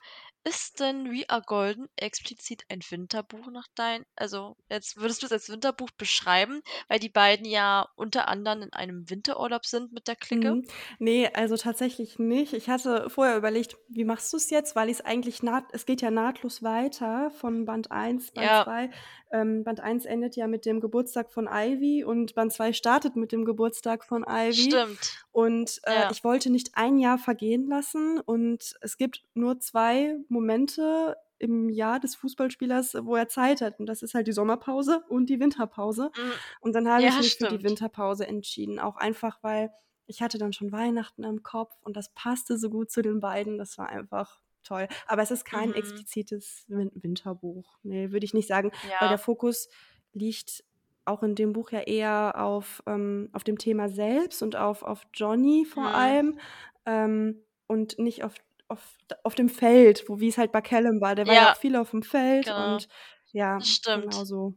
Ist 0.48 0.80
denn 0.80 1.12
We 1.12 1.28
Are 1.28 1.42
Golden 1.42 1.88
explizit 1.96 2.66
ein 2.70 2.82
Winterbuch 2.88 3.48
nach 3.50 3.66
dein 3.74 4.06
also, 4.16 4.56
jetzt 4.70 4.96
würdest 4.96 5.24
du's 5.24 5.32
als 5.32 5.50
Winterbuch 5.50 5.90
beschreiben, 5.98 6.62
weil 6.88 7.00
die 7.00 7.10
beiden 7.10 7.48
ja 7.48 7.90
unter 7.96 8.28
anderem 8.28 8.62
in 8.62 8.72
einem 8.72 9.10
Winterurlaub 9.10 9.66
sind 9.66 9.92
mit 9.92 10.08
der 10.08 10.16
Clique? 10.16 10.56
Mhm. 10.56 10.66
Ne, 11.00 11.30
also, 11.36 11.56
tatsächlich 11.56 12.18
nicht. 12.18 12.54
Ich 12.54 12.68
hatte 12.70 13.10
vorher 13.12 13.38
überlegt: 13.38 13.78
„Wie 13.90 14.04
machst 14.04 14.34
du's 14.34 14.50
jetzt?“ 14.50 14.76
Weil 14.76 14.90
ich's 14.90 15.02
eigentlich 15.02 15.44
naht 15.44 15.66
es 15.72 15.86
geht 15.86 16.02
ja 16.02 16.10
nahtlos 16.10 16.64
weiter 16.64 17.30
von 17.30 17.66
Band 17.66 17.92
1, 17.92 18.32
Band 18.32 18.56
Ja. 18.56 18.66
2. 18.66 18.90
Ähm, 19.32 19.64
Band 19.64 19.82
1 19.82 20.06
endet 20.06 20.36
ja 20.36 20.48
mit 20.48 20.66
dem 20.66 20.80
Geburtstag 20.80 21.32
von 21.32 21.48
Ivy 21.52 22.04
und 22.04 22.34
Band 22.34 22.54
2 22.54 22.74
startet 22.74 23.16
mit 23.16 23.32
dem 23.32 23.46
Geburtstag 23.46 24.04
von 24.04 24.26
Ivy. 24.28 24.80
Stimmt. 24.80 25.26
Und, 25.32 25.82
äh, 25.84 26.06
Ja. 26.06 26.12
ich 26.12 26.24
wollte 26.24 26.50
nicht 26.50 26.72
1 26.78 26.98
Jahr 26.98 27.18
vergehen 27.20 27.68
lassen 27.68 28.20
und 28.22 28.76
es 28.82 28.98
gibt 28.98 29.24
nur 29.34 29.60
2 29.60 30.16
Momente 30.36 31.16
im 31.40 31.70
Jahr 31.70 32.00
des 32.00 32.16
Fußballspielers, 32.16 32.96
wo 33.04 33.16
er 33.16 33.28
Zeit 33.28 33.62
hat. 33.62 33.80
Und 33.80 33.88
das 33.88 34.04
ist 34.04 34.14
halt 34.14 34.28
die 34.28 34.32
Sommerpause 34.34 35.04
und 35.10 35.30
die 35.30 35.40
Winterpause. 35.40 36.12
Hm, 36.16 36.40
Und 36.62 36.74
dann 36.76 36.88
habe 36.90 37.08
ich 37.08 37.18
ja, 37.18 37.20
mich 37.20 37.36
für 37.36 37.48
die 37.48 37.62
stimmt. 37.62 37.64
Winterpause 37.64 38.28
entschieden. 38.28 38.80
Auch 38.80 38.98
einfach, 38.98 39.40
weil 39.44 39.72
ich 40.08 40.22
hatte 40.22 40.38
dann 40.38 40.54
schon 40.54 40.72
Weihnachten 40.72 41.24
im 41.24 41.44
Kopf 41.44 41.74
und 41.82 41.98
das 41.98 42.14
passte 42.14 42.58
so 42.58 42.70
gut 42.70 42.92
zu 42.92 43.02
den 43.02 43.20
beiden. 43.20 43.58
Das 43.58 43.78
war 43.78 43.90
einfach 43.90 44.40
toll. 44.64 44.88
Aber 45.08 45.22
es 45.24 45.32
ist 45.32 45.46
kein 45.46 45.70
Mhm. 45.70 45.74
explizites 45.74 46.66
Win 46.68 46.92
Winterbuch. 46.96 47.78
Ne, 47.84 48.12
würde 48.12 48.26
ich 48.26 48.34
nicht 48.34 48.48
sagen, 48.48 48.72
weil 49.00 49.08
Ja. 49.08 49.10
der 49.10 49.18
Fokus 49.18 49.68
liegt 50.14 50.64
auch 51.06 51.22
in 51.24 51.36
dem 51.36 51.54
Buch 51.54 51.72
ja 51.72 51.82
eher 51.82 52.34
auf, 52.42 52.82
ähm, 52.88 53.30
auf 53.34 53.44
dem 53.44 53.58
Thema 53.60 53.90
selbst 53.90 54.42
und 54.42 54.56
auf, 54.56 54.82
auf 54.84 55.04
Johnny 55.14 55.66
vor 55.66 55.84
Mhm. 55.84 55.96
allem 55.96 56.40
ähm, 56.86 57.44
und 57.68 58.00
nicht 58.00 58.24
auf, 58.24 58.36
auf, 58.68 58.98
auf 59.24 59.36
dem 59.36 59.50
Feld, 59.50 60.06
wo 60.10 60.20
wie 60.20 60.28
es 60.30 60.38
halt 60.38 60.52
bei 60.52 60.62
Callum 60.62 61.02
war. 61.02 61.16
Der 61.16 61.28
war 61.28 61.36
ja 61.36 61.46
Ja, 61.46 61.48
auch 61.48 61.56
viel 61.56 61.76
auf 61.76 61.92
dem 61.92 62.04
Feld 62.04 62.46
genau. 62.46 62.76
und 62.76 62.88
ja, 63.32 63.62
stimmt. 63.62 64.06
genau 64.10 64.24
so. 64.26 64.56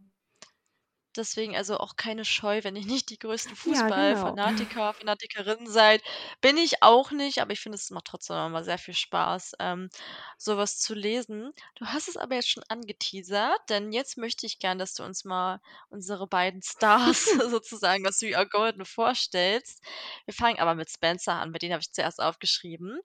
Deswegen 1.16 1.56
also 1.56 1.78
auch 1.78 1.96
keine 1.96 2.24
Scheu, 2.24 2.60
wenn 2.64 2.76
ihr 2.76 2.84
nicht 2.86 3.10
die 3.10 3.18
größten 3.18 3.56
Ja, 3.64 3.90
genau. 3.90 4.36
Fußballfanatiker, 4.36 4.94
Fanatikerinnen 4.94 5.66
seid. 5.66 6.02
Bin 6.40 6.56
ich 6.56 6.82
auch 6.82 7.10
nicht, 7.10 7.40
aber 7.40 7.52
ich 7.52 7.60
finde, 7.60 7.76
es 7.76 7.90
macht 7.90 8.06
trotzdem 8.06 8.36
immer 8.36 8.62
sehr 8.64 8.78
viel 8.78 8.94
Spaß, 8.94 9.54
ähm, 9.58 9.88
so 10.36 10.56
was 10.56 10.78
zu 10.78 10.94
lesen. 10.94 11.52
Du 11.74 11.86
hast 11.86 12.08
es 12.08 12.16
aber 12.16 12.36
jetzt 12.36 12.50
schon 12.50 12.62
angeteasert, 12.68 13.58
denn 13.68 13.92
jetzt 13.92 14.16
möchte 14.16 14.46
ich 14.46 14.58
gern, 14.58 14.78
dass 14.78 14.94
du 14.94 15.02
uns 15.02 15.24
mal 15.24 15.60
unsere 15.90 16.26
beiden 16.28 16.62
Stars 16.62 17.24
sozusagen 17.50 18.06
aus 18.06 18.20
We 18.22 18.36
Are 18.36 18.46
Golden 18.48 18.84
vorstellst. 18.84 19.82
Wir 20.26 20.34
fangen 20.34 20.58
aber 20.60 20.74
mit 20.74 20.90
Spencer 20.90 21.34
an, 21.34 21.52
bei 21.52 21.58
den 21.58 21.72
habe 21.72 21.80
ich 21.82 21.92
zuerst 21.92 22.20
aufgeschrieben. 22.20 23.00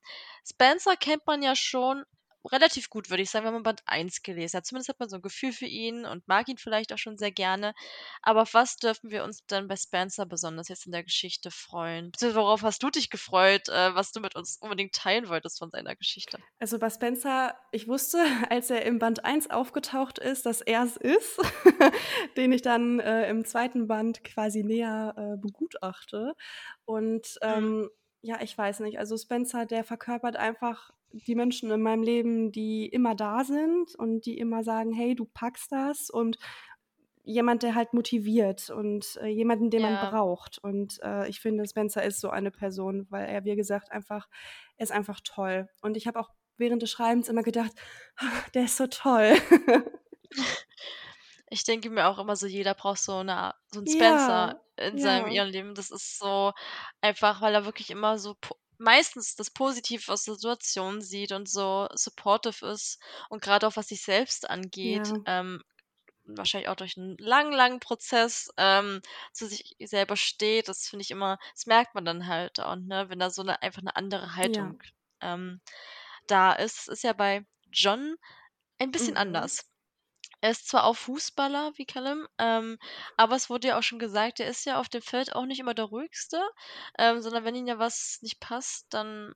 Spencer 0.48 0.96
kennt 0.96 1.26
man 1.26 1.42
ja 1.42 1.56
schon 1.56 2.04
relativ 2.52 2.90
gut, 2.90 3.10
würde 3.10 3.24
ich 3.24 3.30
sagen, 3.30 3.46
wenn 3.46 3.54
man 3.54 3.64
Band 3.64 3.82
1 3.86 4.22
gelesen 4.24 4.58
hat. 4.58 4.66
Zumindest 4.66 4.90
hat 4.90 5.00
man 5.00 5.10
so 5.10 5.18
ein 5.18 5.22
Gefühl 5.22 5.52
für 5.54 5.66
ihn 5.66 6.06
und 6.06 6.28
mag 6.28 6.48
ihn 6.50 6.58
vielleicht 6.58 6.94
auch 6.94 6.98
schon 6.98 7.18
sehr 7.18 7.32
gerne. 7.32 7.74
Aber 8.22 8.42
auf 8.44 8.54
was 8.54 8.78
dürfen 8.78 9.10
wir 9.12 9.24
uns 9.24 9.46
denn 9.46 9.68
bei 9.68 9.76
Spencer 9.76 10.26
besonders 10.26 10.68
jetzt 10.68 10.86
in 10.86 10.92
der 10.92 11.04
Geschichte 11.04 11.52
freuen? 11.52 12.12
Beziehungsweise 12.12 12.42
worauf 12.42 12.62
hast 12.64 12.84
du 12.84 12.90
dich 12.90 13.10
gefreut, 13.10 13.70
äh, 13.70 13.96
was 13.96 14.12
du 14.12 14.20
mit 14.20 14.36
uns 14.36 14.58
unbedingt 14.60 14.94
teilen 14.96 15.28
wolltest 15.30 15.60
von 15.60 15.70
seiner 15.72 15.96
Geschichte? 15.96 16.44
Also 16.60 16.80
bei 16.80 16.90
Spencer, 16.90 17.56
ich 17.72 17.88
wusste, 17.88 18.18
als 18.50 18.70
er 18.70 18.86
im 18.86 19.00
Band 19.00 19.26
1 19.26 19.50
aufgetaucht 19.50 20.20
ist, 20.20 20.46
dass 20.46 20.62
er 20.62 20.84
es 20.84 20.98
ist, 20.98 21.40
den 22.38 22.52
ich 22.52 22.62
dann 22.62 23.00
äh, 23.00 23.30
im 23.30 23.46
zweiten 23.46 23.88
Band 23.88 24.24
quasi 24.24 24.64
näher 24.64 25.14
äh, 25.18 25.38
begutachte. 25.38 26.34
Und 26.86 27.38
Mhm. 27.46 27.78
ähm, 27.78 27.90
ja, 28.22 28.42
ich 28.42 28.58
weiß 28.58 28.80
nicht, 28.80 29.00
also 29.00 29.18
Spencer, 29.18 29.66
der 29.66 29.84
verkörpert 29.84 30.38
einfach 30.38 30.92
die 31.14 31.36
Menschen 31.36 31.72
in 31.72 31.82
meinem 31.82 32.04
Leben, 32.04 32.52
die 32.52 32.88
immer 32.88 33.16
da 33.16 33.44
sind 33.46 33.96
und 33.96 34.26
die 34.26 34.38
immer 34.38 34.64
sagen, 34.64 34.94
hey, 34.94 35.16
du 35.16 35.26
packst 35.26 35.72
das 35.72 36.10
und 36.10 36.38
jemand, 37.24 37.64
der 37.64 37.76
halt 37.76 37.94
motiviert 37.94 38.70
und 38.70 39.18
äh, 39.22 39.28
jemanden, 39.28 39.70
den 39.70 39.82
man 39.84 39.98
Ja. 39.98 40.00
braucht. 40.00 40.58
Und 40.60 41.00
äh, 41.04 41.28
ich 41.30 41.40
finde, 41.40 41.66
Spencer 41.68 42.04
ist 42.04 42.20
so 42.20 42.30
eine 42.30 42.52
Person, 42.52 43.08
weil 43.10 43.28
er, 43.30 43.46
wie 43.46 43.56
gesagt, 43.56 43.92
einfach, 43.92 44.28
er 44.78 44.84
ist 44.84 44.92
einfach 44.92 45.22
toll. 45.24 45.70
Und 45.82 45.96
ich 45.98 46.08
habe 46.08 46.20
auch 46.20 46.32
während 46.58 46.82
des 46.82 46.92
Schreibens 46.92 47.30
immer 47.30 47.44
gedacht, 47.44 47.72
"Ah, 48.18 48.26
der 48.54 48.66
ist 48.66 48.78
so 48.78 48.88
toll. 48.88 49.36
Ich 51.50 51.64
denke 51.64 51.90
mir 51.90 52.08
auch 52.08 52.20
immer 52.20 52.36
so, 52.36 52.48
jeder 52.48 52.74
braucht 52.74 53.00
so 53.00 53.24
'ne 53.24 53.54
so 53.72 53.80
'n 53.80 53.88
Spencer 53.88 54.54
ja, 54.54 54.62
in 54.78 54.98
seinem 54.98 55.28
ja, 55.28 55.30
ihrem 55.30 55.50
Leben. 55.50 55.76
Das 55.76 55.92
ist 55.92 56.18
so 56.20 56.54
einfach, 57.02 57.42
weil 57.42 57.54
er 57.56 57.66
wirklich 57.66 57.90
immer 57.92 58.18
so 58.20 58.36
po 58.40 58.56
meistens 58.80 59.36
das 59.36 59.52
Positive 59.52 60.12
aus 60.12 60.24
der 60.26 60.36
Situation 60.36 61.02
sieht 61.02 61.32
und 61.34 61.50
so 61.50 61.88
supportive 61.96 62.66
ist 62.68 63.00
und 63.30 63.42
grade 63.44 63.68
auch 63.68 63.76
was 63.78 63.90
sich 63.90 64.02
selbst 64.04 64.50
angeht, 64.50 65.14
ja, 65.14 65.26
ähm, 65.26 65.62
wahrscheinlich 66.26 66.70
auch 66.70 66.76
durch 66.78 66.98
'n 66.98 67.18
langen, 67.20 67.54
langen 67.54 67.80
Prozess, 67.82 68.50
ähm, 68.58 69.02
zu 69.34 69.48
sich 69.48 69.76
selber 69.84 70.18
steht. 70.18 70.70
Das 70.70 70.88
finde 70.90 71.04
ich 71.04 71.12
immer 71.12 71.40
das 71.56 71.68
merkt 71.68 71.96
man 71.96 72.06
dann 72.06 72.28
halt 72.28 72.60
auch, 72.62 72.76
ne, 72.78 73.10
wenn 73.10 73.20
da 73.20 73.30
so 73.32 73.44
'ne 73.44 73.62
einfach 73.64 73.82
'ne 73.84 73.96
andere 73.98 74.36
ja. 74.42 74.74
Haltung, 74.74 74.78
ähm, 75.22 75.62
da 76.28 76.54
ist. 76.54 76.90
Ist 76.90 77.04
ja 77.06 77.14
bei 77.14 77.46
John 77.72 78.16
ein 78.80 78.92
bisschen 78.92 79.18
Mhm. 79.18 79.18
anders. 79.18 79.64
Er 80.44 80.50
ist 80.50 80.68
zwar 80.68 80.84
auch 80.84 80.98
Fußballer 80.98 81.72
wie 81.78 81.86
Callum, 81.86 82.28
ähm, 82.38 82.78
aber 83.16 83.38
es 83.38 83.50
wurde 83.50 83.70
ja 83.70 83.80
auch 83.80 83.82
schon 83.82 83.98
gesagt, 83.98 84.42
er 84.42 84.50
ist 84.50 84.66
ja 84.66 84.78
auf 84.78 84.90
dem 84.90 85.02
Feld 85.02 85.34
auch 85.34 85.46
nicht 85.46 85.62
immer 85.62 85.74
der 85.74 85.86
Ruhigste, 85.86 86.38
ähm, 87.00 87.22
sondern 87.22 87.46
wenn 87.46 87.56
ihm 87.56 87.66
ja 87.66 87.80
was 87.80 88.20
nicht 88.22 88.42
passt, 88.42 88.88
dann, 88.90 89.34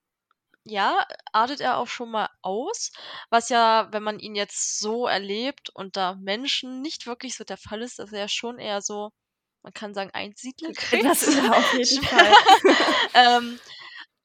ja, 0.65 1.07
artet 1.31 1.61
er 1.61 1.77
auch 1.77 1.87
schon 1.87 2.11
mal 2.11 2.27
aus, 2.41 2.91
was 3.29 3.47
ja, 3.47 3.87
wenn 3.93 4.03
man 4.03 4.19
ihn 4.19 4.35
jetzt 4.35 4.79
so 4.79 5.07
erlebt 5.07 5.69
unter 5.69 6.15
Menschen, 6.15 6.81
nicht 6.81 7.07
wirklich 7.07 7.37
so 7.37 7.45
der 7.45 7.55
Fall 7.55 7.81
ist, 7.83 7.99
dass 7.99 8.11
er 8.11 8.19
ja 8.19 8.27
schon 8.27 8.59
eher 8.59 8.81
so, 8.81 9.13
man 9.63 9.71
kann 9.71 9.93
sagen, 9.93 10.09
Das 10.11 10.21
Einsiedlerkrebs. 10.21 11.23
ist 11.23 11.37
er 11.37 11.55
auf 11.55 11.73
jeden 11.73 12.03
Fall. 12.03 12.33
ähm, 13.13 13.59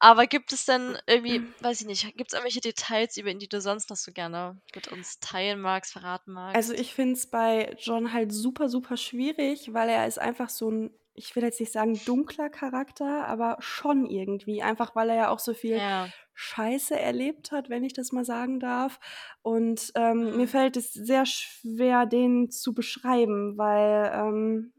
aber 0.03 0.27
gibt 0.27 0.53
es 0.53 0.65
denn 0.67 0.99
irgendwie, 1.07 1.49
weiß 1.61 1.81
ich 1.81 1.87
nicht, 1.87 2.17
gibt's 2.17 2.35
irgendwelche 2.35 2.61
Details 2.61 3.17
über 3.17 3.31
ihn, 3.31 3.39
die 3.39 3.49
du 3.49 3.61
sonst 3.61 3.91
noch 3.91 3.97
so 3.97 4.13
gerne 4.13 4.61
mit 4.75 4.89
uns 4.89 5.19
teilen 5.21 5.61
magst, 5.61 5.93
verraten 5.93 6.33
Also, 6.55 6.75
magst? 6.75 6.75
ich 6.75 6.93
finde 6.95 7.15
es 7.15 7.27
bei 7.31 7.75
John 7.79 8.13
halt 8.13 8.31
super, 8.33 8.69
super 8.69 8.97
schwierig, 8.99 9.73
weil 9.73 9.89
er 9.89 10.07
ist 10.07 10.19
einfach 10.19 10.49
so 10.51 10.69
'n 10.71 10.91
ich 11.15 11.37
will 11.37 11.43
jetzt 11.43 11.61
nicht 11.61 11.73
sagen 11.73 12.05
dunkler 12.07 12.49
Charakter, 12.49 13.27
aber 13.27 13.57
schon 13.61 14.07
irgendwie. 14.07 14.63
Einfach, 14.63 14.95
weil 14.97 15.11
er 15.11 15.15
ja 15.17 15.29
auch 15.29 15.39
so 15.39 15.53
viel 15.53 15.83
Ja. 15.83 16.13
Scheiße 16.33 16.99
erlebt 16.99 17.53
hat, 17.53 17.69
wenn 17.69 17.85
ich 17.85 17.93
das 17.93 18.13
mal 18.13 18.25
sagen 18.25 18.61
darf. 18.61 18.99
Und, 19.43 19.93
ähm, 19.95 20.37
mir 20.37 20.49
Mhm. 20.49 20.49
fällt 20.49 20.79
es 20.79 20.95
sehr 20.95 21.27
schwer, 21.27 22.07
den 22.07 22.49
zu 22.51 22.73
beschreiben, 22.75 23.59
weil, 23.59 24.11
ähm, 24.15 24.73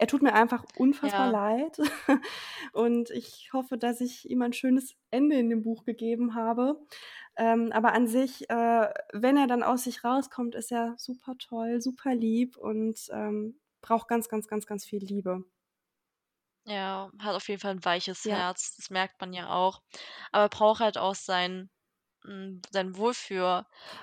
er 0.00 0.06
tut 0.08 0.22
mir 0.22 0.34
einfach 0.34 0.64
unfassbar 0.74 1.26
Ja, 1.26 1.30
leid. 1.30 1.78
Und 2.72 3.10
ich 3.10 3.50
hoffe, 3.52 3.78
dass 3.78 4.00
ich 4.00 4.28
ihm 4.30 4.42
ein 4.42 4.52
schönes 4.52 4.96
Ende 5.10 5.36
in 5.38 5.50
dem 5.50 5.62
Buch 5.62 5.84
gegeben 5.84 6.34
habe. 6.34 6.80
Ähm, 7.36 7.70
aber 7.72 7.92
an 7.92 8.08
sich, 8.08 8.48
äh, 8.50 8.88
wenn 9.12 9.36
er 9.36 9.46
dann 9.46 9.62
aus 9.62 9.84
sich 9.84 10.04
rauskommt, 10.04 10.54
ist 10.54 10.72
er 10.72 10.94
super 10.98 11.34
toll, 11.38 11.80
super 11.80 12.14
lieb 12.14 12.56
und, 12.56 13.08
ähm, 13.12 13.60
braucht 13.82 14.08
ganz, 14.08 14.28
ganz, 14.28 14.48
ganz, 14.48 14.66
ganz 14.66 14.84
viel 14.84 15.02
Liebe. 15.04 15.44
ja, 16.66 17.10
hat 17.18 17.34
auf 17.36 17.48
jeden 17.48 17.60
Fall 17.60 17.72
'n 17.74 17.84
weiches 17.84 18.28
Ja, 18.28 18.30
Herz, 18.30 18.76
das 18.76 18.90
merkt 18.90 19.20
man 19.20 19.32
ja 19.32 19.50
auch. 19.50 19.82
Aber 20.32 20.48
braucht 20.48 20.80
halt 20.80 20.98
auch 20.98 21.14
sein 21.14 21.70
hm, 22.24 22.62
seinen 22.70 22.96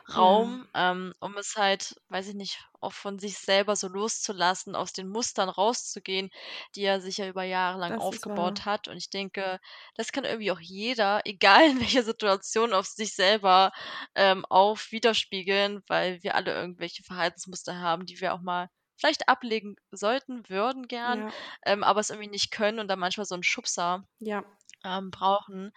ja, 0.08 0.27
Wohlfühlraum, 0.27 0.67
ähm, 0.73 1.13
um 1.19 1.38
es 1.38 1.56
halt, 1.56 1.95
weiß 2.10 2.27
ich 2.30 2.36
nicht, 2.36 2.60
auch 2.82 2.93
von 2.93 3.19
sich 3.19 3.38
selber 3.38 3.75
so 3.75 3.88
loszulassen, 3.88 4.75
aus 4.75 4.93
den 4.93 5.08
Mustern 5.10 5.49
rauszugehen, 5.49 6.30
die 6.75 6.84
er 6.84 7.01
sich 7.01 7.17
ja 7.17 7.27
über 7.27 7.43
Jahre 7.43 7.80
lang 7.80 7.95
das 7.95 8.10
ist 8.12 8.27
wahr. 8.27 8.62
aufgebaut 8.62 8.65
hat. 8.65 8.88
Und 8.88 8.97
ich 8.97 9.10
denke, 9.10 9.60
das 9.95 10.12
kann 10.12 10.23
irgendwie 10.25 10.51
auch 10.51 10.60
jeder, 10.60 11.21
egal 11.25 11.69
in 11.71 11.80
welcher 11.80 12.03
Situation, 12.03 12.73
auf 12.73 12.86
sich 12.88 13.13
selber, 13.15 13.71
ähm, 14.15 14.45
auch 14.49 14.77
widerspiegeln, 14.91 15.82
weil 15.88 16.21
wir 16.23 16.36
alle 16.36 16.53
irgendwelche 16.53 17.03
Verhaltensmuster 17.03 17.77
haben, 17.80 18.06
die 18.06 18.19
wir 18.21 18.34
auch 18.34 18.41
mal 18.41 18.69
vielleicht 18.97 19.29
ablegen 19.29 19.77
sollten, 19.91 20.47
würden 20.49 20.88
gern, 20.88 21.25
Ja, 21.25 21.33
ähm, 21.65 21.83
aber 21.83 21.99
es 22.01 22.10
irgendwie 22.12 22.29
nicht 22.29 22.51
können 22.51 22.79
und 22.79 22.88
dann 22.89 22.99
manchmal 22.99 23.25
so 23.25 23.36
'n 23.36 23.43
Schubser 23.43 24.05
ja. 24.21 24.57
ähm, 24.86 25.12
brauchen. 25.12 25.71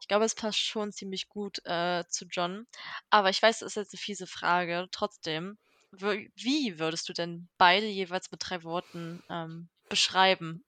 Ich 0.00 0.08
glaube, 0.08 0.24
es 0.26 0.34
passt 0.34 0.58
schon 0.60 0.92
ziemlich 0.92 1.28
gut, 1.28 1.60
äh, 1.66 2.04
zu 2.08 2.26
John. 2.30 2.66
Aber 3.10 3.30
ich 3.30 3.42
weiß, 3.42 3.60
das 3.60 3.68
ist 3.72 3.76
jetzt 3.76 3.94
'ne 3.94 3.98
fiese 4.00 4.26
Frage. 4.26 4.88
Trotzdem, 4.92 5.58
wie 5.92 6.78
würdest 6.78 7.08
du 7.08 7.12
denn 7.14 7.48
beide 7.58 7.86
jeweils 7.86 8.30
mit 8.32 8.40
3 8.44 8.62
Worten, 8.64 9.22
ähm, 9.30 9.70
beschreiben? 9.88 10.64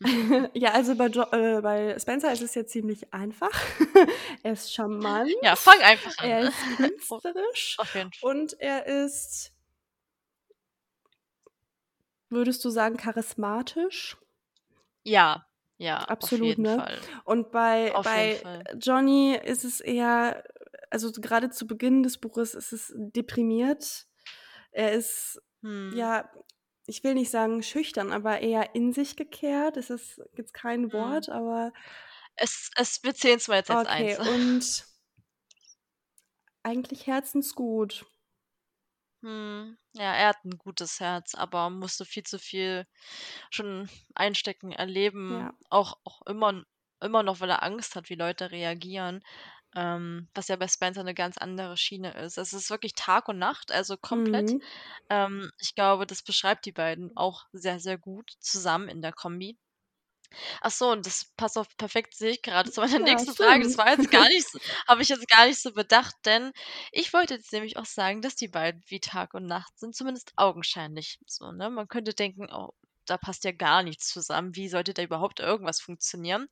Ja, 0.54 0.72
also 0.72 0.94
bei 0.96 1.06
Jo 1.08 1.22
äh, 1.32 1.60
bei 1.62 1.98
Spencer 1.98 2.32
ist 2.32 2.42
es 2.42 2.54
ja 2.54 2.66
ziemlich 2.66 3.12
einfach. 3.14 3.50
Er 4.42 4.52
ist 4.52 4.72
charmant, 4.72 5.32
Ja, 5.42 5.56
fang 5.56 5.80
einfach 5.82 6.16
an. 6.18 6.36
er 6.36 6.42
ist 6.42 6.68
Oh, 7.08 7.20
künstlerisch 7.20 7.78
auf 7.78 7.94
jeden 7.94 8.10
F 8.12 8.18
und 8.20 8.58
er 8.60 8.86
ist 8.86 9.51
würdest 12.32 12.64
du 12.64 12.70
sagen, 12.70 12.96
charismatisch? 12.96 14.16
ja, 15.04 15.46
ja, 15.78 15.98
Absolut, 15.98 16.58
ne? 16.58 16.76
Fall. 16.76 16.98
Und 17.24 17.50
bei 17.50 17.92
Auf 17.94 18.04
bei. 18.04 18.40
Johnny 18.78 19.34
ist 19.34 19.64
es 19.64 19.80
eher 19.80 20.44
also 20.90 21.10
gerade 21.10 21.50
zu 21.50 21.66
Beginn 21.66 22.02
des 22.02 22.18
Buches 22.18 22.54
ist 22.54 22.72
es 22.72 22.92
deprimiert. 22.94 24.06
Er 24.70 24.92
ist, 24.92 25.40
Mhm, 25.62 25.92
ja, 25.96 26.30
ich 26.86 27.02
will 27.04 27.14
nicht 27.14 27.30
sagen 27.30 27.62
schüchtern, 27.62 28.12
aber 28.12 28.40
eher 28.40 28.74
in 28.74 28.92
sich 28.92 29.16
gekehrt. 29.16 29.76
Es 29.76 29.90
ist 29.90 30.20
jetzt 30.36 30.52
kein 30.52 30.82
mhm. 30.82 30.92
Wort, 30.92 31.28
aber 31.28 31.72
Es 32.34 32.70
es 32.76 33.02
wir 33.02 33.14
zählen's 33.14 33.48
mal 33.48 33.56
jetzt 33.56 33.70
als 33.70 33.88
okay. 33.88 34.16
eins. 34.16 34.28
Und 34.28 34.86
eigentlich 36.64 37.06
herzensgut. 37.06 38.06
Mhm. 39.22 39.78
Ja, 39.94 40.14
er 40.14 40.28
hat 40.30 40.44
'n 40.44 40.58
gutes 40.58 40.98
Herz, 41.00 41.34
aber 41.34 41.70
musste 41.70 42.04
viel 42.04 42.24
zu 42.24 42.38
viel 42.40 42.86
schon 43.50 43.88
einstecken, 44.14 44.72
erleben, 44.72 45.48
Ja, 45.48 45.54
auch 45.70 45.94
auch 46.04 46.22
immer 46.26 46.64
immer 47.00 47.22
noch, 47.24 47.40
weil 47.40 47.50
er 47.50 47.62
Angst 47.64 47.96
hat, 47.96 48.10
wie 48.10 48.14
Leute 48.16 48.50
reagieren. 48.52 49.22
ähm, 49.76 50.28
was 50.34 50.48
ja 50.48 50.56
bei 50.56 50.68
Spencer 50.68 51.04
'ne 51.04 51.14
ganz 51.14 51.38
andere 51.38 51.76
Schiene 51.78 52.12
ist. 52.14 52.38
Es 52.38 52.52
ist 52.54 52.70
wirklich 52.70 52.94
Tag 52.94 53.28
und 53.28 53.38
Nacht, 53.40 53.72
also 53.72 53.96
komplett. 53.98 54.54
Mhm. 54.54 54.62
Ähm, 55.10 55.50
ich 55.60 55.74
glaube, 55.76 56.06
das 56.06 56.22
beschreibt 56.24 56.66
die 56.66 56.72
beiden 56.72 57.12
auch 57.16 57.46
sehr, 57.52 57.80
sehr 57.80 57.98
gut 57.98 58.32
zusammen 58.40 58.88
in 58.90 59.02
der 59.02 59.12
Kombi. 59.14 59.58
Ach 60.60 60.70
so, 60.70 60.90
und 60.90 61.06
das 61.06 61.26
passt 61.36 61.58
auch 61.58 61.66
perfekt, 61.78 62.14
sehe 62.16 62.30
ich 62.32 62.42
grade, 62.42 62.70
zu 62.70 62.80
meiner 62.80 62.98
Ja, 62.98 63.00
nächsten 63.00 63.34
Frage. 63.34 63.64
Das 63.64 63.76
war 63.78 63.90
jetzt 63.90 64.10
gar 64.10 64.26
nicht 64.28 64.46
habe 64.88 65.02
ich 65.02 65.08
jetzt 65.08 65.28
gar 65.28 65.46
nicht 65.46 65.60
so 65.60 65.72
bedacht, 65.72 66.14
denn 66.24 66.52
ich 66.92 67.12
wollte 67.12 67.34
jetzt 67.34 67.52
nämlich 67.52 67.76
auch 67.76 67.86
sagen, 67.86 68.20
dass 68.22 68.36
die 68.36 68.48
beiden 68.48 68.82
wie 68.88 69.00
Tag 69.00 69.34
und 69.34 69.46
Nacht 69.46 69.78
sind, 69.78 69.94
zumindest 69.96 70.32
augenscheinlich 70.36 71.18
so, 71.26 71.52
ne? 71.52 71.70
Man 71.70 71.88
könnte 71.88 72.14
denken: 72.14 72.48
„Oh, 72.52 72.70
da 73.06 73.16
passt 73.18 73.44
ja 73.44 73.52
gar 73.52 73.82
nichts 73.82 74.08
zusammen. 74.08 74.54
Wie 74.56 74.68
sollte 74.68 74.94
da 74.94 75.02
überhaupt 75.02 75.40
irgendwas 75.40 75.80
funktionieren?“ 75.80 76.48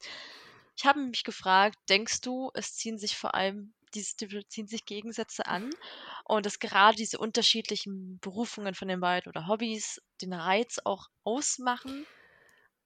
Ich 0.76 0.84
habe 0.86 1.00
mich 1.00 1.24
gefragt, 1.24 1.76
denkst 1.88 2.20
du, 2.22 2.50
es 2.54 2.74
ziehen 2.76 2.98
sich 2.98 3.16
vor 3.16 3.34
allem 3.34 3.74
dies 3.94 4.14
die 4.16 4.28
ziehen 4.48 4.68
sich 4.68 4.84
Gegensätze 4.86 5.46
an 5.46 5.70
und 6.24 6.46
dass 6.46 6.60
gerade 6.60 6.96
diese 6.96 7.18
unterschiedlichen 7.18 8.18
Berufungen 8.20 8.74
von 8.74 8.88
den 8.88 9.00
beiden 9.00 9.28
oder 9.30 9.48
Hobbys 9.48 10.00
den 10.22 10.32
Reiz 10.32 10.78
auch 10.84 11.08
ausmachen? 11.24 12.06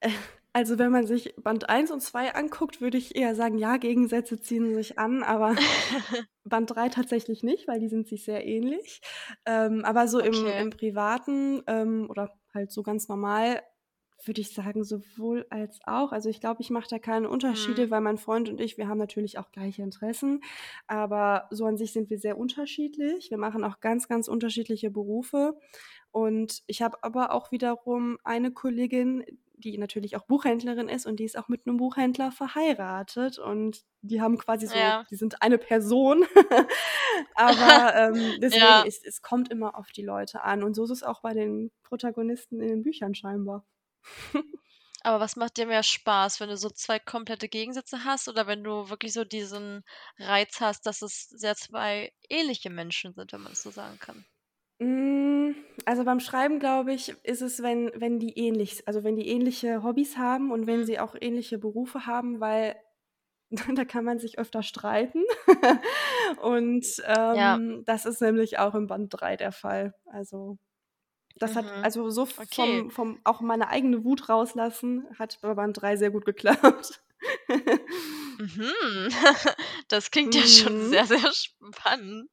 Also, 0.56 0.78
wenn 0.78 0.92
man 0.92 1.04
sich 1.06 1.34
Band 1.36 1.68
1 1.68 1.90
und 1.90 2.00
2 2.00 2.32
anguckt, 2.34 2.80
würde 2.80 2.96
ich 2.96 3.16
eher 3.16 3.34
sagen, 3.34 3.58
ja, 3.58 3.76
Gegensätze 3.76 4.38
ziehen 4.40 4.72
sich 4.74 4.98
an, 5.00 5.24
aber 5.24 5.56
Band 6.44 6.70
3 6.74 6.88
tatsächlich 6.90 7.42
nicht, 7.42 7.66
weil 7.66 7.80
die 7.80 7.88
sind 7.88 8.06
sich 8.06 8.24
sehr 8.24 8.46
ähnlich. 8.46 9.00
Ähm, 9.46 9.84
aber 9.84 10.06
so 10.08 10.20
im 10.20 10.52
Okay. 10.52 10.56
im 10.56 10.70
Privaten, 10.70 11.62
ähm, 11.66 12.06
oder 12.08 12.38
halt 12.54 12.70
so 12.70 12.84
ganz 12.84 13.08
normal, 13.08 13.62
würde 14.24 14.40
ich 14.40 14.54
sagen, 14.54 14.84
sowohl 14.84 15.44
als 15.50 15.80
auch. 15.86 16.12
Also, 16.12 16.28
ich 16.30 16.40
glaube, 16.40 16.62
ich 16.62 16.70
mache 16.70 16.88
da 16.88 17.00
keine 17.00 17.28
Mhm. 17.50 17.84
Unterschiede, 17.84 17.90
weil 17.90 18.00
mein 18.00 18.18
Freund 18.18 18.48
und 18.48 18.60
ich, 18.60 18.78
wir 18.78 18.86
haben 18.88 18.98
natürlich 18.98 19.38
auch 19.38 19.50
gleiche 19.50 19.82
Interessen, 19.82 20.40
aber 20.86 21.48
so 21.50 21.66
an 21.66 21.76
sich 21.76 21.92
sind 21.92 22.10
wir 22.10 22.18
sehr 22.20 22.38
unterschiedlich. 22.38 23.30
Wir 23.30 23.38
machen 23.38 23.64
auch 23.64 23.80
ganz, 23.80 24.08
ganz 24.08 24.28
unterschiedliche 24.28 24.90
Berufe 24.92 25.58
und 26.10 26.62
ich 26.66 26.82
habe 26.82 26.98
aber 27.02 27.32
auch 27.32 27.50
wiederum 27.50 28.18
eine 28.24 28.52
Kollegin, 28.52 29.24
die 29.64 29.78
natürlich 29.78 30.16
auch 30.16 30.26
Buchhändlerin 30.26 30.88
ist 30.90 31.06
und 31.06 31.18
die 31.20 31.24
ist 31.24 31.38
auch 31.38 31.48
mit 31.48 31.66
'nem 31.66 31.78
Buchhändler 31.78 32.32
verheiratet 32.32 33.38
und 33.40 33.82
die 34.02 34.20
haben 34.22 34.38
quasi 34.38 34.66
so 34.68 34.92
Ja. 34.92 35.06
die 35.10 35.16
sind 35.16 35.42
eine 35.42 35.58
Person. 35.58 36.24
Aber, 37.34 37.94
ähm, 37.96 38.38
deswegen, 38.40 38.82
Ja. 38.82 38.86
es 38.86 39.02
es 39.04 39.22
kommt 39.22 39.50
immer 39.50 39.76
auf 39.78 39.92
die 39.92 40.02
Leute 40.04 40.42
an 40.42 40.62
und 40.64 40.74
so 40.74 40.84
ist 40.84 40.90
es 40.90 41.02
auch 41.04 41.22
bei 41.22 41.34
den 41.34 41.72
Protagonisten 41.84 42.60
in 42.60 42.68
den 42.68 42.82
Büchern 42.84 43.14
scheinbar. 43.14 43.64
Aber 45.02 45.20
was 45.20 45.36
macht 45.36 45.56
dir 45.56 45.66
mehr 45.66 45.82
Spaß, 45.82 46.40
wenn 46.40 46.48
du 46.48 46.56
so 46.56 46.68
2 46.70 46.98
komplette 46.98 47.48
Gegensätze 47.48 48.04
hast 48.04 48.26
oder 48.28 48.46
wenn 48.46 48.64
du 48.64 48.88
wirklich 48.88 49.12
so 49.12 49.24
diesen 49.24 49.82
Reiz 50.18 50.60
hast, 50.60 50.86
dass 50.86 51.00
es 51.02 51.28
sehr 51.28 51.54
2 51.56 52.12
ähnliche 52.28 52.70
Menschen 52.70 53.12
sind, 53.14 53.32
wenn 53.32 53.40
man 53.42 53.52
das 53.52 53.62
so 53.62 53.70
sagen 53.70 53.98
kann? 53.98 54.24
Hm, 54.80 55.13
also, 55.84 56.04
beim 56.04 56.20
Schreiben, 56.20 56.58
glaube 56.60 56.92
ich, 56.94 57.14
ist 57.24 57.42
es, 57.42 57.62
wenn 57.62 57.90
wenn 57.94 58.18
die 58.18 58.38
ähnlich 58.38 58.86
also, 58.88 59.04
wenn 59.04 59.16
die 59.16 59.28
ähnliche 59.28 59.82
Hobbys 59.82 60.16
haben 60.16 60.50
und 60.52 60.66
wenn 60.66 60.82
Mhm. 60.82 60.86
sie 60.86 60.98
auch 61.00 61.14
ähnliche 61.20 61.58
Berufe 61.58 62.06
haben, 62.06 62.40
weil 62.40 62.76
da 63.76 63.84
kann 63.84 64.04
man 64.04 64.18
sich 64.20 64.38
öfter 64.38 64.62
streiten. 64.62 65.24
Und, 66.42 66.86
Ja. 67.30 67.58
ähm, 67.58 67.82
das 67.86 68.06
ist 68.06 68.20
nämlich 68.22 68.58
auch 68.58 68.74
in 68.74 68.86
Band 68.88 69.10
3 69.10 69.36
der 69.36 69.52
Fall. 69.52 69.94
Also, 70.06 70.58
das 71.36 71.56
hat 71.56 71.66
Mhm. 71.66 71.82
also, 71.82 72.10
so 72.10 72.26
Okay. 72.38 72.50
vom 72.50 72.90
vom 72.90 73.20
auch 73.24 73.40
meine 73.42 73.68
eigene 73.68 74.04
Wut 74.04 74.28
rauslassen, 74.30 75.06
hat 75.18 75.38
bei 75.42 75.54
Band 75.54 75.80
3 75.82 75.96
sehr 75.96 76.10
gut 76.10 76.24
geklappt. 76.26 77.02
Mhm. 78.38 79.08
Das 79.88 80.10
klingt 80.10 80.34
ja 80.34 80.42
schon 80.46 80.72
Mhm. 80.76 80.88
sehr, 80.88 81.06
sehr 81.06 81.32
spannend. 81.32 82.30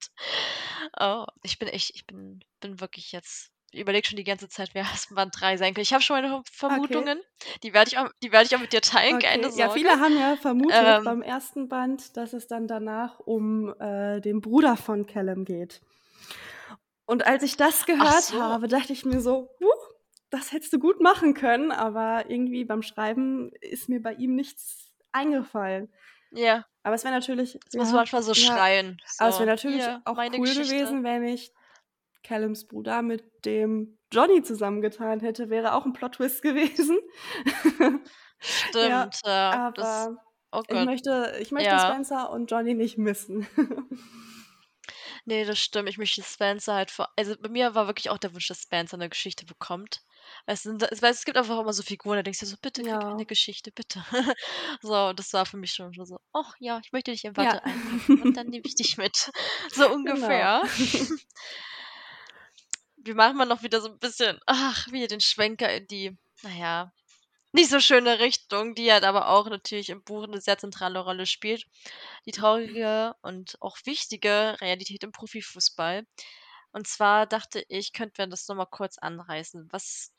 Oh, 1.00 1.26
ich 1.44 1.58
bin 1.60 1.68
echt 1.70 1.92
ich 1.96 2.06
bin 2.06 2.44
bin 2.60 2.80
wirklich 2.80 3.12
jetzt 3.12 3.52
ich 3.74 3.80
überlege 3.80 4.06
schon 4.08 4.18
die 4.18 4.26
ganze 4.26 4.50
Zeit, 4.50 4.72
wer 4.74 4.86
es 4.94 5.08
Band 5.16 5.34
3 5.40 5.56
sein 5.58 5.70
könnte. 5.74 5.82
Ich 5.82 5.94
habe 5.94 6.04
schon 6.04 6.18
meine 6.18 6.32
Ho 6.34 6.44
Okay. 6.70 7.12
Vermutungen, 7.12 7.22
die 7.64 7.74
werde 7.74 7.90
ich 7.90 7.98
auch 7.98 8.10
die 8.22 8.32
werde 8.32 8.46
ich 8.48 8.56
auch 8.56 8.60
mit 8.60 8.74
dir 8.74 8.82
teilen, 8.82 9.20
keine 9.20 9.50
Okay. 9.50 9.52
Ja, 9.56 9.70
Sorge. 9.70 9.70
viele 9.70 10.00
haben 10.00 10.16
ja 10.18 10.38
vermutet 10.38 11.04
Ähm 11.04 11.04
beim 11.04 11.22
1. 11.22 11.68
Band, 11.68 12.16
dass 12.16 12.34
es 12.34 12.48
dann 12.48 12.68
danach 12.68 13.20
um, 13.20 13.74
äh, 13.80 14.22
den 14.22 14.40
Bruder 14.42 14.78
von 14.78 15.06
Callum 15.06 15.44
geht. 15.44 15.82
Und 17.10 17.26
als 17.26 17.44
ich 17.44 17.58
das 17.58 17.86
gehört 17.86 18.32
so. 18.32 18.38
habe, 18.40 18.68
dachte 18.68 18.94
ich 18.94 19.06
mir 19.06 19.22
so: 19.22 19.50
„Huch, 19.60 19.90
das 20.30 20.52
hättest 20.52 20.74
du 20.74 20.80
gut 20.80 21.02
machen 21.02 21.34
können“, 21.34 21.72
aber 21.72 22.30
irgendwie 22.30 22.64
beim 22.66 22.82
Schreiben 22.84 23.52
ist 23.62 23.90
mir 23.90 24.02
bei 24.02 24.14
ihm 24.14 24.36
nichts 24.36 24.92
eingefallen. 25.12 25.90
Ja. 26.34 26.66
Aber 26.84 26.96
es 26.96 27.04
wäre 27.04 27.14
natürlich 27.14 27.60
Es 27.70 27.78
muss 27.78 27.92
ja, 27.92 27.94
manchmal 27.94 28.22
so 28.24 28.34
ja, 28.36 28.68
schreien, 28.74 29.02
aber 29.18 29.30
es 29.30 29.40
wäre 29.40 29.48
so: 29.48 29.50
natürlich 29.50 29.88
„Hier, 29.88 30.04
auch 30.06 30.24
cool 30.36 30.56
Geschichte.“ 30.56 30.56
gewesen, 30.56 31.04
wenn 31.04 31.24
ich 31.24 31.54
Callums 32.24 32.68
Bruder 32.68 33.02
mit 33.04 33.46
dem 33.46 34.00
Johnny 34.14 34.44
zusammengetan 34.44 35.20
hätte, 35.22 35.50
wäre 35.50 35.74
auch 35.76 35.86
'n 35.86 35.94
Plot-Twist 35.94 36.42
gewesen. 36.44 37.00
Ja, 38.80 39.10
Stimmt, 39.10 39.22
ja, 39.26 39.72
das 39.76 40.10
aber 40.12 40.18
oh 40.52 40.64
ich 40.68 40.82
möchte 40.82 41.36
ich 41.42 41.52
möchte 41.52 41.80
Ja. 41.80 41.80
Spencer 41.80 42.32
und 42.32 42.52
Johnny 42.52 42.74
nicht 42.76 42.98
missen. 42.98 43.48
Ne, 45.28 45.46
das 45.46 45.60
stimmt. 45.60 45.88
Ich 45.90 45.98
möchte 45.98 46.24
Spencer 46.24 46.74
halt 46.76 46.90
vor 46.92 47.10
also, 47.16 47.36
bei 47.40 47.50
mir 47.50 47.76
war 47.76 47.86
wirklich 47.88 48.10
auch 48.10 48.18
der 48.18 48.34
Wunsch, 48.34 48.48
dass 48.48 48.64
Spencer 48.64 48.98
'ne 48.98 49.10
Geschichte 49.10 49.46
bekommt. 49.46 50.02
Es 50.48 50.64
sind 50.64 50.84
es 50.84 51.02
es 51.04 51.26
gibt 51.26 51.38
einfach 51.38 51.60
immer 51.60 51.74
so 51.74 51.84
Figuren, 51.84 52.18
da 52.18 52.24
denkst 52.24 52.40
du 52.40 52.46
so: 52.48 52.56
„Bitte 52.62 52.84
krieg 52.84 53.10
eine 53.14 53.26
Ja. 53.26 53.28
Geschichte, 53.28 53.72
bitte.“ 53.72 54.04
So, 54.82 55.14
das 55.14 55.34
war 55.34 55.46
für 55.46 55.58
mich 55.58 55.74
schon 55.74 55.94
so: 55.94 56.20
„Och 56.34 56.54
ja, 56.60 56.80
ich 56.84 56.92
möchte 56.92 57.12
dich 57.12 57.26
in 57.26 57.38
Ja. 57.38 57.58
Watte 57.58 57.64
einpacken 57.64 58.22
und 58.22 58.38
dann 58.38 58.48
nehme 58.50 58.64
ich 58.66 58.76
dich 58.76 58.98
mit.“ 58.98 59.32
So 59.74 59.92
Genau. 60.04 60.50
ungefähr. 60.54 60.64
Wir 62.98 63.16
machen 63.16 63.38
mal 63.38 63.46
noch 63.46 63.64
wieder 63.64 63.82
so 63.82 63.88
'n 63.90 64.00
bisschen, 64.00 64.40
ach, 64.46 64.88
wieder 64.92 65.08
den 65.08 65.22
Schwenker 65.22 65.74
in 65.74 65.88
die, 65.88 66.18
na 66.42 66.50
ja, 66.52 66.94
nicht 67.54 67.70
so 67.72 67.80
schöne 67.82 68.20
Richtung, 68.20 68.76
die 68.76 68.92
halt 68.92 69.04
aber 69.06 69.30
auch 69.30 69.48
natürlich 69.50 69.90
im 69.92 70.04
Buch 70.04 70.28
'ne 70.28 70.42
sehr 70.42 70.58
zentrale 70.60 71.00
Rolle 71.00 71.26
spielt. 71.28 71.66
Die 72.28 72.32
traurige 72.32 73.16
und 73.24 73.58
auch 73.62 73.78
wichtige 73.86 74.58
Realität 74.62 75.04
im 75.04 75.12
Profifußball. 75.14 76.06
Und 76.74 76.88
zwar 76.88 77.28
dachte 77.28 77.64
ich, 77.70 77.94
könnten 77.94 78.18
wir 78.20 78.28
das 78.28 78.48
noch 78.50 78.56
mal 78.58 78.66
kurz 78.68 78.98
anreißen. 79.00 79.70
Was 79.72 80.12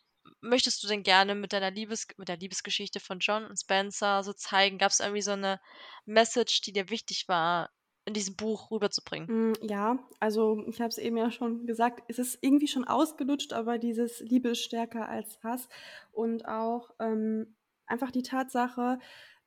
möchtest 0.43 0.82
du 0.82 0.88
denn 0.88 1.03
gerne 1.05 1.34
mit 1.34 1.53
deiner 1.55 1.70
Liebes 1.70 2.07
mit 2.18 2.28
der 2.28 2.36
Liebesgeschichte 2.38 3.01
von 3.01 3.20
John 3.20 3.45
und 3.47 3.59
Spencer 3.61 4.22
so 4.24 4.32
zeigen? 4.34 4.78
Gab's 4.78 5.01
irgendwie 5.01 5.22
so 5.22 5.36
'ne 5.36 5.61
Message, 6.07 6.61
die 6.62 6.72
dir 6.72 6.90
wichtig 6.90 7.26
war, 7.28 7.70
in 8.07 8.14
diesem 8.14 8.36
Buch 8.36 8.70
rüberzubringen? 8.70 9.28
Hm, 9.28 9.53
ja, 9.62 9.99
also, 10.18 10.64
ich 10.66 10.80
habe 10.80 10.88
es 10.88 10.99
eben 10.99 11.16
ja 11.16 11.30
schon 11.30 11.64
gesagt, 11.66 12.03
es 12.09 12.18
ist 12.18 12.38
irgendwie 12.40 12.66
schon 12.66 12.84
ausgelutscht, 12.84 13.53
aber 13.53 13.78
dieses 13.78 14.18
Liebe 14.20 14.49
ist 14.51 14.62
stärker 14.64 15.09
als 15.09 15.38
Hass 15.45 15.68
und 16.11 16.47
auch, 16.47 16.90
ähm, 16.99 17.55
einfach 17.86 18.11
die 18.11 18.22
Tatsache, 18.22 18.99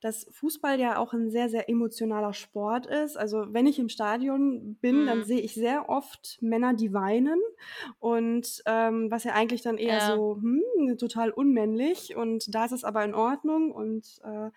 dass 0.02 0.28
Fußball 0.32 0.80
ja 0.80 0.98
auch 1.00 1.14
'n 1.14 1.30
sehr, 1.32 1.50
sehr 1.50 1.70
emotionaler 1.70 2.34
Sport 2.34 2.86
ist. 2.88 3.18
Also, 3.18 3.46
wenn 3.54 3.68
ich 3.68 3.80
im 3.80 3.90
Stadion 3.90 4.76
bin, 4.82 5.06
dann 5.06 5.22
Mhm. 5.22 5.26
sehe 5.26 5.42
ich 5.42 5.54
sehr 5.56 5.90
oft 5.90 6.38
Männer, 6.42 6.74
die 6.74 6.94
weinen 6.94 7.40
und, 8.00 8.62
ähm, 8.68 9.12
was 9.12 9.24
ja 9.26 9.34
eigentlich 9.34 9.62
dann 9.64 9.78
eher 9.78 10.00
Ja. 10.00 10.02
so, 10.02 10.38
hm, 10.42 10.98
total 10.98 11.32
unmännlich 11.32 12.16
und 12.16 12.54
da 12.56 12.66
ist 12.66 12.72
es 12.74 12.84
aber 12.84 13.04
in 13.06 13.14
Ordnung 13.16 13.72
und, 13.72 14.20
äh, 14.24 14.50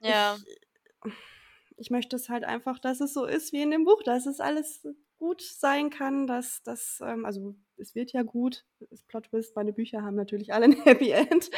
Ja. 0.00 0.42
ich 0.42 0.46
ich 1.78 1.90
möchte 1.90 2.16
es 2.16 2.28
halt 2.30 2.44
einfach, 2.44 2.78
dass 2.78 3.00
es 3.00 3.14
so 3.14 3.26
ist 3.26 3.52
wie 3.52 3.62
in 3.62 3.70
dem 3.72 3.84
Buch, 3.84 4.02
dass 4.04 4.26
es 4.26 4.40
alles 4.40 4.86
gut 5.22 5.42
sein 5.42 5.90
kann, 5.90 6.26
dass 6.26 6.62
dass, 6.64 7.00
ähm 7.04 7.24
also, 7.26 7.54
es 7.78 7.94
wird 7.94 8.12
ja 8.12 8.22
gut, 8.24 8.64
ist 8.90 9.08
Plot-Twist, 9.08 9.56
meine 9.56 9.72
Bücher 9.72 10.02
haben 10.02 10.16
natürlich 10.16 10.52
alle 10.54 10.66
'n 10.66 10.72
Happy 10.86 11.10
End. 11.12 11.50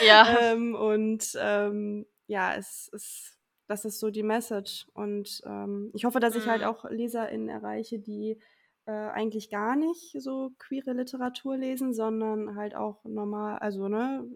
Ja. 0.00 0.26
Ähm, 0.26 0.74
und, 0.74 1.32
ähm, 1.40 2.06
ja, 2.26 2.54
es 2.56 2.88
ist 2.92 3.36
das 3.68 3.84
ist 3.84 4.00
so 4.00 4.10
die 4.10 4.24
Message 4.24 4.86
und, 4.94 5.40
ähm, 5.46 5.90
ich 5.94 6.04
hoffe, 6.04 6.18
dass 6.20 6.34
ich 6.36 6.48
halt 6.48 6.62
Mhm. 6.62 6.64
auch 6.64 6.84
LeserInnen 6.90 7.48
erreiche, 7.48 8.00
die, 8.00 8.38
äh, 8.86 8.90
eigentlich 8.92 9.48
gar 9.50 9.76
nicht 9.76 10.16
so 10.20 10.50
queere 10.58 10.92
Literatur 10.92 11.56
lesen, 11.56 11.94
sondern 11.94 12.56
halt 12.56 12.74
auch 12.74 13.04
normal 13.04 13.58
also, 13.60 13.88
ne, 13.88 14.26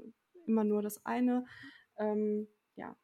immer 0.46 0.62
nur 0.64 0.82
das 0.82 1.04
eine, 1.06 1.44
ähm, 1.98 2.46
ja. 2.76 2.96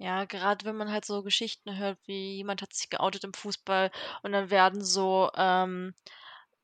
Ja, 0.00 0.26
gerade 0.26 0.64
wenn 0.66 0.76
man 0.76 0.90
halt 0.92 1.06
so 1.06 1.22
Geschichten 1.22 1.78
hört, 1.78 1.98
wie 2.06 2.36
jemand 2.36 2.60
hat 2.60 2.72
sich 2.74 2.90
geoutet 2.90 3.24
im 3.24 3.32
Fußball 3.32 3.90
und 4.22 4.32
dann 4.32 4.50
werden 4.50 4.84
so, 4.84 5.30
ähm, 5.34 5.94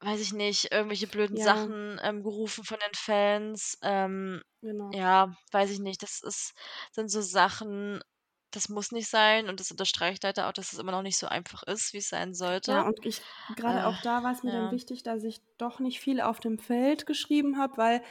weiß 0.01 0.21
ich 0.21 0.33
nicht, 0.35 0.71
irgendwelche 0.73 1.07
blöden 1.09 1.37
Ja. 1.37 1.73
Sachen, 1.77 1.99
ähm, 2.03 2.23
gerufen 2.23 2.65
von 2.65 2.79
den 2.81 2.95
Fans. 2.95 3.79
Ähm, 3.83 4.43
Genau. 4.63 4.95
ja, 4.95 5.35
weiß 5.53 5.71
ich 5.71 5.79
nicht. 5.81 6.03
Das 6.03 6.21
ist 6.23 6.55
sind 6.93 7.09
so 7.11 7.23
Sachen, 7.23 8.03
das 8.51 8.69
muss 8.69 8.93
nicht 8.93 9.09
sein 9.09 9.49
und 9.49 9.61
das 9.61 9.71
unterstreicht 9.71 10.25
halt 10.25 10.39
auch, 10.41 10.53
dass 10.53 10.73
es 10.75 10.79
immer 10.79 10.93
noch 10.93 11.03
nicht 11.03 11.19
so 11.19 11.27
einfach 11.29 11.63
ist, 11.65 11.95
wie's 11.95 12.09
sein 12.11 12.35
Ja, 12.67 12.83
sollte. 12.83 12.87
und 12.87 13.05
ich 13.05 13.25
grade 13.57 13.85
Äh, 13.85 13.89
auch 13.89 13.97
da 13.97 14.23
war's 14.23 14.43
mir 14.45 14.53
dann 14.53 14.71
ja. 14.71 14.71
wichtig, 14.71 15.03
dass 15.03 15.25
ich 15.25 15.41
doch 15.59 15.81
nicht 15.81 15.99
viel 16.01 16.21
auf 16.21 16.39
dem 16.41 16.59
Feld 16.59 17.07
geschrieben 17.07 17.59
habe, 17.59 17.77
weil 17.77 18.03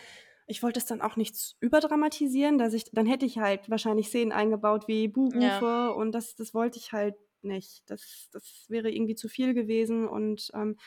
ich 0.52 0.62
wollte 0.64 0.80
es 0.80 0.86
dann 0.86 1.02
auch 1.02 1.16
nicht 1.16 1.56
überdramatisieren, 1.62 2.58
dass 2.60 2.74
ich 2.74 2.86
dann 2.92 3.06
hätte 3.08 3.26
ich 3.26 3.40
halt 3.40 3.70
wahrscheinlich 3.70 4.08
Szenen 4.10 4.32
eingebaut 4.34 4.88
wie 4.88 5.04
Ja. 5.06 5.10
Buhrufe 5.10 5.94
und 5.96 6.12
das 6.12 6.36
das 6.36 6.54
wollte 6.54 6.78
ich 6.78 6.92
halt 6.94 7.16
nicht. 7.42 7.84
Das 7.90 8.30
das 8.32 8.66
wäre 8.70 8.92
irgendwie 8.92 9.16
zu 9.16 9.28
viel 9.30 9.54
gewesen 9.56 10.08
und, 10.08 10.52
ähm, 10.54 10.78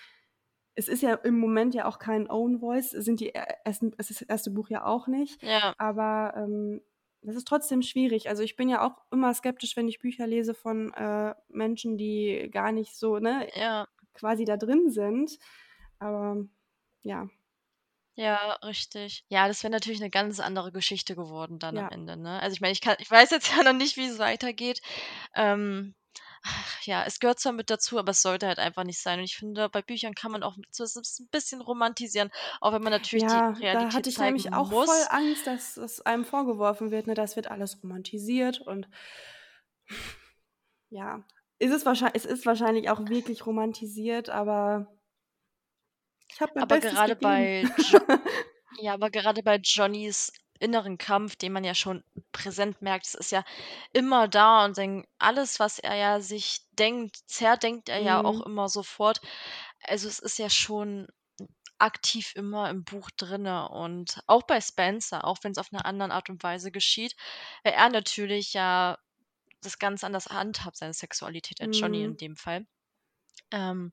es 0.76 0.88
ist 0.88 1.02
ja 1.02 1.14
im 1.14 1.38
Moment 1.38 1.74
ja 1.74 1.86
auch 1.86 1.98
kein 2.00 2.28
Own 2.30 2.60
Voice, 2.60 2.90
sind 2.90 3.20
die 3.20 3.34
ersten 3.34 3.92
es 3.98 4.10
ist 4.10 4.20
das 4.22 4.28
1. 4.28 4.50
Buch 4.50 4.68
ja 4.70 4.84
auch 4.84 5.06
nicht, 5.08 5.42
Ja. 5.42 5.74
aber, 5.78 6.34
ähm, 6.36 6.82
das 7.22 7.36
ist 7.36 7.48
trotzdem 7.48 7.82
schwierig. 7.82 8.28
Also, 8.28 8.42
ich 8.42 8.56
bin 8.56 8.68
ja 8.68 8.86
auch 8.86 8.96
immer 9.12 9.32
skeptisch, 9.34 9.76
wenn 9.76 9.88
ich 9.88 9.98
Bücher 10.00 10.26
lese 10.26 10.52
von, 10.54 10.92
äh, 10.94 11.34
Menschen, 11.48 11.96
die 11.98 12.48
gar 12.52 12.72
nicht 12.72 12.94
so, 12.96 13.18
ne, 13.18 13.48
Ja. 13.56 13.86
quasi 14.14 14.44
da 14.44 14.56
drin 14.58 14.90
sind. 14.90 15.38
Aber 16.00 16.44
ja. 17.02 17.28
Ja, 18.18 18.52
richtig. 18.62 19.24
Ja, 19.28 19.48
das 19.48 19.62
wäre 19.64 19.72
natürlich 19.72 19.98
'ne 20.00 20.08
ganz 20.08 20.38
andere 20.38 20.70
Geschichte 20.70 21.16
geworden 21.16 21.58
dann 21.58 21.76
am 21.78 21.86
Ja. 21.86 21.90
Ende, 21.90 22.16
ne? 22.16 22.40
Also, 22.40 22.54
ich 22.54 22.60
meine, 22.60 22.72
ich 22.72 22.80
kann 22.80 22.94
ich 23.00 23.10
weiß 23.10 23.30
jetzt 23.30 23.50
ja 23.56 23.62
noch 23.64 23.72
nicht, 23.72 23.96
wie 23.96 24.06
es 24.06 24.18
weitergeht. 24.18 24.80
Ähm, 25.34 25.94
ach 26.44 26.82
ja, 26.84 27.04
es 27.06 27.18
gehört 27.20 27.40
zwar 27.40 27.52
mit 27.52 27.70
dazu, 27.70 27.98
aber 27.98 28.10
es 28.12 28.22
sollte 28.22 28.46
halt 28.46 28.58
einfach 28.60 28.84
nicht 28.84 29.00
sein. 29.00 29.18
Und 29.18 29.24
ich 29.24 29.36
finde, 29.36 29.68
bei 29.68 29.82
Büchern 29.82 30.14
kann 30.14 30.30
man 30.32 30.44
auch 30.44 30.56
zumindest 30.70 31.20
'n 31.22 31.28
bisschen 31.30 31.60
romantisieren, 31.60 32.30
auch 32.60 32.72
wenn 32.72 32.82
man 32.82 32.92
natürlich 32.92 33.26
die 33.26 33.42
Ja, 33.42 33.68
da 33.70 33.92
Realität 33.92 33.92
hatte 33.92 34.08
ich 34.08 34.18
zeigen 34.18 34.18
nämlich 34.18 34.52
auch 34.54 34.72
voll 34.72 35.02
muss. 35.02 35.08
Angst, 35.08 35.46
dass 35.46 35.76
es 35.76 36.00
einem 36.00 36.24
vorgeworfen 36.24 36.90
wird, 36.90 37.06
ne, 37.06 37.14
das 37.14 37.36
wird 37.36 37.50
alles 37.50 37.82
romantisiert 37.82 38.60
und 38.60 38.88
ja, 40.90 41.24
ist 41.58 41.72
es 41.72 41.86
wahrschei 41.86 42.10
es 42.14 42.24
ist 42.24 42.46
wahrscheinlich 42.46 42.90
auch 42.90 43.08
wirklich 43.08 43.46
romantisiert, 43.46 44.30
aber 44.30 44.93
ich 46.34 46.40
habe 46.40 46.52
mein 46.56 46.66
Aber 46.66 46.78
Bestes 46.78 47.02
gerade 47.02 47.16
gegeben. 47.16 47.16
bei 47.16 47.68
Jo 47.76 48.00
ja, 48.76 48.94
aber 48.94 49.10
gerade 49.10 49.42
bei 49.42 49.56
Johnnys 49.62 50.32
inneren 50.60 50.98
Kampf, 50.98 51.36
den 51.36 51.52
man 51.52 51.64
ja 51.64 51.74
schon 51.74 52.04
präsent 52.32 52.82
merkt, 52.82 53.06
es 53.06 53.14
ist 53.14 53.32
ja 53.32 53.44
immer 53.92 54.28
da 54.28 54.64
und 54.64 54.74
sein 54.76 55.04
alles, 55.18 55.60
was 55.60 55.78
er 55.80 55.96
ja 55.96 56.20
sich 56.20 56.60
denkt, 56.72 57.18
zerdenkt 57.26 57.88
er 57.90 58.00
ja 58.00 58.24
auch 58.24 58.40
Mhm. 58.40 58.44
immer 58.46 58.68
sofort. 58.68 59.20
Also, 59.82 60.08
es 60.08 60.18
ist 60.20 60.38
ja 60.38 60.50
schon 60.50 61.08
aktiv 61.78 62.32
immer 62.36 62.70
im 62.70 62.84
Buch 62.84 63.10
drinne 63.16 63.68
und 63.70 64.20
auch 64.28 64.42
bei 64.44 64.60
Spencer, 64.60 65.24
auch 65.26 65.38
wenn's 65.42 65.58
auf 65.58 65.72
'ne 65.72 65.84
anderen 65.84 66.12
Art 66.12 66.30
und 66.30 66.42
Weise 66.42 66.72
geschieht, 66.72 67.14
weil 67.64 67.74
er 67.74 67.90
natürlich 67.90 68.54
ja 68.54 68.98
das 69.62 69.78
ganz 69.78 70.04
anders 70.04 70.26
handhabt, 70.28 70.76
seine 70.78 70.94
Sexualität 70.94 71.60
als 71.62 71.80
Johnny 71.80 72.02
in 72.04 72.16
Mhm. 72.16 72.18
dem 72.18 72.36
Fall. 72.36 72.66
Ähm, 73.52 73.92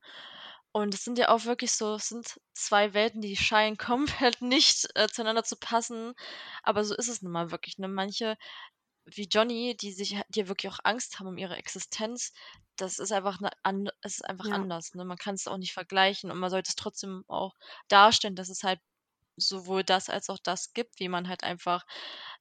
und 0.73 0.93
es 0.93 1.03
sind 1.03 1.17
ja 1.19 1.29
auch 1.29 1.45
wirklich 1.45 1.71
so 1.73 1.95
es 1.95 2.09
sind 2.09 2.39
2 2.53 2.93
Welten, 2.93 3.21
die 3.21 3.35
scheinen 3.37 3.77
komplett 4.31 4.41
nicht, 4.41 4.87
äh, 4.95 5.07
zueinander 5.09 5.43
zu 5.43 5.57
passen, 5.57 6.13
aber 6.63 6.83
so 6.83 6.95
ist 6.95 7.07
es 7.09 7.21
nun 7.21 7.31
mal 7.33 7.51
wirklich, 7.51 7.77
ne? 7.77 7.87
Manche, 7.87 8.37
wie 9.05 9.27
Johnny, 9.31 9.75
die 9.77 9.93
sich 9.93 10.19
die 10.29 10.47
wirklich 10.49 10.71
auch 10.73 10.79
Angst 10.83 11.19
haben 11.19 11.27
um 11.27 11.37
ihre 11.37 11.57
Existenz, 11.57 12.33
das 12.77 12.99
ist 12.99 13.11
einfach 13.13 13.39
'ne 13.41 13.51
an 13.63 13.89
es 14.01 14.15
ist 14.17 14.25
einfach 14.29 14.49
Ja. 14.49 14.51
anders, 14.51 14.93
ne? 14.95 15.05
Man 15.05 15.17
kann's 15.17 15.47
auch 15.47 15.57
nicht 15.57 15.73
vergleichen 15.73 16.31
und 16.31 16.39
man 16.39 16.49
sollte 16.51 16.69
es 16.69 16.75
trotzdem 16.75 17.23
auch 17.27 17.55
darstellen, 17.89 18.35
dass 18.35 18.49
es 18.49 18.63
halt 18.63 18.79
sowohl 19.37 19.83
das 19.83 20.09
als 20.09 20.29
auch 20.29 20.39
das 20.43 20.73
gibt, 20.73 20.99
wie 20.99 21.09
man 21.09 21.27
halt 21.29 21.43
einfach 21.43 21.83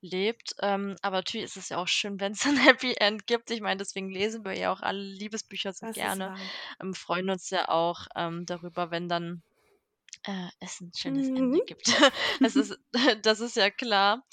lebt. 0.01 0.55
Ähm, 0.61 0.97
aber 1.03 1.17
natürlich 1.19 1.45
ist 1.47 1.57
es 1.57 1.69
ja 1.71 1.79
auch 1.79 1.89
schön, 1.89 2.19
wenn's 2.21 2.45
'n 2.47 2.57
Happy 2.57 2.95
End 2.99 3.27
gibt. 3.27 3.51
Ich 3.51 3.61
meine, 3.61 3.79
deswegen 3.79 4.11
lesen 4.11 4.45
wir 4.45 4.57
ja 4.59 4.73
auch 4.73 4.81
alle 4.83 5.01
Liebesbücher 5.03 5.73
so 5.73 5.87
Das 5.87 5.93
gerne, 5.93 6.33
ähm, 6.83 6.95
freuen 6.95 7.31
uns 7.31 7.51
ja 7.51 7.69
auch, 7.69 8.07
ähm, 8.17 8.47
darüber, 8.47 8.91
wenn 8.91 9.09
dann, 9.09 9.43
äh, 10.25 10.49
es 10.61 10.81
'n 10.81 10.93
schönes 10.97 11.29
Mhm. 11.29 11.33
Ende 11.35 11.63
gibt. 11.63 11.87
Das 12.43 12.57
ist 12.57 12.77
das 13.23 13.41
ist 13.41 13.57
ja 13.57 13.71
klar. 13.71 14.25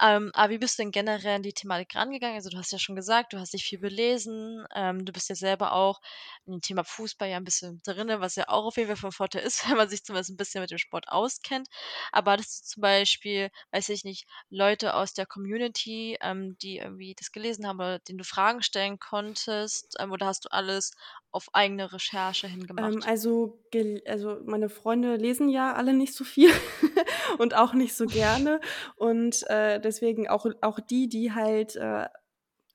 Ähm, 0.00 0.30
aber 0.34 0.50
wie 0.52 0.58
bist 0.58 0.78
du 0.78 0.82
denn 0.84 0.92
generell 0.92 1.36
an 1.36 1.42
die 1.42 1.52
Thematik 1.54 1.94
rangegangen? 1.96 2.36
Also, 2.36 2.50
du 2.50 2.58
hast 2.58 2.72
ja 2.72 2.78
schon 2.78 2.96
gesagt, 2.96 3.32
du 3.32 3.38
hast 3.40 3.52
dich 3.54 3.64
viel 3.64 3.78
belesen, 3.80 4.66
ähm, 4.74 5.04
du 5.04 5.12
bist 5.12 5.28
ja 5.28 5.34
selber 5.36 5.72
auch 5.72 6.00
in 6.46 6.52
dem 6.54 6.60
Thema 6.62 6.84
Fußball 6.84 7.28
ja 7.30 7.36
'n 7.38 7.44
bisschen 7.44 7.80
drinne, 7.84 8.20
was 8.20 8.36
ja 8.36 8.48
auch 8.48 8.66
auf 8.66 8.76
jeden 8.76 8.88
Fall 8.88 8.96
von 8.96 9.12
Vorteil 9.12 9.42
ist, 9.44 9.64
wenn 9.70 9.76
man 9.78 9.88
sich 9.88 10.04
zumindest 10.04 10.30
'n 10.30 10.36
bisschen 10.36 10.60
mit 10.62 10.70
dem 10.70 10.78
Sport 10.78 11.08
auskennt. 11.08 11.68
Aber 12.12 12.32
hattest 12.32 12.64
du 12.66 12.68
zum 12.74 12.80
Beispiel, 12.82 13.50
weiß 13.72 13.88
ich 13.90 14.04
nicht, 14.04 14.26
Leute 14.50 14.94
aus 14.94 15.14
der 15.14 15.26
Community, 15.26 16.16
ähm, 16.20 16.56
die 16.62 16.78
irgendwie 16.78 17.14
das 17.18 17.32
gelesen 17.32 17.66
haben 17.66 17.78
oder 17.80 17.98
denen 18.00 18.18
du 18.18 18.24
Fragen 18.24 18.62
stellen 18.62 18.98
konntest, 19.00 19.96
ähm, 20.00 20.12
oder 20.12 20.26
hast 20.26 20.44
du 20.46 20.50
alles 20.52 20.92
auf 21.34 21.50
eigene 21.54 21.92
Recherche 21.92 22.48
Ähm, 22.76 23.02
gemacht? 23.02 23.04
also, 23.04 23.64
gel 23.70 24.02
also, 24.06 24.40
meine 24.44 24.68
Freunde 24.68 25.16
lesen 25.16 25.48
ja 25.48 25.74
alle 25.74 25.94
nicht 25.94 26.14
so 26.14 26.24
viel 26.24 26.50
und 27.38 27.54
auch 27.54 27.72
nicht 27.74 27.94
so 27.94 28.08
gerne 28.08 28.60
und, 28.96 29.44
äh, 29.48 29.80
deswegen 29.80 30.28
auch 30.28 30.46
auch 30.62 30.80
die, 30.80 31.08
die 31.08 31.32
halt, 31.32 31.76
äh, 31.76 32.08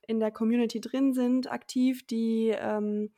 in 0.08 0.20
der 0.20 0.32
Community 0.32 0.80
drin 0.80 1.14
sind 1.14 1.50
aktiv, 1.52 2.06
die, 2.06 2.50
ähm 2.58 3.12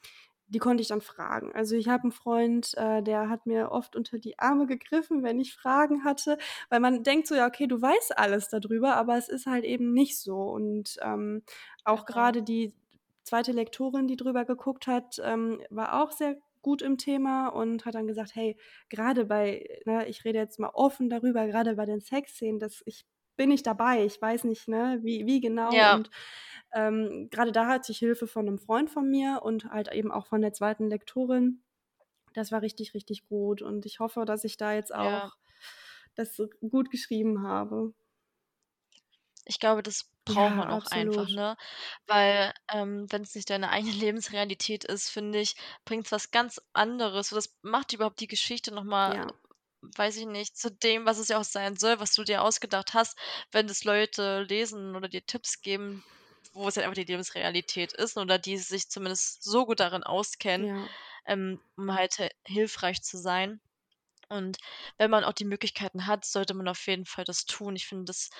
die 0.48 0.60
konnte 0.60 0.82
ich 0.82 0.88
dann 0.88 1.00
fragen. 1.02 1.52
Also, 1.54 1.76
ich 1.76 1.88
habe 1.88 2.08
'n 2.08 2.12
Freund, 2.12 2.74
äh, 2.76 3.02
der 3.02 3.28
hat 3.30 3.46
mir 3.46 3.72
oft 3.72 3.96
unter 3.96 4.18
die 4.18 4.38
Arme 4.38 4.66
gegriffen, 4.66 5.22
wenn 5.24 5.40
ich 5.40 5.54
Fragen 5.54 6.04
hatte, 6.04 6.38
weil 6.70 6.80
man 6.80 7.02
denkt 7.04 7.26
so: 7.28 7.34
„Ja, 7.36 7.46
okay, 7.48 7.66
du 7.68 7.80
weißt 7.82 8.18
alles 8.18 8.48
da 8.50 8.60
drüber“, 8.60 8.96
aber 8.96 9.16
es 9.18 9.28
ist 9.28 9.46
halt 9.46 9.64
eben 9.64 9.92
nicht 9.94 10.18
so. 10.20 10.36
Und, 10.42 10.98
ähm, 11.02 11.42
auch 11.84 12.06
grade 12.06 12.42
die 12.42 12.74
2. 13.32 13.52
Lektorin, 13.52 14.06
die 14.08 14.16
drüber 14.16 14.44
geguckt 14.44 14.86
hat, 14.86 15.20
ähm, 15.24 15.62
war 15.70 16.02
auch 16.02 16.12
sehr 16.12 16.36
gut 16.62 16.82
im 16.82 16.98
Thema 16.98 17.48
und 17.48 17.84
hat 17.86 17.94
dann 17.96 18.06
gesagt: 18.06 18.34
„Hey, 18.36 18.56
grade 18.90 19.24
bei 19.26 19.80
ne, 19.86 20.06
ich 20.08 20.24
rede 20.24 20.38
jetzt 20.38 20.58
mal 20.60 20.70
offen 20.74 21.10
darüber, 21.10 21.46
grade 21.48 21.76
bei 21.76 21.86
den 21.86 22.00
Sexszenen, 22.00 22.60
das 22.60 22.82
ich 22.86 23.06
bin 23.36 23.48
nicht 23.50 23.66
dabei. 23.66 24.04
Ich 24.04 24.20
weiß 24.22 24.44
nicht, 24.44 24.68
ne, 24.68 25.00
wie 25.02 25.26
wie 25.26 25.40
genau“ 25.40 25.80
Ja. 25.80 25.94
und, 25.94 26.10
ähm, 26.74 27.28
grade 27.32 27.52
da 27.52 27.66
hatte 27.68 27.92
ich 27.92 27.98
Hilfe 27.98 28.26
von 28.28 28.44
'nem 28.46 28.58
Freund 28.58 28.90
von 28.90 29.08
mir 29.10 29.40
und 29.44 29.66
halt 29.66 29.92
eben 29.94 30.12
auch 30.12 30.26
von 30.26 30.42
der 30.42 30.52
2. 30.54 30.88
Lektorin. 30.88 31.62
Das 32.34 32.52
war 32.52 32.62
richtig, 32.62 32.94
richtig 32.94 33.26
gut 33.28 33.62
und 33.62 33.86
ich 33.86 34.00
hoffe, 34.00 34.24
dass 34.26 34.44
ich 34.44 34.56
da 34.58 34.74
jetzt 34.74 34.94
Ja. 34.96 35.22
auch 35.22 35.36
das 36.16 36.36
so 36.36 36.48
gut 36.70 36.90
geschrieben 36.92 37.42
habe. 37.44 37.94
Ich 39.44 39.58
glaube, 39.60 39.82
das 39.82 40.10
braucht 40.24 40.54
Ja, 40.54 40.60
man 40.60 40.70
auch 40.70 40.86
einfach, 40.86 41.28
absolut. 41.28 41.30
ne? 41.30 41.56
Weil, 42.06 42.52
ähm, 42.72 43.06
wenn's 43.10 43.34
nicht 43.34 43.50
deine 43.50 43.70
eigene 43.70 43.92
Lebensrealität 43.92 44.84
ist, 44.84 45.10
finde 45.10 45.40
ich, 45.40 45.56
bringt's 45.84 46.12
was 46.12 46.30
ganz 46.30 46.60
anderes. 46.72 47.28
So, 47.30 47.36
das 47.36 47.56
macht 47.62 47.92
überhaupt 47.92 48.20
die 48.20 48.28
Geschichte 48.28 48.72
noch 48.72 48.84
mal, 48.84 49.20
Ja. 49.20 49.32
weiß 49.82 50.16
ich 50.18 50.26
nicht, 50.26 50.56
zu 50.56 50.70
dem, 50.72 51.06
was 51.06 51.18
es 51.18 51.28
ja 51.28 51.38
auch 51.40 51.44
sein 51.44 51.76
soll, 51.76 52.00
was 52.00 52.14
du 52.14 52.24
dir 52.24 52.42
ausgedacht 52.42 52.94
hast. 52.94 53.18
Wenn 53.52 53.66
das 53.68 53.84
Leute 53.84 54.42
lesen 54.42 54.96
oder 54.96 55.08
dir 55.08 55.26
Tipps 55.26 55.60
geben, 55.62 56.04
wo 56.52 56.68
es 56.68 56.76
halt 56.76 56.84
einfach 56.86 56.96
die 56.96 57.04
Lebensrealität 57.10 57.92
ist 57.94 58.16
oder 58.18 58.38
die 58.38 58.58
sich 58.58 58.88
zumindest 58.90 59.42
so 59.44 59.66
gut 59.66 59.80
darin 59.80 60.02
auskennen, 60.04 60.68
Ja. 60.68 60.88
ähm, 61.26 61.60
um 61.76 61.94
halt 61.94 62.18
hi 62.18 62.30
hilfreich 62.46 63.02
zu 63.02 63.18
sein. 63.18 63.60
Und 64.32 64.58
wenn 64.98 65.10
man 65.10 65.24
auch 65.24 65.32
die 65.34 65.44
Möglichkeiten 65.44 66.06
hat, 66.06 66.24
sollte 66.24 66.54
man 66.54 66.68
auf 66.68 66.86
jeden 66.86 67.06
Fall 67.06 67.24
das 67.24 67.44
tun. 67.46 67.76
Ich 67.76 67.86
finde 67.86 68.04
das 68.06 68.30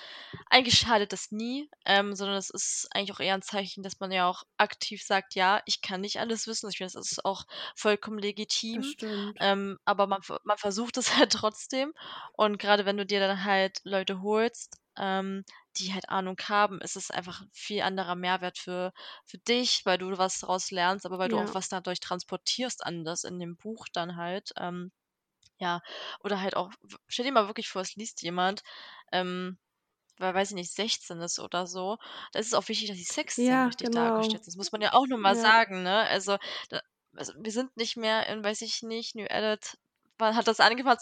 eigentlich 0.50 0.78
schadet 0.78 1.12
das 1.12 1.30
nie, 1.30 1.70
ähm, 1.86 2.14
sondern 2.14 2.36
es 2.36 2.50
ist 2.50 2.88
eigentlich 2.92 3.12
auch 3.12 3.20
eher 3.20 3.34
'n 3.34 3.42
Zeichen, 3.42 3.82
dass 3.82 4.00
man 4.00 4.12
ja 4.12 4.28
auch 4.28 4.44
aktiv 4.56 5.02
sagt: 5.02 5.34
„Ja, 5.34 5.62
ich 5.66 5.80
kann 5.82 6.00
nicht 6.00 6.18
alles 6.20 6.46
wissen.“ 6.46 6.68
Ich 6.70 6.78
finde, 6.78 6.92
das 6.94 7.10
ist 7.12 7.24
auch 7.24 7.44
vollkommen 7.76 8.18
legitim, 8.18 8.94
ähm, 9.40 9.78
aber 9.84 10.06
man 10.06 10.20
man 10.44 10.58
versucht 10.58 10.96
es 10.96 11.06
halt 11.16 11.32
trotzdem. 11.32 11.92
Und 12.34 12.58
grade 12.58 12.84
wenn 12.86 12.96
du 12.96 13.06
dir 13.06 13.20
dann 13.20 13.44
halt 13.44 13.78
Leute 13.84 14.22
holst, 14.22 14.78
ähm, 14.96 15.44
die 15.78 15.92
halt 15.94 16.08
Ahnung 16.10 16.36
haben, 16.48 16.80
ist 16.80 16.96
es 16.96 17.10
einfach 17.10 17.40
'n 17.42 17.50
viel 17.52 17.82
anderer 17.82 18.14
Mehrwert 18.14 18.58
für 18.58 18.92
für 19.26 19.38
dich, 19.38 19.82
weil 19.86 19.98
du 19.98 20.16
was 20.18 20.38
daraus 20.40 20.70
lernst, 20.70 21.06
aber 21.06 21.18
weil 21.18 21.28
du 21.30 21.38
auch 21.38 21.48
Ja. 21.48 21.54
was 21.54 21.68
dadurch 21.68 22.00
transportierst 22.00 22.84
anders 22.84 23.24
in 23.24 23.38
dem 23.38 23.56
Buch 23.56 23.86
dann 23.92 24.16
halt, 24.16 24.52
ähm, 24.58 24.92
ja. 25.58 25.80
Oder 26.24 26.40
halt 26.40 26.56
auch 26.56 26.70
stell 27.08 27.24
dir 27.26 27.32
mal 27.32 27.46
wirklich 27.48 27.68
vor, 27.68 27.82
es 27.82 27.94
liest 27.96 28.22
jemand, 28.22 28.62
ähm, 29.12 29.58
wer, 30.18 30.34
weiß 30.34 30.50
ich 30.50 30.54
nicht, 30.56 30.72
16 30.74 31.20
ist 31.20 31.38
oder 31.40 31.66
so. 31.66 31.98
Da 32.32 32.40
ist 32.40 32.46
es 32.48 32.54
auch 32.54 32.68
wichtig, 32.68 32.88
dass 32.88 32.98
die 32.98 33.04
Sexszenen 33.04 33.64
Ja, 33.64 33.66
richtig 33.66 33.90
dargestellt 33.90 34.44
genau. 34.44 34.44
sind. 34.44 34.52
Das 34.54 34.56
muss 34.58 34.72
man 34.72 34.82
ja 34.82 34.92
auch 34.94 35.06
noch 35.08 35.18
mal 35.18 35.36
Ja. 35.36 35.36
sagen, 35.36 35.82
ne? 35.82 36.06
Also, 36.08 36.38
da 36.70 36.80
also, 37.16 37.32
wir 37.38 37.52
sind 37.52 37.76
nicht 37.76 37.96
mehr 37.96 38.26
in, 38.28 38.42
weiß 38.44 38.62
ich 38.62 38.82
nicht, 38.82 39.14
New 39.16 39.26
Adult 39.30 39.76
wann 40.18 40.36
hat 40.36 40.46
das 40.48 40.60
angefangen? 40.60 40.98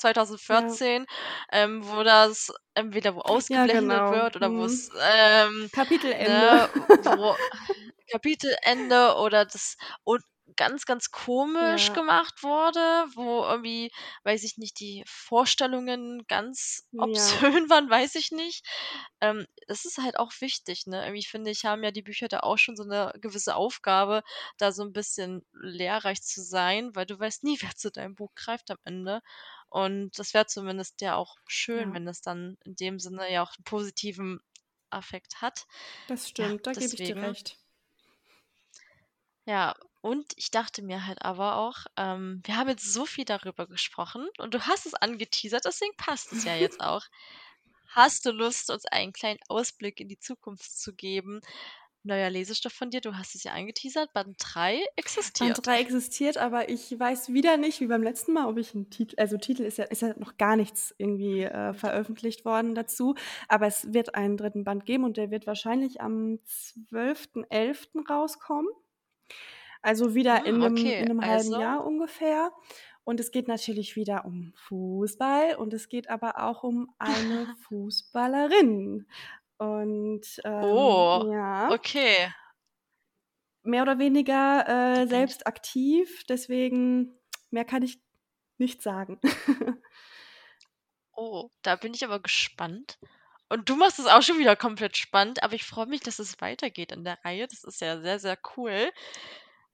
Ja. 0.48 0.78
2014, 0.78 1.06
ähm, 1.52 1.86
wo 1.86 2.02
das 2.04 2.52
entweder 2.74 3.14
wo 3.16 3.20
Ja, 3.48 3.66
ausgeblendet 3.66 3.68
genau. 3.68 4.10
wird 4.10 4.36
oder 4.36 4.52
Mhm. 4.52 4.54
wo's, 4.54 4.88
ähm, 5.00 5.70
Kapitelende. 5.72 6.48
ne, 6.48 6.68
wo 6.96 7.36
Kapitelende 8.10 9.14
oder 9.16 9.44
das 9.46 9.76
und 10.04 10.22
ganz, 10.56 10.86
ganz 10.86 11.10
komisch 11.10 11.92
Ja. 11.92 11.92
gemacht 11.92 12.42
wurde, 12.42 12.80
wo 13.14 13.44
irgendwie, 13.44 13.90
weiß 14.24 14.44
ich 14.44 14.58
nicht, 14.58 14.80
die 14.80 15.04
Vorstellungen 15.06 16.26
ganz 16.28 16.88
Ja. 16.92 17.42
obszön 17.42 17.68
waren, 17.70 17.88
weiß 17.90 18.14
ich 18.16 18.30
nicht. 18.32 18.66
Ähm, 19.20 19.46
es 19.68 19.84
ist 19.84 19.98
halt 19.98 20.18
auch 20.18 20.32
wichtig, 20.40 20.86
ne? 20.86 21.04
Irgendwie 21.04 21.24
finde 21.24 21.50
ich, 21.50 21.64
haben 21.64 21.82
ja 21.84 21.90
die 21.92 22.02
Bücher 22.02 22.28
da 22.28 22.40
auch 22.40 22.58
schon 22.58 22.76
so 22.76 22.84
'ne 22.84 23.12
gewisse 23.20 23.54
Aufgabe, 23.56 24.22
da 24.58 24.72
so 24.72 24.82
'n 24.82 24.92
bisschen 24.92 25.46
lehrreich 25.52 26.22
zu 26.22 26.42
sein, 26.42 26.94
weil 26.94 27.06
du 27.06 27.18
weißt 27.18 27.44
nie, 27.44 27.58
wer 27.72 27.76
zu 27.76 27.90
deinem 27.90 28.14
Buch 28.16 28.34
greift 28.34 28.70
am 28.70 28.78
Ende. 28.84 29.20
Und 29.68 30.18
das 30.18 30.34
wäre 30.34 30.46
zumindest 30.46 31.00
ja 31.00 31.16
auch 31.16 31.36
schön, 31.46 31.92
Ja. 31.92 31.94
wenn 31.94 32.06
es 32.08 32.20
dann 32.22 32.56
in 32.64 32.76
dem 32.76 32.98
Sinne 32.98 33.30
ja 33.32 33.42
auch 33.42 33.52
'n 33.58 33.64
positiven 33.64 34.40
Affekt 34.90 35.40
hat. 35.42 35.66
Das 36.08 36.28
Ja, 36.36 36.52
stimmt, 36.52 36.66
da 36.66 36.74
gebe 36.74 36.94
ich 36.94 37.02
dir 37.02 37.20
recht. 37.22 37.58
Ja, 39.46 39.74
und 40.02 40.32
ich 40.36 40.50
dachte 40.50 40.82
mir 40.82 41.06
halt 41.06 41.22
aber 41.22 41.56
auch, 41.56 41.86
ähm, 41.96 42.40
wir 42.44 42.56
haben 42.56 42.68
jetzt 42.68 42.92
so 42.92 43.06
viel 43.06 43.24
darüber 43.24 43.66
gesprochen 43.66 44.28
und 44.38 44.54
du 44.54 44.66
hast 44.66 44.86
es 44.86 44.94
angeteasert, 44.94 45.64
deswegen 45.64 45.96
passt 45.96 46.32
es 46.32 46.44
ja 46.44 46.54
jetzt 46.56 46.80
auch. 46.80 47.04
Hast 47.88 48.26
du 48.26 48.30
Lust, 48.32 48.70
uns 48.70 48.86
einen 48.86 49.12
kleinen 49.12 49.40
Ausblick 49.48 50.00
in 50.00 50.08
die 50.08 50.18
Zukunft 50.20 50.78
zu 50.78 50.94
geben? 50.94 51.40
Neuer 52.04 52.30
Lesestoff 52.30 52.72
von 52.74 52.90
dir, 52.90 53.00
du 53.02 53.16
hast 53.18 53.34
es 53.34 53.44
ja 53.44 53.52
angeteasert, 53.52 54.12
Band 54.14 54.36
3 54.40 54.82
existiert. 54.96 55.58
Band 55.58 55.66
3 55.66 55.80
existiert, 55.80 56.36
aber 56.36 56.68
ich 56.68 56.98
weiß 56.98 57.32
wieder 57.32 57.56
nicht, 57.56 57.80
wie 57.80 57.86
beim 57.86 58.02
letzten 58.02 58.34
Mal, 58.34 58.46
ob 58.46 58.58
ich 58.58 58.74
'n 58.74 58.90
Titel 58.90 59.14
also 59.18 59.38
Titel 59.38 59.62
ist 59.62 59.78
ja 59.78 59.84
ist 59.84 60.02
ja 60.02 60.14
noch 60.18 60.36
gar 60.36 60.54
nichts 60.56 60.94
irgendwie, 60.98 61.42
äh, 61.44 61.72
veröffentlicht 61.72 62.44
worden 62.44 62.74
dazu, 62.74 63.14
aber 63.48 63.66
es 63.66 63.92
wird 63.94 64.14
einen 64.14 64.36
3. 64.36 64.64
Band 64.64 64.84
geben 64.84 65.04
und 65.04 65.16
der 65.16 65.30
wird 65.30 65.46
wahrscheinlich 65.46 66.00
am 66.02 66.40
12.11. 66.44 68.04
rauskommen. 68.08 68.68
Also 69.82 70.14
wieder 70.14 70.44
in 70.46 70.56
Hm, 70.56 70.62
'nem 70.62 70.92
okay, 70.92 70.98
in 70.98 71.08
'nem 71.08 71.26
halben 71.26 71.52
also 71.52 71.56
Jahr 71.56 71.84
ungefähr. 71.86 72.52
Und 73.04 73.18
es 73.20 73.30
geht 73.30 73.48
natürlich 73.48 73.96
wieder 73.96 74.24
um 74.26 74.52
Fußball 74.54 75.56
und 75.56 75.72
es 75.74 75.88
geht 75.88 76.10
aber 76.10 76.38
auch 76.42 76.62
um 76.64 76.94
eine 76.98 77.46
Fußballerin. 77.68 79.06
Und, 79.58 80.40
ähm, 80.44 81.02
Oh, 81.02 81.26
ja 81.30 81.74
okay. 81.74 82.32
mehr 83.62 83.82
oder 83.82 83.98
weniger, 83.98 85.02
äh, 85.02 85.06
selbst 85.06 85.46
aktiv, 85.46 86.24
deswegen 86.28 87.18
mehr 87.50 87.64
kann 87.64 87.82
ich 87.82 88.00
nicht 88.58 88.82
sagen. 88.82 89.20
Oh, 91.14 91.50
da 91.62 91.76
bin 91.76 91.94
ich 91.94 92.04
aber 92.04 92.20
gespannt. 92.20 92.98
Und 93.48 93.68
du 93.68 93.76
machst 93.76 93.98
es 93.98 94.06
auch 94.06 94.22
schon 94.22 94.38
wieder 94.38 94.56
komplett 94.56 94.96
spannend, 94.96 95.42
aber 95.42 95.54
ich 95.54 95.64
freue 95.64 95.86
mich, 95.86 96.00
dass 96.02 96.18
es 96.20 96.40
weitergeht 96.40 96.92
in 96.92 97.04
der 97.04 97.18
Reihe. 97.24 97.48
Das 97.48 97.64
ist 97.64 97.80
ja 97.80 98.00
sehr, 98.00 98.18
sehr 98.20 98.38
cool. 98.56 98.92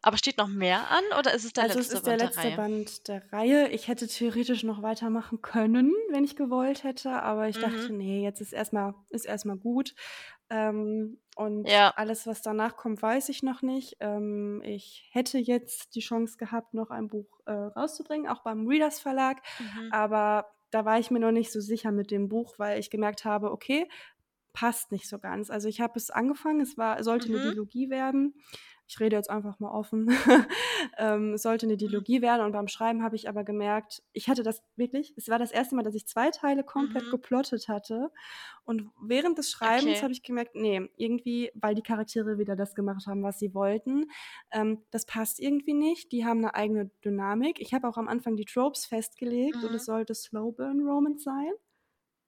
Aber 0.07 0.17
steht 0.17 0.39
noch 0.39 0.49
mehr 0.49 0.89
an 0.91 1.05
oder 1.19 1.35
ist 1.35 1.45
es 1.45 1.53
der 1.53 1.63
Also, 1.63 1.79
es 1.81 1.89
letzte 1.89 1.95
ist 1.95 2.07
der 2.07 2.17
Band 2.17 2.23
der 2.23 2.35
letzte 2.35 2.37
Reihe? 2.37 2.53
Band 2.53 3.09
der 3.09 3.33
Reihe. 3.33 3.69
Ich 3.71 3.89
hätte 3.89 4.07
theoretisch 4.07 4.63
noch 4.63 4.83
weitermachen 4.83 5.41
können, 5.41 5.91
wenn 6.11 6.23
ich 6.25 6.37
gewollt 6.37 6.85
hätte, 6.85 7.23
aber 7.23 7.49
ich 7.49 7.59
dachte: 7.59 7.93
Mhm. 7.93 7.95
„Ne, 7.95 8.21
jetzt 8.23 8.43
ist 8.43 8.53
erst 8.53 8.75
mal 8.75 8.95
ist 9.09 9.25
erst 9.25 9.47
mal 9.47 9.57
gut.“ 9.57 9.95
Ähm, 10.51 11.19
und 11.35 11.73
Ja. 11.73 11.93
alles, 11.95 12.27
was 12.27 12.43
danach 12.43 12.77
kommt, 12.77 13.01
weiß 13.01 13.31
ich 13.31 13.43
noch 13.43 13.63
nicht. 13.63 13.97
Ähm, 14.01 14.61
ich 14.65 15.09
hätte 15.13 15.39
jetzt 15.39 15.95
die 15.95 16.01
Chance 16.01 16.37
gehabt, 16.37 16.75
noch 16.75 16.91
ein 16.91 17.09
Buch, 17.09 17.41
äh, 17.47 17.53
rauszubringen, 17.53 18.29
auch 18.29 18.43
beim 18.43 18.67
Readers 18.69 19.01
Verlag, 19.01 19.43
Mhm. 19.59 19.91
aber 19.91 20.47
da 20.71 20.85
war 20.85 20.99
ich 20.99 21.11
mir 21.11 21.21
noch 21.21 21.33
nicht 21.33 21.53
so 21.53 21.61
sicher 21.61 21.91
mit 21.93 22.11
dem 22.11 22.29
Buch, 22.29 22.59
weil 22.59 22.79
ich 22.79 22.91
gemerkt 22.91 23.25
habe: 23.25 23.51
„Okay, 23.51 23.89
passt 24.53 24.93
nicht 24.93 25.09
so 25.09 25.19
ganz.“ 25.19 25.51
Also, 25.51 25.69
ich 25.69 25.81
habe 25.81 25.95
es 25.99 26.11
angefangen, 26.11 26.61
es 26.61 26.77
war 26.79 27.03
sollte 27.05 27.29
Mhm. 27.29 27.41
Dilogie 27.41 27.91
werden. 27.91 28.35
Ich 28.89 29.01
rede 29.01 29.17
jetzt 29.17 29.31
einfach 29.31 29.59
mal 29.61 29.71
offen. 29.71 30.09
Ähm, 30.99 31.37
sollte 31.37 31.67
'ne 31.67 31.77
Mhm. 31.85 32.07
Dilogie 32.07 32.23
werden 32.23 32.43
und 32.47 32.53
beim 32.53 32.69
Schreiben 32.69 33.03
habe 33.03 33.17
ich 33.17 33.29
aber 33.29 33.45
gemerkt 33.45 34.03
ich 34.15 34.29
hatte 34.29 34.43
das 34.43 34.63
wirklich 34.77 35.13
es 35.17 35.29
war 35.29 35.39
das 35.39 35.51
1. 35.53 35.77
Mal, 35.77 35.83
dass 35.83 35.95
ich 35.95 36.07
2 36.07 36.31
Teile 36.31 36.65
komplett 36.65 37.11
Mhm. 37.11 37.11
geplottet 37.11 37.69
hatte. 37.69 38.11
Und 38.65 38.91
während 39.03 39.37
des 39.39 39.51
Schreibens 39.51 40.03
Okay. 40.03 40.05
habe 40.05 40.13
ich 40.13 40.23
gemerkt: 40.23 40.55
„Ne, 40.55 40.89
irgendwie“ 40.97 41.51
weil 41.55 41.75
die 41.75 41.83
Charaktere 41.83 42.39
wieder 42.39 42.57
das 42.57 42.75
gemacht 42.75 43.07
haben, 43.07 43.23
was 43.23 43.39
sie 43.39 43.55
wollten, 43.55 44.07
ähm, 44.53 44.85
das 44.91 45.05
passt 45.07 45.41
irgendwie 45.41 45.75
nicht. 45.75 46.13
Die 46.13 46.25
haben 46.27 46.41
'ne 46.41 46.55
eigene 46.55 46.91
Dynamik. 47.05 47.61
Ich 47.61 47.75
habe 47.75 47.89
auch 47.89 47.99
am 47.99 48.09
Anfang 48.09 48.37
die 48.37 48.45
Tropes 48.47 48.87
festgelegt 48.87 49.65
und 49.65 49.75
es 49.75 49.85
Mhm. 49.85 49.87
sollte 49.87 50.15
Slow 50.15 50.53
Burn 50.53 50.81
Romance 50.89 51.25
sein. 51.25 51.53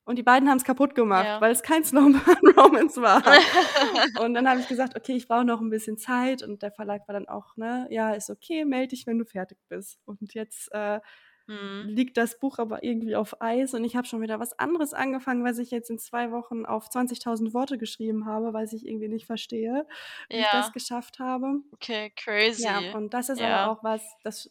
Und 0.08 0.16
die 0.16 0.22
beiden 0.22 0.48
haben's 0.48 0.64
kaputtgemacht, 0.64 1.34
Ja. 1.34 1.42
weil 1.42 1.52
es 1.52 1.62
kein 1.62 1.84
Slow 1.84 2.10
Burn 2.10 2.54
Romance 2.58 2.96
war. 3.02 3.22
Und 4.14 4.32
dann 4.32 4.48
habe 4.48 4.58
ich 4.58 4.66
gesagt: 4.66 4.96
„Okay, 4.96 5.12
ich 5.16 5.28
brauche 5.28 5.44
noch 5.44 5.60
'n 5.60 5.68
bisschen 5.68 5.98
Zeit.“ 5.98 6.42
Und 6.42 6.62
der 6.62 6.72
Verlag 6.72 7.06
war 7.08 7.12
dann 7.12 7.28
auch, 7.28 7.56
ne: 7.58 7.86
„Ja, 7.90 8.12
ist 8.14 8.30
okay, 8.30 8.64
melde 8.64 8.88
dich, 8.88 9.06
wenn 9.06 9.18
du 9.18 9.26
fertig 9.26 9.58
bist.“ 9.68 9.98
Und 10.06 10.32
jetzt, 10.32 10.72
äh, 10.72 11.00
Mhm. 11.48 11.88
liegt 11.88 12.16
das 12.18 12.38
Buch 12.40 12.58
aber 12.58 12.84
irgendwie 12.84 13.16
auf 13.16 13.40
Eis 13.42 13.74
und 13.74 13.84
ich 13.84 13.96
habe 13.96 14.06
schon 14.08 14.22
wieder 14.22 14.40
was 14.40 14.58
anderes 14.58 14.94
angefangen, 14.94 15.44
was 15.44 15.58
ich 15.58 15.70
jetzt 15.72 15.90
in 15.90 15.98
2 15.98 16.32
Wochen 16.32 16.66
auf 16.66 16.90
20.000 16.90 17.54
Worte 17.54 17.78
geschrieben 17.78 18.26
habe, 18.26 18.52
was 18.54 18.72
ich 18.74 18.86
irgendwie 18.88 19.08
nicht 19.08 19.26
verstehe, 19.26 19.86
wie 20.34 20.42
ich 20.42 20.50
das 20.50 20.70
Ja. 20.70 20.74
geschafft 20.74 21.18
habe. 21.20 21.60
Okay, 21.74 22.10
Ja, 22.56 22.80
crazy. 22.80 22.94
und 22.94 23.14
das 23.14 23.28
ist 23.30 23.42
aber 23.42 23.64
Ja. 23.64 23.70
auch 23.70 23.84
was, 23.84 24.02
das 24.24 24.50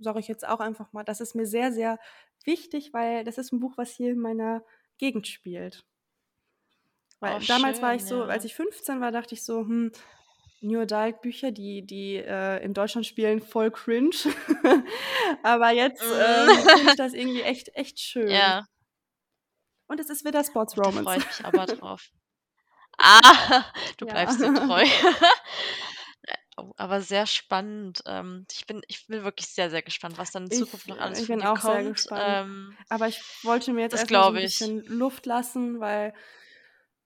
sage 0.00 0.20
ich 0.20 0.28
jetzt 0.28 0.48
auch 0.48 0.60
einfach 0.60 0.92
mal, 0.94 1.04
das 1.04 1.20
ist 1.22 1.34
mir 1.36 1.46
sehr, 1.46 1.72
sehr 1.72 1.98
wichtig, 2.44 2.92
weil 2.94 3.24
das 3.24 3.38
ist 3.38 3.52
'n 3.52 3.60
Buch, 3.60 3.74
was 3.78 3.90
hier 3.92 4.12
in 4.12 4.20
meiner 4.20 4.64
Gegend 4.98 5.26
spielt. 5.26 5.84
Oh, 7.24 7.38
Weil 7.38 7.40
damals 7.46 7.82
war 7.82 7.94
ich 7.94 8.02
schön, 8.02 8.06
so 8.06 8.22
als 8.24 8.44
ja. 8.44 8.44
ich 8.44 8.54
15 8.54 9.00
war, 9.00 9.10
dachte 9.12 9.34
ich 9.34 9.42
so: 9.44 9.60
„Hm, 9.60 9.90
New 10.60 10.80
Adult 10.80 11.20
Bücher, 11.22 11.52
die 11.52 11.86
die, 11.86 12.16
äh, 12.16 12.62
in 12.64 12.74
Deutschland 12.74 13.06
spielen, 13.06 13.40
voll 13.40 13.70
cringe.“ 13.70 14.16
Aber 15.42 15.70
jetzt, 15.72 16.02
Mhm. 16.02 16.16
ähm, 16.16 16.68
finde 16.72 16.88
ich 16.88 16.96
das 16.96 17.14
irgendwie 17.14 17.42
echt 17.42 17.74
echt 17.76 17.98
schön. 18.00 18.32
Ja. 18.32 18.66
Und 19.86 20.00
es 20.00 20.08
ist 20.08 20.24
wieder 20.24 20.42
Oh, 20.44 20.44
Sports 20.44 20.76
da 20.82 20.92
freue 20.92 21.18
Romance. 21.18 21.18
ich 21.18 21.26
mich 21.26 21.44
aber 21.44 21.66
drauf. 21.66 22.10
Ah, 22.98 23.64
du 23.98 24.06
Ja. 24.06 24.12
bleibst 24.12 24.40
dir 24.42 24.52
treu. 24.52 24.84
Aber 26.76 27.00
sehr 27.02 27.26
spannend. 27.26 28.02
Ähm, 28.06 28.46
ich 28.52 28.66
bin 28.66 28.82
ich 28.88 29.06
bin 29.06 29.22
wirklich 29.24 29.48
sehr, 29.48 29.70
sehr 29.70 29.82
gespannt, 29.82 30.18
was 30.18 30.30
dann 30.32 30.44
in 30.46 30.50
Zukunft 30.50 30.86
Ich 30.86 30.88
noch 30.88 30.98
äh, 30.98 31.00
alles 31.00 31.22
ich 31.22 31.28
bin 31.28 31.42
auch 31.42 31.60
sehr 31.60 31.82
kommt. 31.82 31.84
gespannt. 31.84 32.40
Ähm 32.40 32.78
Aber 32.88 33.08
ich 33.08 33.24
wollte 33.42 33.72
mir 33.72 33.82
jetzt 33.82 33.92
das 33.92 34.04
erst 34.04 34.12
mal 34.12 34.22
so 34.24 34.32
'n 34.32 34.40
glaube 34.40 34.42
ich. 34.42 34.74
bisschen 34.80 34.84
Luft 34.86 35.26
lassen, 35.26 35.80
weil, 35.80 36.14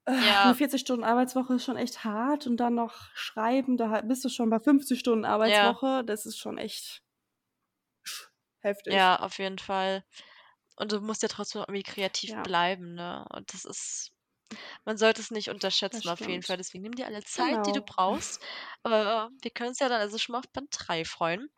äh, 0.07 0.15
Ja. 0.21 0.55
40 0.55 0.83
Stunden 0.83 1.05
Arbeitswoche 1.05 1.55
ist 1.57 1.65
schon 1.65 1.77
echt 1.77 2.05
hart 2.05 2.47
und 2.47 2.59
dann 2.59 2.75
noch 2.77 3.11
schreiben, 3.15 3.77
da 3.77 4.03
bist 4.03 4.25
du 4.25 4.29
schon 4.31 4.51
bei 4.51 4.61
50 4.61 5.01
Stunden 5.01 5.25
Ja. 5.45 5.77
Arbeitswoche. 5.77 6.05
Das 6.05 6.27
ist 6.27 6.39
schon 6.39 6.59
echt 6.59 7.03
heftig. 8.63 9.03
Ja, 9.03 9.17
auf 9.21 9.39
jeden 9.39 9.59
Fall. 9.59 10.05
Und 10.77 10.93
du 10.93 11.01
musst 11.01 11.23
ja 11.23 11.29
trotzdem 11.29 11.63
irgendwie 11.63 11.83
kreativ 11.85 12.35
Ja. 12.35 12.43
bleiben, 12.43 12.95
ne? 12.95 13.27
Und 13.31 13.53
das 13.55 13.65
ist 13.65 14.13
man 14.85 14.97
sollte 14.99 15.21
es 15.21 15.31
nicht 15.31 15.51
unterschätzen 15.51 16.09
auf 16.09 16.27
jeden 16.27 16.43
Fall. 16.43 16.57
Deswegen 16.57 16.83
nimm 16.83 16.95
dir 16.95 17.07
alle 17.07 17.23
Zeit, 17.25 17.61
die 17.67 17.73
du 17.73 17.81
Genau. 17.81 17.83
brauchst. 17.83 18.43
Äh, 18.85 18.91
wir 18.91 19.51
können 19.55 19.71
uns 19.71 19.79
ja 19.81 19.89
dann 19.89 20.01
also 20.01 20.19
schon 20.19 20.33
mal 20.35 20.39
auf 20.41 20.51
Band 20.53 20.71
3 20.73 21.05
freuen. 21.05 21.49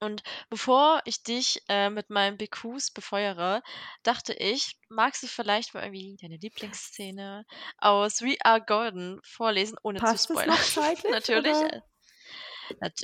Und 0.00 0.22
bevor 0.50 1.02
ich 1.04 1.22
dich, 1.22 1.62
äh, 1.68 1.90
mit 1.90 2.10
meinen 2.10 2.38
BQs 2.38 2.90
befeuere, 2.92 3.62
dachte 4.02 4.32
ich, 4.34 4.78
magst 4.88 5.22
du 5.22 5.26
vielleicht 5.28 5.74
mal 5.74 5.84
irgendwie 5.84 6.16
deine 6.20 6.36
Lieblingsszene 6.38 7.44
aus 7.78 8.22
„We 8.22 8.36
Are 8.44 8.62
Golden“ 8.64 9.20
vorlesen, 9.24 9.78
ohne 9.82 10.02
zu 10.02 10.16
Passt 10.16 10.30
es 10.30 10.46
spoilern. 10.46 10.46
noch 10.46 10.62
zeitlich, 10.64 11.28
Natürlich, 11.34 11.62
oder? 11.62 11.82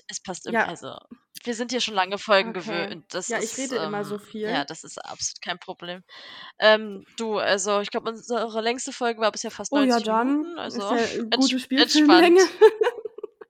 Es 0.08 0.20
passt 0.22 0.46
im 0.46 0.58
Ja. 0.58 0.66
also, 0.66 0.96
wir 1.44 1.54
sind 1.54 1.70
hier 1.72 1.80
schon 1.80 1.94
lange 1.94 2.18
Folgen 2.18 2.52
Okay. 2.52 2.52
gewöhnt. 2.52 3.06
Das 3.14 3.30
Ja, 3.30 3.40
ich 3.42 3.56
ist, 3.56 3.58
rede 3.58 3.76
immer 3.78 4.04
ähm 4.04 4.04
so 4.04 4.18
ja, 4.44 4.64
viel. 4.64 4.66
das 4.66 4.84
ist 4.84 4.98
absolut 5.04 5.40
kein 5.42 5.58
Problem. 5.58 6.02
Ähm, 6.60 7.04
du, 7.16 7.38
also, 7.38 7.80
ich 7.80 7.90
glaube, 7.90 8.10
unsere 8.10 8.60
längste 8.62 8.92
Folge 8.92 9.20
war 9.20 9.32
bisher 9.32 9.50
fast 9.52 9.74
Oh 9.74 9.82
ja, 9.82 10.00
90 10.00 10.00
dann 10.00 10.44
Minuten, 10.44 10.58
ist 10.70 10.90
also 10.90 10.92
ja, 10.92 11.04
äh, 11.04 11.22
entsp 11.30 11.30
gute 11.32 11.58
Spielfilmlänge. 11.58 12.46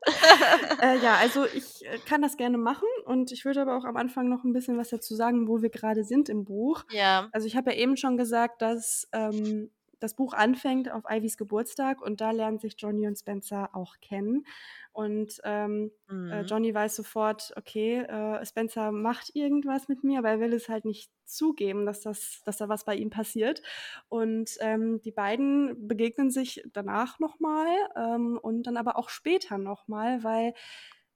Äh, 0.81 0.99
ja, 0.99 1.17
also, 1.17 1.47
ich, 1.47 1.85
äh, 1.87 2.01
kann 2.01 2.23
das 2.23 2.37
gerne 2.37 2.59
machen 2.59 2.89
und 3.07 3.33
ich 3.33 3.45
würde 3.45 3.63
aber 3.63 3.77
auch 3.77 3.85
am 3.85 3.97
Anfang 3.97 4.29
noch 4.29 4.45
'n 4.45 4.53
bisschen 4.53 4.79
was 4.79 4.91
dazu 4.91 5.15
sagen, 5.15 5.49
wo 5.49 5.63
wir 5.63 5.71
grade 5.71 6.05
sind 6.05 6.29
im 6.29 6.45
Buch. 6.45 6.85
Ja. 6.89 7.33
Also, 7.33 7.47
ich 7.47 7.57
habe 7.57 7.71
ja 7.73 7.77
eben 7.79 7.97
schon 7.97 8.17
gesagt, 8.17 8.63
dass, 8.63 9.09
ähm, 9.13 9.71
das 10.03 10.15
Buch 10.17 10.35
anfängt 10.35 10.91
auf 10.91 11.05
Ivys 11.11 11.37
Geburtstag 11.37 12.01
und 12.03 12.21
da 12.21 12.31
lernen 12.33 12.59
sich 12.59 12.75
Johnny 12.79 13.07
und 13.07 13.17
Spencer 13.19 13.71
auch 13.75 13.97
kennen. 14.01 14.45
Und, 14.93 15.41
ähm, 15.45 15.93
äh, 16.29 16.43
Mhm. 16.43 16.49
Johnny 16.49 16.75
weiß 16.75 16.97
sofort: 16.97 17.53
„Okay, 17.57 18.01
äh, 18.01 18.45
Spencer 18.47 18.93
macht 18.93 19.35
irgendwas 19.35 19.89
mit 19.89 20.05
mir“, 20.05 20.19
aber 20.21 20.31
er 20.31 20.41
will 20.41 20.53
es 20.55 20.69
halt 20.69 20.85
nicht 20.85 21.11
zugeben, 21.25 21.87
dass 21.87 22.01
das 22.01 22.43
dass 22.45 22.59
da 22.59 22.69
was 22.69 22.85
bei 22.85 22.95
ihm 22.97 23.11
passiert. 23.11 23.63
Und, 24.09 24.57
ähm, 24.61 25.01
die 25.03 25.13
beiden 25.13 25.89
begegnen 25.89 26.31
sich 26.31 26.63
danach 26.73 27.19
noch 27.21 27.41
mal, 27.41 27.67
ähm, 27.97 28.39
und 28.43 28.65
dann 28.67 28.77
aber 28.77 28.97
auch 28.97 29.09
später 29.09 29.59
noch 29.59 29.89
mal, 29.89 30.23
weil 30.25 30.55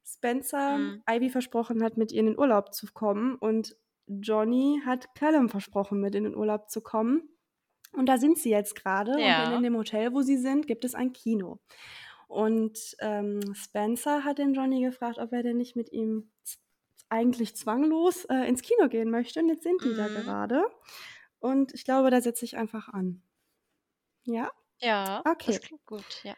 Spencer 0.05 0.79
Mhm. 0.79 1.03
Ivy 1.11 1.31
versprochen 1.31 1.83
hat, 1.83 1.97
mit 1.97 2.13
ihr 2.13 2.21
in 2.21 2.27
den 2.27 2.39
Urlaub 2.39 2.73
zu 2.75 2.87
kommen 2.93 3.35
und 3.37 3.77
Johnny 4.09 4.81
hat 4.85 5.15
Callum 5.17 5.49
versprochen, 5.49 6.01
mit 6.01 6.15
in 6.15 6.25
den 6.25 6.37
Urlaub 6.37 6.71
zu 6.71 6.81
kommen. 6.81 7.29
Und 7.97 8.07
da 8.07 8.19
sind 8.19 8.39
sie 8.39 8.51
jetzt 8.51 8.75
grade 8.77 9.23
und 9.23 9.39
in 9.39 9.51
Ja. 9.51 9.63
dem 9.63 9.77
Hotel, 9.77 10.13
wo 10.15 10.23
sie 10.23 10.37
sind, 10.39 10.67
gibt 10.67 10.85
es 10.85 10.95
ein 10.95 11.13
Kino. 11.13 11.61
Und, 12.29 12.97
ähm, 13.01 13.55
Spencer 13.55 14.25
hat 14.25 14.39
den 14.39 14.55
Johnny 14.55 14.83
gefragt, 14.83 15.19
ob 15.19 15.33
er 15.33 15.43
denn 15.43 15.59
nicht 15.59 15.77
mit 15.77 15.93
ihm 15.93 16.33
eigentlich 17.11 17.57
zwanglos, 17.57 18.25
äh, 18.27 18.49
ins 18.49 18.63
Kino 18.63 18.89
gehen 18.89 19.11
möchte 19.11 19.41
und 19.41 19.49
jetzt 19.49 19.65
sind 19.65 19.85
die 19.85 19.95
da 19.95 20.09
Mhm. 20.09 20.11
gerade. 20.11 20.65
Und 21.41 21.75
ich 21.75 21.85
glaube, 21.85 22.11
da 22.11 22.21
setze 22.21 22.45
ich 22.45 22.57
einfach 22.59 22.89
an. 22.89 23.23
Ja? 24.25 24.53
Ja, 24.81 25.27
das 25.45 25.61
Okay. 25.61 25.61
klingt 25.61 25.85
gut, 25.85 26.23
ja. 26.25 26.35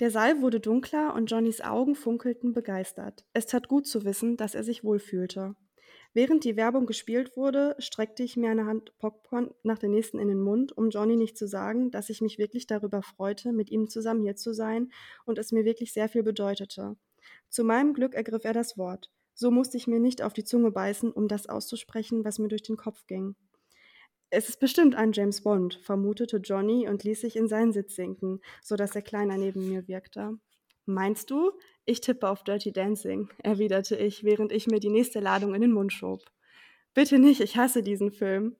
Der 0.00 0.10
Saal 0.10 0.42
wurde 0.42 0.60
dunkler 0.60 1.14
und 1.14 1.30
Johnnys 1.30 1.62
Augen 1.62 1.94
funkelten 1.94 2.52
begeistert. 2.52 3.24
Es 3.32 3.46
tat 3.46 3.68
gut 3.68 3.86
zu 3.86 4.04
wissen, 4.04 4.36
dass 4.36 4.54
er 4.54 4.64
sich 4.64 4.84
wohlfühlte. 4.84 5.56
Während 6.14 6.44
die 6.44 6.56
Werbung 6.56 6.84
gespielt 6.84 7.36
wurde, 7.38 7.74
streckte 7.78 8.22
ich 8.22 8.36
mir 8.36 8.50
eine 8.50 8.66
Hand 8.66 8.92
Popcorn 8.98 9.54
nach 9.62 9.78
der 9.78 9.88
nächsten 9.88 10.18
in 10.18 10.28
den 10.28 10.42
Mund, 10.42 10.76
um 10.76 10.90
Johnny 10.90 11.16
nicht 11.16 11.38
zu 11.38 11.46
sagen, 11.46 11.90
dass 11.90 12.10
ich 12.10 12.20
mich 12.20 12.38
wirklich 12.38 12.66
darüber 12.66 13.02
freute, 13.02 13.52
mit 13.52 13.70
ihm 13.70 13.88
zusammen 13.88 14.22
hier 14.22 14.36
zu 14.36 14.52
sein 14.52 14.92
und 15.24 15.38
es 15.38 15.52
mir 15.52 15.64
wirklich 15.64 15.94
sehr 15.94 16.10
viel 16.10 16.22
bedeutete. 16.22 16.96
Zu 17.48 17.64
meinem 17.64 17.94
Glück 17.94 18.14
ergriff 18.14 18.44
er 18.44 18.52
das 18.52 18.76
Wort. 18.76 19.10
So 19.32 19.50
musste 19.50 19.78
ich 19.78 19.86
mir 19.86 20.00
nicht 20.00 20.20
auf 20.20 20.34
die 20.34 20.44
Zunge 20.44 20.70
beißen, 20.70 21.10
um 21.10 21.28
das 21.28 21.48
auszusprechen, 21.48 22.24
was 22.24 22.38
mir 22.38 22.48
durch 22.48 22.62
den 22.62 22.76
Kopf 22.76 23.06
ging. 23.06 23.34
Es 24.28 24.50
ist 24.50 24.60
bestimmt 24.60 24.94
ein 24.94 25.12
James 25.12 25.42
Bond, 25.42 25.74
vermutete 25.82 26.38
Johnny 26.38 26.88
und 26.88 27.04
ließ 27.04 27.22
sich 27.22 27.36
in 27.36 27.48
seinen 27.48 27.72
Sitz 27.72 27.96
sinken, 27.96 28.40
so 28.62 28.76
dass 28.76 28.94
er 28.94 29.02
kleiner 29.02 29.38
neben 29.38 29.68
mir 29.68 29.88
wirkte. 29.88 30.38
Meinst 30.84 31.30
du? 31.30 31.52
Ich 31.84 32.00
tippe 32.00 32.28
auf 32.28 32.44
Dirty 32.44 32.72
Dancing, 32.72 33.30
erwiderte 33.42 33.96
ich, 33.96 34.24
während 34.24 34.52
ich 34.52 34.66
mir 34.66 34.80
die 34.80 34.90
nächste 34.90 35.20
Ladung 35.20 35.54
in 35.54 35.60
den 35.60 35.72
Mund 35.72 35.92
schob. 35.92 36.20
Bitte 36.94 37.18
nicht, 37.18 37.40
ich 37.40 37.56
hasse 37.56 37.82
diesen 37.82 38.10
Film. 38.10 38.56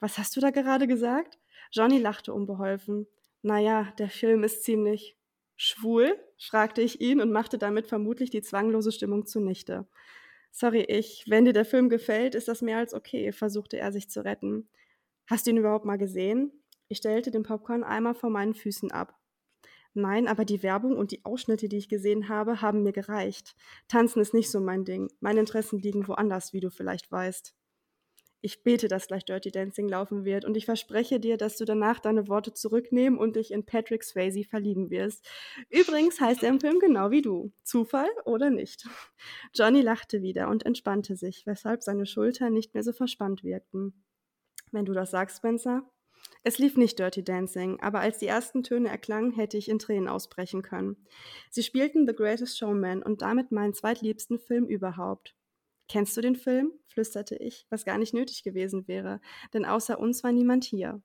Was 0.00 0.18
hast 0.18 0.36
du 0.36 0.40
da 0.40 0.50
gerade 0.50 0.86
gesagt? 0.86 1.38
Johnny 1.70 1.98
lachte 1.98 2.32
unbeholfen. 2.32 3.06
Naja, 3.42 3.92
der 3.98 4.08
Film 4.08 4.44
ist 4.44 4.64
ziemlich 4.64 5.16
schwul? 5.56 6.18
fragte 6.38 6.82
ich 6.82 7.00
ihn 7.00 7.20
und 7.20 7.32
machte 7.32 7.58
damit 7.58 7.86
vermutlich 7.86 8.30
die 8.30 8.42
zwanglose 8.42 8.92
Stimmung 8.92 9.26
zunichte. 9.26 9.86
Sorry, 10.50 10.82
ich, 10.82 11.24
wenn 11.28 11.44
dir 11.44 11.52
der 11.52 11.64
Film 11.64 11.88
gefällt, 11.88 12.34
ist 12.34 12.48
das 12.48 12.62
mehr 12.62 12.78
als 12.78 12.94
okay, 12.94 13.32
versuchte 13.32 13.78
er 13.78 13.92
sich 13.92 14.08
zu 14.08 14.24
retten. 14.24 14.68
Hast 15.26 15.46
du 15.46 15.50
ihn 15.50 15.58
überhaupt 15.58 15.84
mal 15.84 15.98
gesehen? 15.98 16.52
Ich 16.88 16.98
stellte 16.98 17.30
den 17.30 17.42
Popcorn 17.42 17.84
einmal 17.84 18.14
vor 18.14 18.30
meinen 18.30 18.54
Füßen 18.54 18.90
ab. 18.90 19.14
Nein, 19.96 20.28
aber 20.28 20.44
die 20.44 20.62
Werbung 20.62 20.94
und 20.98 21.10
die 21.10 21.24
Ausschnitte, 21.24 21.70
die 21.70 21.78
ich 21.78 21.88
gesehen 21.88 22.28
habe, 22.28 22.60
haben 22.60 22.82
mir 22.82 22.92
gereicht. 22.92 23.56
Tanzen 23.88 24.20
ist 24.20 24.34
nicht 24.34 24.50
so 24.50 24.60
mein 24.60 24.84
Ding. 24.84 25.08
Meine 25.20 25.40
Interessen 25.40 25.78
liegen 25.78 26.06
woanders, 26.06 26.52
wie 26.52 26.60
du 26.60 26.68
vielleicht 26.68 27.10
weißt. 27.10 27.54
Ich 28.42 28.62
bete, 28.62 28.88
dass 28.88 29.06
gleich 29.06 29.24
Dirty 29.24 29.50
Dancing 29.50 29.88
laufen 29.88 30.26
wird 30.26 30.44
und 30.44 30.54
ich 30.54 30.66
verspreche 30.66 31.18
dir, 31.18 31.38
dass 31.38 31.56
du 31.56 31.64
danach 31.64 31.98
deine 31.98 32.28
Worte 32.28 32.52
zurücknehmen 32.52 33.18
und 33.18 33.36
dich 33.36 33.50
in 33.50 33.64
Patrick 33.64 34.04
Swayze 34.04 34.44
verlieben 34.44 34.90
wirst. 34.90 35.26
Übrigens 35.70 36.20
heißt 36.20 36.42
er 36.42 36.50
im 36.50 36.60
Film 36.60 36.78
genau 36.78 37.10
wie 37.10 37.22
du. 37.22 37.54
Zufall 37.62 38.10
oder 38.26 38.50
nicht? 38.50 38.86
Johnny 39.54 39.80
lachte 39.80 40.20
wieder 40.20 40.48
und 40.48 40.66
entspannte 40.66 41.16
sich, 41.16 41.46
weshalb 41.46 41.82
seine 41.82 42.04
Schultern 42.04 42.52
nicht 42.52 42.74
mehr 42.74 42.82
so 42.82 42.92
verspannt 42.92 43.42
wirkten. 43.42 44.04
Wenn 44.72 44.84
du 44.84 44.92
das 44.92 45.10
sagst, 45.10 45.38
Spencer, 45.38 45.90
es 46.46 46.58
lief 46.58 46.76
nicht 46.76 47.00
Dirty 47.00 47.24
Dancing, 47.24 47.80
aber 47.80 47.98
als 47.98 48.18
die 48.18 48.28
ersten 48.28 48.62
Töne 48.62 48.88
erklangen, 48.88 49.32
hätte 49.32 49.56
ich 49.56 49.68
in 49.68 49.80
Tränen 49.80 50.06
ausbrechen 50.06 50.62
können. 50.62 50.96
Sie 51.50 51.64
spielten 51.64 52.06
The 52.06 52.14
Greatest 52.14 52.56
Showman 52.56 53.02
und 53.02 53.20
damit 53.20 53.50
meinen 53.50 53.74
zweitliebsten 53.74 54.38
Film 54.38 54.66
überhaupt. 54.66 55.34
Kennst 55.88 56.16
du 56.16 56.20
den 56.20 56.36
Film? 56.36 56.70
flüsterte 56.86 57.34
ich, 57.34 57.66
was 57.68 57.84
gar 57.84 57.98
nicht 57.98 58.14
nötig 58.14 58.44
gewesen 58.44 58.86
wäre, 58.86 59.20
denn 59.54 59.64
außer 59.64 59.98
uns 59.98 60.22
war 60.22 60.30
niemand 60.30 60.62
hier. 60.62 61.02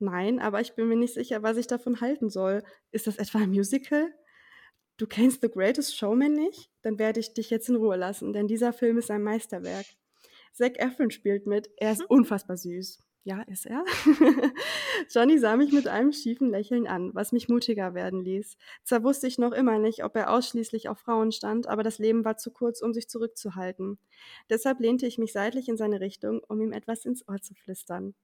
Nein, 0.00 0.40
aber 0.40 0.60
ich 0.60 0.74
bin 0.74 0.88
mir 0.88 0.96
nicht 0.96 1.14
sicher, 1.14 1.44
was 1.44 1.56
ich 1.56 1.68
davon 1.68 2.00
halten 2.00 2.28
soll. 2.28 2.64
Ist 2.90 3.06
das 3.06 3.18
etwa 3.18 3.38
ein 3.38 3.50
Musical? 3.50 4.12
Du 4.96 5.06
kennst 5.06 5.40
The 5.42 5.50
Greatest 5.50 5.96
Showman 5.96 6.32
nicht? 6.32 6.68
Dann 6.82 6.98
werde 6.98 7.20
ich 7.20 7.32
dich 7.32 7.48
jetzt 7.48 7.68
in 7.68 7.76
Ruhe 7.76 7.94
lassen, 7.94 8.32
denn 8.32 8.48
dieser 8.48 8.72
Film 8.72 8.98
ist 8.98 9.12
ein 9.12 9.22
Meisterwerk. 9.22 9.86
Zac 10.52 10.80
Efron 10.80 11.12
spielt 11.12 11.46
mit, 11.46 11.70
er 11.76 11.92
ist 11.92 12.02
unfassbar 12.10 12.56
süß. 12.56 12.98
Ja, 13.26 13.40
ist 13.42 13.64
er? 13.64 13.82
Johnny 15.10 15.38
sah 15.38 15.56
mich 15.56 15.72
mit 15.72 15.88
einem 15.88 16.12
schiefen 16.12 16.50
Lächeln 16.50 16.86
an, 16.86 17.14
was 17.14 17.32
mich 17.32 17.48
mutiger 17.48 17.94
werden 17.94 18.22
ließ. 18.22 18.58
Zwar 18.82 19.02
wusste 19.02 19.26
ich 19.26 19.38
noch 19.38 19.52
immer 19.52 19.78
nicht, 19.78 20.04
ob 20.04 20.14
er 20.14 20.30
ausschließlich 20.30 20.90
auf 20.90 20.98
Frauen 20.98 21.32
stand, 21.32 21.66
aber 21.66 21.82
das 21.82 21.98
Leben 21.98 22.26
war 22.26 22.36
zu 22.36 22.50
kurz, 22.50 22.82
um 22.82 22.92
sich 22.92 23.08
zurückzuhalten. 23.08 23.98
Deshalb 24.50 24.78
lehnte 24.78 25.06
ich 25.06 25.16
mich 25.16 25.32
seitlich 25.32 25.70
in 25.70 25.78
seine 25.78 26.00
Richtung, 26.00 26.42
um 26.48 26.60
ihm 26.60 26.72
etwas 26.72 27.06
ins 27.06 27.26
Ohr 27.26 27.40
zu 27.40 27.54
flüstern. 27.54 28.14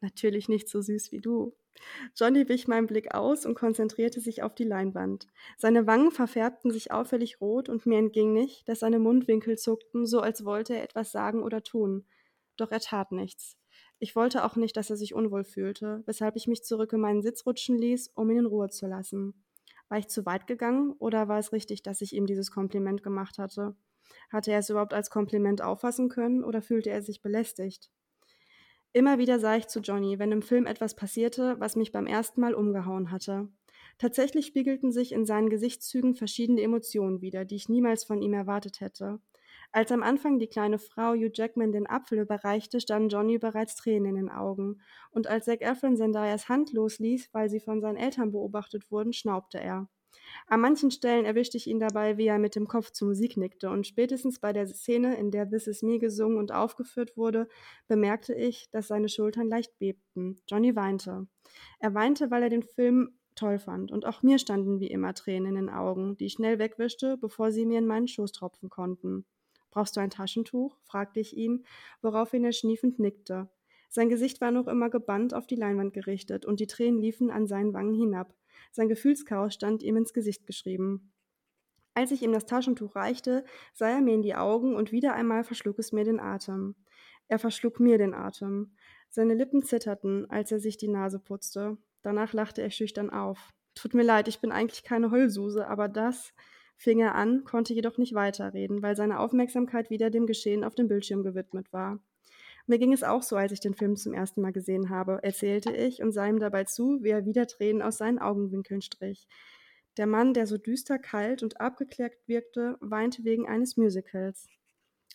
Natürlich 0.00 0.48
nicht 0.48 0.70
so 0.70 0.80
süß 0.80 1.12
wie 1.12 1.20
du. 1.20 1.54
Johnny 2.16 2.48
wich 2.48 2.68
meinen 2.68 2.86
Blick 2.86 3.14
aus 3.14 3.44
und 3.44 3.54
konzentrierte 3.54 4.20
sich 4.20 4.42
auf 4.42 4.54
die 4.54 4.64
Leinwand. 4.64 5.26
Seine 5.58 5.86
Wangen 5.86 6.10
verfärbten 6.10 6.70
sich 6.70 6.90
auffällig 6.90 7.42
rot 7.42 7.68
und 7.68 7.84
mir 7.84 7.98
entging 7.98 8.32
nicht, 8.32 8.66
dass 8.66 8.80
seine 8.80 8.98
Mundwinkel 8.98 9.58
zuckten, 9.58 10.06
so 10.06 10.20
als 10.20 10.46
wollte 10.46 10.74
er 10.74 10.84
etwas 10.84 11.12
sagen 11.12 11.42
oder 11.42 11.62
tun. 11.62 12.06
Doch 12.56 12.70
er 12.72 12.80
tat 12.80 13.12
nichts. 13.12 13.57
Ich 14.00 14.14
wollte 14.14 14.44
auch 14.44 14.56
nicht, 14.56 14.76
dass 14.76 14.90
er 14.90 14.96
sich 14.96 15.14
unwohl 15.14 15.44
fühlte, 15.44 16.02
weshalb 16.06 16.36
ich 16.36 16.46
mich 16.46 16.62
zurück 16.62 16.92
in 16.92 17.00
meinen 17.00 17.22
Sitz 17.22 17.44
rutschen 17.46 17.76
ließ, 17.76 18.12
um 18.14 18.30
ihn 18.30 18.38
in 18.38 18.46
Ruhe 18.46 18.68
zu 18.70 18.86
lassen. 18.86 19.44
War 19.88 19.98
ich 19.98 20.08
zu 20.08 20.24
weit 20.26 20.46
gegangen 20.46 20.92
oder 20.98 21.28
war 21.28 21.38
es 21.38 21.52
richtig, 21.52 21.82
dass 21.82 22.00
ich 22.00 22.12
ihm 22.12 22.26
dieses 22.26 22.50
Kompliment 22.50 23.02
gemacht 23.02 23.38
hatte? 23.38 23.76
Hatte 24.30 24.52
er 24.52 24.60
es 24.60 24.70
überhaupt 24.70 24.94
als 24.94 25.10
Kompliment 25.10 25.62
auffassen 25.62 26.08
können 26.08 26.44
oder 26.44 26.62
fühlte 26.62 26.90
er 26.90 27.02
sich 27.02 27.22
belästigt? 27.22 27.90
Immer 28.92 29.18
wieder 29.18 29.38
sah 29.38 29.56
ich 29.56 29.68
zu 29.68 29.80
Johnny, 29.80 30.18
wenn 30.18 30.32
im 30.32 30.42
Film 30.42 30.66
etwas 30.66 30.94
passierte, 30.94 31.56
was 31.58 31.76
mich 31.76 31.92
beim 31.92 32.06
ersten 32.06 32.40
Mal 32.40 32.54
umgehauen 32.54 33.10
hatte. 33.10 33.48
Tatsächlich 33.98 34.46
spiegelten 34.46 34.92
sich 34.92 35.12
in 35.12 35.26
seinen 35.26 35.50
Gesichtszügen 35.50 36.14
verschiedene 36.14 36.62
Emotionen 36.62 37.20
wider, 37.20 37.44
die 37.44 37.56
ich 37.56 37.68
niemals 37.68 38.04
von 38.04 38.22
ihm 38.22 38.34
erwartet 38.34 38.80
hätte. 38.80 39.20
Als 39.70 39.92
am 39.92 40.02
Anfang 40.02 40.38
die 40.38 40.46
kleine 40.46 40.78
Frau 40.78 41.12
Hugh 41.12 41.30
Jackman 41.32 41.72
den 41.72 41.86
Apfel 41.86 42.20
überreichte, 42.20 42.80
standen 42.80 43.10
Johnny 43.10 43.38
bereits 43.38 43.76
Tränen 43.76 44.06
in 44.06 44.14
den 44.16 44.30
Augen. 44.30 44.80
Und 45.10 45.26
als 45.26 45.44
Zac 45.44 45.60
Efron 45.60 45.96
Zendayas 45.96 46.48
Hand 46.48 46.72
losließ, 46.72 47.28
weil 47.32 47.50
sie 47.50 47.60
von 47.60 47.80
seinen 47.80 47.96
Eltern 47.96 48.32
beobachtet 48.32 48.90
wurden, 48.90 49.12
schnaubte 49.12 49.60
er. 49.60 49.88
An 50.46 50.60
manchen 50.60 50.90
Stellen 50.90 51.26
erwischte 51.26 51.56
ich 51.56 51.66
ihn 51.66 51.80
dabei, 51.80 52.16
wie 52.16 52.26
er 52.26 52.38
mit 52.38 52.54
dem 52.54 52.66
Kopf 52.66 52.90
zur 52.90 53.08
Musik 53.08 53.36
nickte, 53.36 53.70
und 53.70 53.86
spätestens 53.86 54.38
bei 54.38 54.52
der 54.52 54.66
Szene, 54.66 55.16
in 55.16 55.30
der 55.30 55.48
This 55.48 55.66
Is 55.66 55.82
Me 55.82 55.98
gesungen 55.98 56.38
und 56.38 56.52
aufgeführt 56.52 57.16
wurde, 57.16 57.48
bemerkte 57.86 58.34
ich, 58.34 58.70
dass 58.70 58.88
seine 58.88 59.08
Schultern 59.08 59.48
leicht 59.48 59.78
bebten. 59.78 60.40
Johnny 60.48 60.74
weinte. 60.74 61.26
Er 61.78 61.94
weinte, 61.94 62.30
weil 62.30 62.42
er 62.42 62.50
den 62.50 62.62
Film 62.62 63.18
toll 63.34 63.58
fand, 63.58 63.92
und 63.92 64.06
auch 64.06 64.22
mir 64.22 64.38
standen 64.38 64.80
wie 64.80 64.88
immer 64.88 65.14
Tränen 65.14 65.56
in 65.56 65.66
den 65.66 65.70
Augen, 65.70 66.16
die 66.16 66.26
ich 66.26 66.34
schnell 66.34 66.58
wegwischte, 66.58 67.16
bevor 67.18 67.52
sie 67.52 67.66
mir 67.66 67.78
in 67.78 67.86
meinen 67.86 68.08
Schoß 68.08 68.32
tropfen 68.32 68.70
konnten. 68.70 69.24
Brauchst 69.70 69.96
du 69.96 70.00
ein 70.00 70.10
Taschentuch? 70.10 70.76
fragte 70.84 71.20
ich 71.20 71.36
ihn, 71.36 71.64
woraufhin 72.02 72.44
er 72.44 72.52
schniefend 72.52 72.98
nickte. 72.98 73.48
Sein 73.88 74.08
Gesicht 74.08 74.40
war 74.40 74.50
noch 74.50 74.66
immer 74.66 74.90
gebannt 74.90 75.34
auf 75.34 75.46
die 75.46 75.56
Leinwand 75.56 75.92
gerichtet, 75.92 76.44
und 76.44 76.60
die 76.60 76.66
Tränen 76.66 77.00
liefen 77.00 77.30
an 77.30 77.46
seinen 77.46 77.72
Wangen 77.72 77.94
hinab. 77.94 78.34
Sein 78.72 78.88
Gefühlschaos 78.88 79.54
stand 79.54 79.82
ihm 79.82 79.96
ins 79.96 80.12
Gesicht 80.12 80.46
geschrieben. 80.46 81.12
Als 81.94 82.12
ich 82.12 82.22
ihm 82.22 82.32
das 82.32 82.46
Taschentuch 82.46 82.94
reichte, 82.94 83.44
sah 83.74 83.88
er 83.88 84.00
mir 84.00 84.14
in 84.14 84.22
die 84.22 84.34
Augen 84.34 84.76
und 84.76 84.92
wieder 84.92 85.14
einmal 85.14 85.42
verschlug 85.42 85.78
es 85.78 85.92
mir 85.92 86.04
den 86.04 86.20
Atem. 86.20 86.76
Er 87.28 87.38
verschlug 87.38 87.80
mir 87.80 87.98
den 87.98 88.14
Atem. 88.14 88.72
Seine 89.10 89.34
Lippen 89.34 89.62
zitterten, 89.62 90.30
als 90.30 90.52
er 90.52 90.60
sich 90.60 90.76
die 90.76 90.88
Nase 90.88 91.18
putzte. 91.18 91.76
Danach 92.02 92.32
lachte 92.32 92.62
er 92.62 92.70
schüchtern 92.70 93.10
auf. 93.10 93.50
Tut 93.74 93.94
mir 93.94 94.02
leid, 94.02 94.28
ich 94.28 94.40
bin 94.40 94.52
eigentlich 94.52 94.84
keine 94.84 95.10
Heulsuse, 95.10 95.66
aber 95.66 95.88
das, 95.88 96.32
fing 96.78 97.00
er 97.00 97.16
an, 97.16 97.44
konnte 97.44 97.74
jedoch 97.74 97.98
nicht 97.98 98.14
weiterreden, 98.14 98.82
weil 98.82 98.96
seine 98.96 99.18
Aufmerksamkeit 99.18 99.90
wieder 99.90 100.10
dem 100.10 100.26
Geschehen 100.26 100.64
auf 100.64 100.74
dem 100.74 100.88
Bildschirm 100.88 101.22
gewidmet 101.24 101.72
war. 101.72 101.98
Mir 102.66 102.78
ging 102.78 102.92
es 102.92 103.02
auch 103.02 103.22
so, 103.22 103.36
als 103.36 103.52
ich 103.52 103.60
den 103.60 103.74
Film 103.74 103.96
zum 103.96 104.14
ersten 104.14 104.40
Mal 104.40 104.52
gesehen 104.52 104.88
habe, 104.88 105.20
erzählte 105.22 105.74
ich 105.74 106.02
und 106.02 106.12
sah 106.12 106.26
ihm 106.26 106.38
dabei 106.38 106.64
zu, 106.64 107.02
wie 107.02 107.10
er 107.10 107.26
wieder 107.26 107.46
Tränen 107.46 107.82
aus 107.82 107.98
seinen 107.98 108.18
Augenwinkeln 108.18 108.80
strich. 108.80 109.26
Der 109.96 110.06
Mann, 110.06 110.32
der 110.34 110.46
so 110.46 110.56
düster, 110.56 110.98
kalt 110.98 111.42
und 111.42 111.60
abgeklärt 111.60 112.14
wirkte, 112.26 112.76
weinte 112.80 113.24
wegen 113.24 113.48
eines 113.48 113.76
Musicals. 113.76 114.48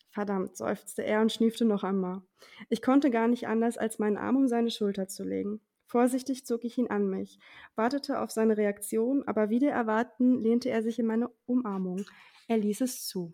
Verdammt, 0.09 0.57
seufzte 0.57 1.03
er 1.03 1.21
und 1.21 1.31
schniefte 1.31 1.63
noch 1.63 1.83
einmal. 1.83 2.21
Ich 2.69 2.81
konnte 2.81 3.09
gar 3.09 3.27
nicht 3.27 3.47
anders, 3.47 3.77
als 3.77 3.99
meinen 3.99 4.17
Arm 4.17 4.35
um 4.35 4.47
seine 4.47 4.69
Schulter 4.69 5.07
zu 5.07 5.23
legen. 5.23 5.61
Vorsichtig 5.93 6.43
zog 6.43 6.63
ich 6.63 6.79
ihn 6.79 6.89
an 6.89 7.07
mich, 7.07 7.37
wartete 7.75 8.19
auf 8.19 8.31
seine 8.31 8.57
Reaktion, 8.57 9.21
aber 9.27 9.51
wieder 9.51 9.69
erwarten 9.69 10.41
lehnte 10.41 10.71
er 10.71 10.81
sich 10.81 10.97
in 10.97 11.05
meine 11.05 11.29
Umarmung. 11.45 12.03
Er 12.47 12.57
ließ 12.57 12.81
es 12.81 13.05
zu. 13.05 13.31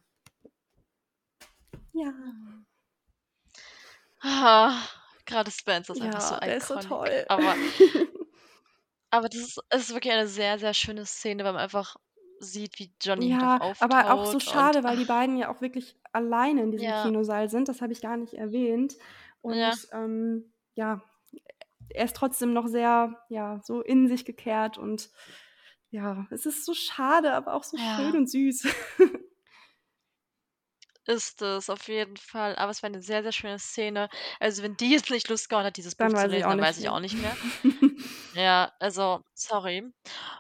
Ja. 1.94 2.12
Ah, 4.20 4.76
gerade 5.26 5.50
Spencer 5.52 5.94
ist 5.94 6.00
ja, 6.00 6.08
einfach 6.08 6.22
so 6.22 6.40
der 6.42 6.58
ist 6.58 6.68
so 6.68 6.80
toll. 6.80 7.26
Aber, 7.30 7.56
aber 9.10 9.30
das 9.30 9.40
ist, 9.40 9.60
ist 9.74 9.94
wirklich 9.94 10.12
eine 10.12 10.28
sehr, 10.28 10.60
sehr 10.60 10.74
schöne 10.74 11.06
Szene, 11.06 11.46
weil 11.46 11.54
man 11.54 11.62
einfach 11.62 11.96
sieht, 12.42 12.78
wie 12.78 12.94
Johnny 13.02 13.30
ja, 13.30 13.62
auftaucht. 13.62 13.90
aber 13.90 14.14
auch 14.14 14.26
so 14.26 14.42
schade, 14.42 14.80
und, 14.80 14.84
weil 14.84 14.98
die 14.98 15.06
beiden 15.06 15.38
ja 15.38 15.50
auch 15.50 15.62
wirklich 15.62 15.98
alleine 16.12 16.64
in 16.64 16.72
diesem 16.72 16.90
ja. 16.90 17.04
Kinosaal 17.04 17.50
sind. 17.50 17.70
Das 17.70 17.82
habe 17.82 17.94
ich 17.94 18.02
gar 18.02 18.18
nicht 18.18 18.34
erwähnt. 18.34 18.98
Und 19.42 19.54
ja, 19.54 19.74
ähm, 19.94 20.52
ja 20.76 21.02
er 21.94 22.06
ist 22.06 22.16
trotzdem 22.16 22.54
noch 22.54 22.68
sehr, 22.68 23.16
ja, 23.30 23.60
so 23.64 23.82
in 23.82 24.08
sich 24.08 24.26
gekehrt 24.26 24.78
und 24.78 25.10
ja, 25.92 26.28
es 26.30 26.46
ist 26.46 26.66
so 26.66 26.74
schade, 26.74 27.34
aber 27.34 27.54
auch 27.54 27.64
so 27.64 27.78
ja. 27.78 27.96
schön 27.96 28.16
und 28.16 28.30
süß. 28.30 28.68
Ist 31.06 31.42
es, 31.42 31.72
auf 31.72 31.88
jeden 31.88 32.18
Fall. 32.18 32.56
Aber 32.58 32.70
es 32.70 32.84
war 32.84 32.88
eine 32.90 33.02
sehr, 33.02 33.24
sehr 33.24 33.32
schöne 33.32 33.58
Szene. 33.58 34.10
Also, 34.40 34.62
wenn 34.62 34.78
die 34.78 34.92
jetzt 34.92 35.10
nicht 35.10 35.28
Lust 35.28 35.50
gehabt 35.50 35.66
hat, 35.66 35.78
dieses 35.78 35.96
Buch 35.96 36.14
zu 36.14 36.28
lesen, 36.28 36.48
dann 36.48 36.62
weiß 36.62 36.78
ich 36.78 36.88
auch 36.90 37.00
nicht 37.00 37.18
mehr. 37.18 37.40
ja, 38.34 38.72
also, 38.80 39.24
sorry. 39.34 39.92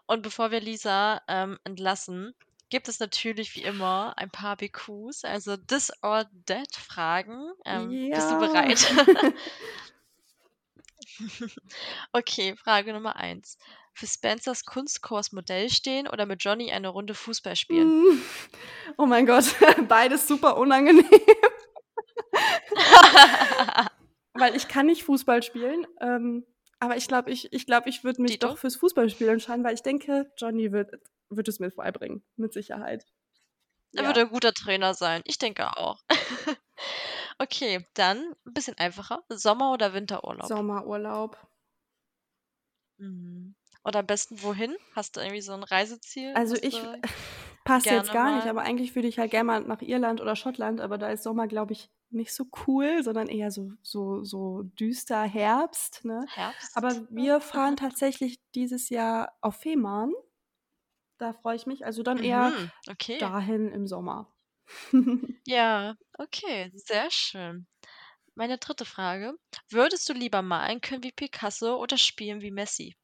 Und 0.05 0.21
bevor 0.21 0.51
wir 0.51 0.61
Lisa 0.61 1.21
ähm, 1.27 1.57
entlassen, 1.63 2.35
gibt 2.69 2.87
es 2.87 2.99
natürlich 2.99 3.55
wie 3.55 3.63
immer 3.63 4.13
ein 4.17 4.29
paar 4.29 4.57
BQs, 4.57 5.25
also 5.25 5.57
This 5.57 5.91
or 6.03 6.25
That 6.45 6.75
Fragen. 6.75 7.51
Ähm, 7.65 7.99
bist 8.13 8.29
du 8.29 8.35
Ja. 8.35 8.39
bereit? 8.47 8.93
Okay, 12.13 12.55
Frage 12.55 12.93
Nummer 12.93 13.15
eins. 13.15 13.57
Für 13.93 14.07
Spencers 14.07 14.65
Kunstkurs 14.65 15.31
Modell 15.31 15.69
stehen 15.69 16.07
oder 16.07 16.25
mit 16.25 16.43
Johnny 16.43 16.71
eine 16.71 16.89
Runde 16.89 17.13
Fußball 17.13 17.55
spielen? 17.55 18.21
Oh 18.97 19.05
mein 19.05 19.25
Gott, 19.25 19.45
beides 19.87 20.27
super 20.27 20.57
unangenehm. 20.57 21.05
Weil 24.33 24.55
ich 24.55 24.67
kann 24.67 24.85
nicht 24.85 25.03
Fußball 25.03 25.43
spielen, 25.43 25.85
ähm, 26.01 26.45
aber 26.79 26.95
ich 26.97 27.07
glaube, 27.07 27.31
ich 27.31 27.51
ich 27.51 27.65
glaube, 27.65 27.89
ich 27.89 28.03
würde 28.03 28.21
mich 28.21 28.31
Dito? 28.33 28.47
doch 28.47 28.57
fürs 28.57 28.75
Fußballspielen 28.77 29.33
entscheiden, 29.33 29.63
weil 29.65 29.73
ich 29.73 29.83
denke, 29.83 30.31
Johnny 30.37 30.71
wird 30.71 30.91
wird 31.29 31.47
es 31.47 31.59
mir 31.59 31.69
beibringen, 31.71 32.23
mit 32.37 32.53
Sicherheit. 32.53 33.05
Er 33.95 34.03
Ja. 34.03 34.07
würde 34.09 34.21
ein 34.21 34.29
guter 34.29 34.53
Trainer 34.53 34.93
sein. 34.93 35.21
Ich 35.25 35.37
denke 35.39 35.75
auch. 35.77 36.03
Okay, 37.41 37.85
dann 37.95 38.35
'n 38.45 38.53
bisschen 38.53 38.77
einfacher. 38.77 39.23
Sommer 39.29 39.71
oder 39.73 39.93
Winterurlaub? 39.93 40.53
Sommerurlaub. 40.53 41.37
Mhm. 42.99 43.55
Und 43.83 43.95
am 43.95 44.05
besten 44.05 44.41
wohin? 44.43 44.75
Hast 44.93 45.15
du 45.15 45.21
irgendwie 45.21 45.41
so 45.41 45.53
'n 45.53 45.63
Reiseziel, 45.63 46.35
Also, 46.35 46.55
ich 46.61 46.89
passt 47.63 47.89
jetzt 47.91 48.11
gerne 48.11 48.11
gar 48.11 48.31
nicht, 48.31 48.47
mal 48.47 48.49
aber 48.49 48.61
eigentlich 48.61 48.95
würde 48.95 49.07
ich 49.07 49.19
halt 49.19 49.31
gern 49.31 49.45
mal 49.47 49.61
nach 49.61 49.81
Irland 49.81 50.21
oder 50.21 50.35
Schottland, 50.35 50.81
aber 50.81 50.97
da 50.97 51.09
ist 51.11 51.23
Sommer, 51.23 51.47
glaube 51.47 51.73
ich, 51.73 51.91
nicht 52.11 52.33
so 52.33 52.45
cool, 52.67 53.03
sondern 53.03 53.27
eher 53.27 53.51
so 53.51 53.71
so 53.83 54.23
so 54.23 54.63
düster 54.63 55.23
Herbst, 55.23 56.05
ne? 56.05 56.29
Herbst? 56.35 56.73
Aber 56.73 57.07
wir 57.09 57.41
fahren 57.41 57.75
tatsächlich 57.77 58.39
dieses 58.55 58.89
Jahr 58.89 59.37
auf 59.41 59.55
Fehmarn. 59.57 60.13
Da 61.19 61.33
freue 61.33 61.55
ich 61.55 61.65
mich. 61.67 61.85
Also, 61.85 62.03
dann 62.03 62.19
eher 62.19 62.53
Mhm, 62.53 62.71
okay. 62.89 63.19
dahin 63.19 63.69
im 63.71 63.87
Sommer. 63.87 64.29
Ja, 65.47 65.95
okay, 66.17 66.71
sehr 66.75 67.09
schön. 67.11 67.67
Meine 68.35 68.57
dritte 68.59 68.85
Frage: 68.85 69.33
Würdest 69.69 70.09
du 70.09 70.13
lieber 70.13 70.41
malen 70.43 70.81
können 70.81 71.03
wie 71.03 71.11
Picasso 71.13 71.77
oder 71.81 71.97
spielen 71.97 72.41
wie 72.41 72.51
Messi? 72.51 72.95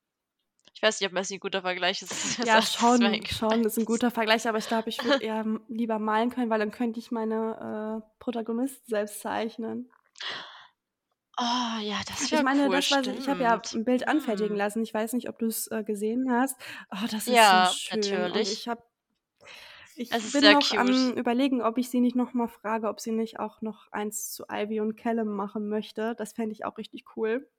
Ich 0.76 0.82
weiß 0.84 1.00
nicht, 1.02 1.08
ob 1.10 1.14
Messi 1.14 1.36
'n 1.36 1.42
guter 1.42 1.62
Vergleich 1.64 2.02
ist. 2.04 2.12
Das 2.40 2.54
ist 2.54 2.56
das 2.56 2.74
Ja, 2.78 3.00
mir 3.00 3.12
schon, 3.12 3.28
schon, 3.30 3.66
ist 3.66 3.78
'n 3.78 3.86
ist. 3.86 3.86
guter 3.86 4.12
Vergleich, 4.12 4.48
aber 4.48 4.58
ich 4.58 4.68
glaube, 4.68 4.90
ich 4.90 5.04
würde 5.04 5.24
eher, 5.24 5.40
hm, 5.44 5.62
lieber 5.68 6.00
malen 6.00 6.30
können, 6.30 6.50
weil 6.50 6.60
dann 6.60 6.72
könnte 6.72 7.00
ich 7.00 7.12
meine, 7.12 8.02
äh, 8.04 8.10
Protagonisten 8.20 8.90
selbst 8.90 9.20
zeichnen. 9.22 9.90
Oh 11.38 11.80
ja, 11.82 12.02
das 12.08 12.32
Ich 12.32 12.32
wäre 12.32 12.44
meine, 12.44 12.70
cool, 12.70 12.82
das, 12.88 12.90
was 12.90 13.08
ich 13.08 13.18
ich 13.18 13.28
habe 13.30 13.44
ja 13.44 13.58
stimmt. 13.58 13.68
'n 13.74 13.84
Bild 13.84 14.08
anfertigen 14.08 14.56
Mhm. 14.56 14.58
lassen. 14.58 14.82
Ich 14.84 14.94
weiß 14.94 15.14
nicht, 15.14 15.28
ob 15.30 15.38
du's, 15.40 15.68
äh, 15.68 15.84
gesehen 15.84 16.32
hast. 16.32 16.58
Oh, 16.92 17.06
das 17.12 17.30
ist 17.30 17.50
so 17.50 17.58
Ja, 17.58 17.76
schön 17.92 18.32
und 18.32 18.48
natürlich. 18.48 18.50
ich 18.50 18.68
habe 18.68 18.84
ich 19.96 20.18
Es 20.18 20.24
bin 20.24 20.50
noch 20.52 20.72
am 20.72 20.90
cute. 20.90 21.16
Überlegen, 21.16 21.62
ob 21.62 21.78
ich 21.78 21.90
sie 21.90 22.00
nicht 22.02 22.16
noch 22.16 22.34
mal 22.34 22.48
frage, 22.48 22.88
ob 22.90 23.00
sie 23.00 23.12
nicht 23.12 23.40
auch 23.40 23.62
noch 23.62 23.92
eins 23.92 24.32
zu 24.32 24.46
Ivy 24.52 24.80
und 24.82 24.96
Callum 24.96 25.30
machen 25.36 25.70
möchte. 25.70 26.16
Das 26.18 26.34
fände 26.34 26.54
ich 26.54 26.66
auch 26.66 26.78
richtig 26.78 27.06
cool. 27.18 27.50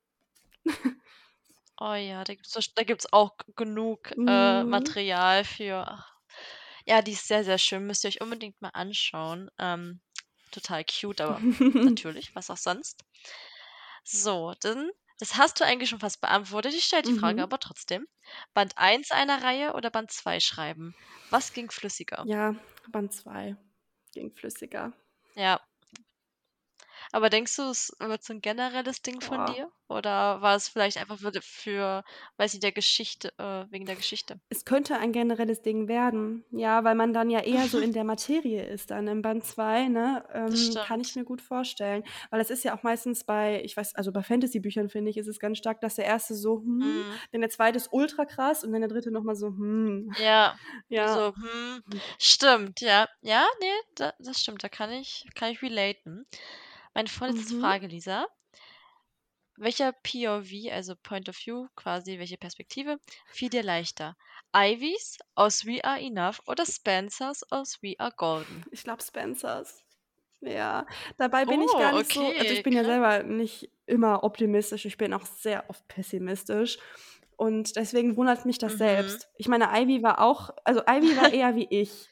Oh 1.81 1.95
ja, 1.95 2.25
da 2.25 2.35
gibt's 2.35 2.55
wahrsch 2.55 2.75
da 2.75 2.85
gibt's 2.85 3.13
auch 3.13 3.37
genug, 3.55 4.13
äh, 4.27 4.65
Mhm. 4.65 4.65
Material 4.65 5.45
für. 5.45 6.05
Ja, 6.87 7.03
die 7.03 7.13
ist 7.13 7.29
sehr, 7.29 7.45
sehr 7.45 7.59
schön, 7.59 7.87
müsst 7.87 8.05
ihr 8.05 8.09
euch 8.09 8.21
unbedingt 8.23 8.61
mal 8.63 8.71
anschauen. 8.71 9.51
Ähm, 9.59 10.01
total 10.53 10.85
cute, 10.85 11.21
aber 11.23 11.43
natürlich, 11.83 12.35
was 12.35 12.51
auch 12.51 12.57
sonst. 12.59 13.05
So, 14.05 14.55
dann 14.61 14.91
das 15.19 15.37
hast 15.37 15.61
du 15.61 15.65
eigentlich 15.65 15.91
schon 15.91 16.01
fast 16.01 16.21
beantwortet. 16.21 16.75
Ich 16.75 16.85
stelle 16.85 17.03
die 17.03 17.13
Frage 17.15 17.43
Mhm. 17.43 17.45
aber 17.45 17.59
trotzdem. 17.59 18.07
Band 18.55 18.79
1 18.79 19.11
einer 19.13 19.43
Reihe 19.43 19.75
oder 19.75 19.91
Band 19.91 20.11
2 20.13 20.41
schreiben? 20.41 20.95
Was 21.31 21.53
ging 21.53 21.71
flüssiger? 21.71 22.27
Ja, 22.27 22.57
Band 22.91 23.13
2 23.13 23.57
ging 24.13 24.31
flüssiger. 24.33 24.93
Ja. 25.37 25.61
Aber 27.17 27.31
denkst 27.31 27.57
du, 27.57 27.63
es 27.71 27.93
wird 27.99 28.23
so 28.23 28.35
'n 28.35 28.43
generelles 28.43 29.01
Ding 29.01 29.23
von 29.23 29.45
Boah. 29.45 29.47
dir? 29.47 29.73
Oder 29.89 30.43
war 30.43 30.55
es 30.55 30.69
vielleicht 30.69 30.99
einfach 30.99 31.19
für 31.19 31.33
für, 31.41 32.05
weiß 32.37 32.53
nicht, 32.53 32.63
der 32.63 32.73
Geschichte 32.73 33.33
äh, 33.39 33.65
wegen 33.71 33.87
der 33.87 33.97
Geschichte? 33.97 34.39
Es 34.53 34.65
könnte 34.65 34.97
ein 34.99 35.11
generelles 35.11 35.61
Ding 35.63 35.89
werden. 35.89 36.45
Ja, 36.53 36.85
weil 36.85 36.95
man 36.95 37.13
dann 37.13 37.31
ja 37.31 37.41
eher 37.41 37.67
so 37.69 37.81
in 37.81 37.93
der 37.93 38.05
Materie 38.05 38.65
ist 38.65 38.93
dann 38.93 39.09
in 39.09 39.21
Band 39.21 39.45
2, 39.45 39.89
ne? 39.89 40.25
Ähm, 40.33 40.79
kann 40.81 41.01
ich 41.01 41.17
mir 41.17 41.25
gut 41.25 41.43
vorstellen. 41.43 42.05
Weil 42.31 42.41
es 42.41 42.51
ist 42.51 42.63
ja 42.63 42.77
auch 42.77 42.85
meistens 42.85 43.25
bei 43.25 43.61
ich 43.65 43.77
weiß 43.77 43.97
also, 43.97 44.13
bei 44.13 44.23
Fantasy-Büchern, 44.23 44.89
finde 44.89 45.11
ich, 45.11 45.17
ist 45.17 45.27
es 45.27 45.41
ganz 45.41 45.59
stark, 45.59 45.81
dass 45.81 45.97
der 45.97 46.05
1. 46.05 46.37
so: 46.37 46.61
„Hm“, 46.61 47.05
Mhm. 47.05 47.21
dann 47.33 47.41
der 47.41 47.51
2. 47.51 47.77
ist 47.77 47.89
ultra 47.93 48.25
krass 48.25 48.63
und 48.63 48.71
dann 48.73 48.83
der 48.83 48.89
3. 48.89 49.11
noch 49.11 49.25
mal 49.25 49.35
so: 49.35 49.49
„Hm.“ 49.49 50.15
Ja, 50.15 50.59
Ja. 50.89 51.23
so, 51.23 51.35
hm, 51.35 51.83
stimmt, 52.19 52.81
ja. 52.81 53.07
Ja, 53.23 53.47
ne, 53.61 53.67
da 53.97 54.15
das 54.19 54.41
stimmt, 54.41 54.65
da 54.65 54.69
kann 54.69 54.91
ich 54.93 55.27
kann 55.35 55.51
ich 55.53 55.63
relaten. 55.63 56.27
Meine 56.97 57.11
vorletzte 57.11 57.53
Mhm. 57.53 57.61
Frage, 57.61 57.89
Lisa. 57.89 58.27
Welcher 59.59 59.93
POV, 59.93 60.71
also 60.73 60.95
Point 60.97 61.29
of 61.29 61.37
View 61.37 61.69
quasi, 61.77 62.19
welche 62.19 62.39
Perspektive, 62.39 62.99
fiel 63.29 63.51
dir 63.51 63.63
leichter? 63.63 64.17
Ivys 64.55 65.19
aus 65.35 65.67
We 65.67 65.85
Are 65.85 66.01
Enough 66.01 66.41
oder 66.47 66.65
Spencers 66.65 67.43
aus 67.53 67.83
We 67.83 67.97
Are 67.99 68.13
Golden? 68.17 68.65
Ich 68.71 68.83
glaube 68.85 69.03
Spencers. 69.03 69.83
Ja, 70.41 70.87
dabei 71.19 71.47
bin 71.47 71.63
ich 71.63 71.77
Oh, 71.77 71.79
gar 71.79 71.93
nicht 71.93 72.13
so 72.13 72.35
also, 72.37 72.53
okay, 72.53 72.53
ich 72.53 72.63
bin 72.63 72.75
ja 72.77 72.85
krass. 72.85 72.85
selber 72.85 73.23
nicht 73.25 73.71
immer 73.87 74.25
optimistisch, 74.25 74.87
ich 74.87 74.99
bin 74.99 75.15
auch 75.15 75.27
sehr 75.27 75.71
oft 75.71 75.89
pessimistisch 75.89 76.79
und 77.37 77.77
deswegen 77.77 78.17
wundert 78.17 78.47
mich 78.47 78.59
das 78.59 78.79
Mhm. 78.79 78.79
selbst. 78.79 79.29
Ich 79.37 79.49
meine, 79.49 79.71
Ivy 79.73 80.03
war 80.03 80.21
auch 80.21 80.51
also, 80.65 80.83
Ivy 80.89 81.17
war 81.17 81.33
eher 81.33 81.57
wie 81.57 81.69
ich 81.71 82.11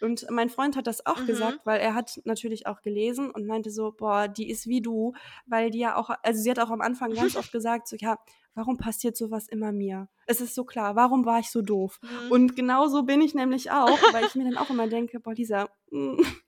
und 0.00 0.26
mein 0.30 0.50
Freund 0.50 0.76
hat 0.76 0.86
das 0.86 1.04
auch 1.06 1.24
Mhm. 1.24 1.24
gesagt, 1.24 1.66
weil 1.66 1.80
er 1.80 1.94
hat 1.94 2.20
natürlich 2.24 2.66
auch 2.66 2.82
gelesen 2.82 3.30
und 3.30 3.46
meinte 3.46 3.70
so: 3.70 3.92
„Boah, 3.92 4.28
die 4.28 4.48
ist 4.50 4.66
wie 4.66 4.80
du“, 4.82 5.14
weil 5.46 5.70
die 5.70 5.78
ja 5.80 5.96
auch 5.96 6.10
also, 6.22 6.40
sie 6.42 6.50
hat 6.50 6.58
auch 6.60 6.70
am 6.70 6.80
Anfang 6.82 7.14
ganz 7.14 7.36
oft 7.36 7.50
gesagt 7.52 7.88
so: 7.88 7.96
„Ja, 7.98 8.18
warum 8.54 8.78
passiert 8.78 9.16
so 9.16 9.30
was 9.30 9.48
immer 9.48 9.72
mir? 9.72 10.08
Es 10.26 10.40
ist 10.40 10.54
so 10.54 10.64
klar, 10.64 10.96
warum 10.96 11.24
war 11.24 11.38
ich 11.40 11.50
so 11.50 11.62
doof?“ 11.62 12.00
Mhm. 12.02 12.30
Und 12.30 12.56
genauso 12.56 13.04
bin 13.04 13.20
ich 13.20 13.34
nämlich 13.34 13.70
auch, 13.70 14.06
weil 14.12 14.24
ich 14.26 14.34
mir 14.34 14.44
dann 14.44 14.56
auch 14.58 14.70
immer 14.70 14.88
denke: 14.88 15.20
„Boah, 15.20 15.34
Lisa, 15.34 15.68
hm“ 15.90 16.18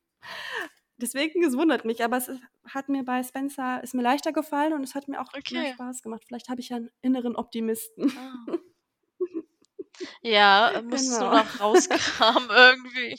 Deswegen, 1.00 1.44
es 1.44 1.56
wundert 1.56 1.84
mich, 1.84 2.02
aber 2.04 2.16
es 2.16 2.28
hat 2.66 2.88
mir 2.88 3.04
bei 3.04 3.22
Spencer 3.22 3.82
ist 3.84 3.94
mir 3.94 4.02
leichter 4.02 4.32
gefallen 4.32 4.72
und 4.72 4.82
es 4.82 4.96
hat 4.96 5.06
mir 5.06 5.20
auch 5.20 5.32
mehr 5.48 5.64
Okay. 5.64 5.78
Spaß 5.78 6.02
gemacht. 6.02 6.24
Vielleicht 6.26 6.48
habe 6.48 6.60
ich 6.60 6.70
ja 6.70 6.76
'n 6.78 6.90
inneren 7.02 7.36
Optimisten. 7.36 8.12
Ah. 8.16 8.48
Ja, 10.22 10.80
musst 10.84 11.20
du 11.20 11.28
Genau. 11.28 11.30
noch 11.30 11.58
rauskramen 11.60 12.50
irgendwie. 12.50 13.16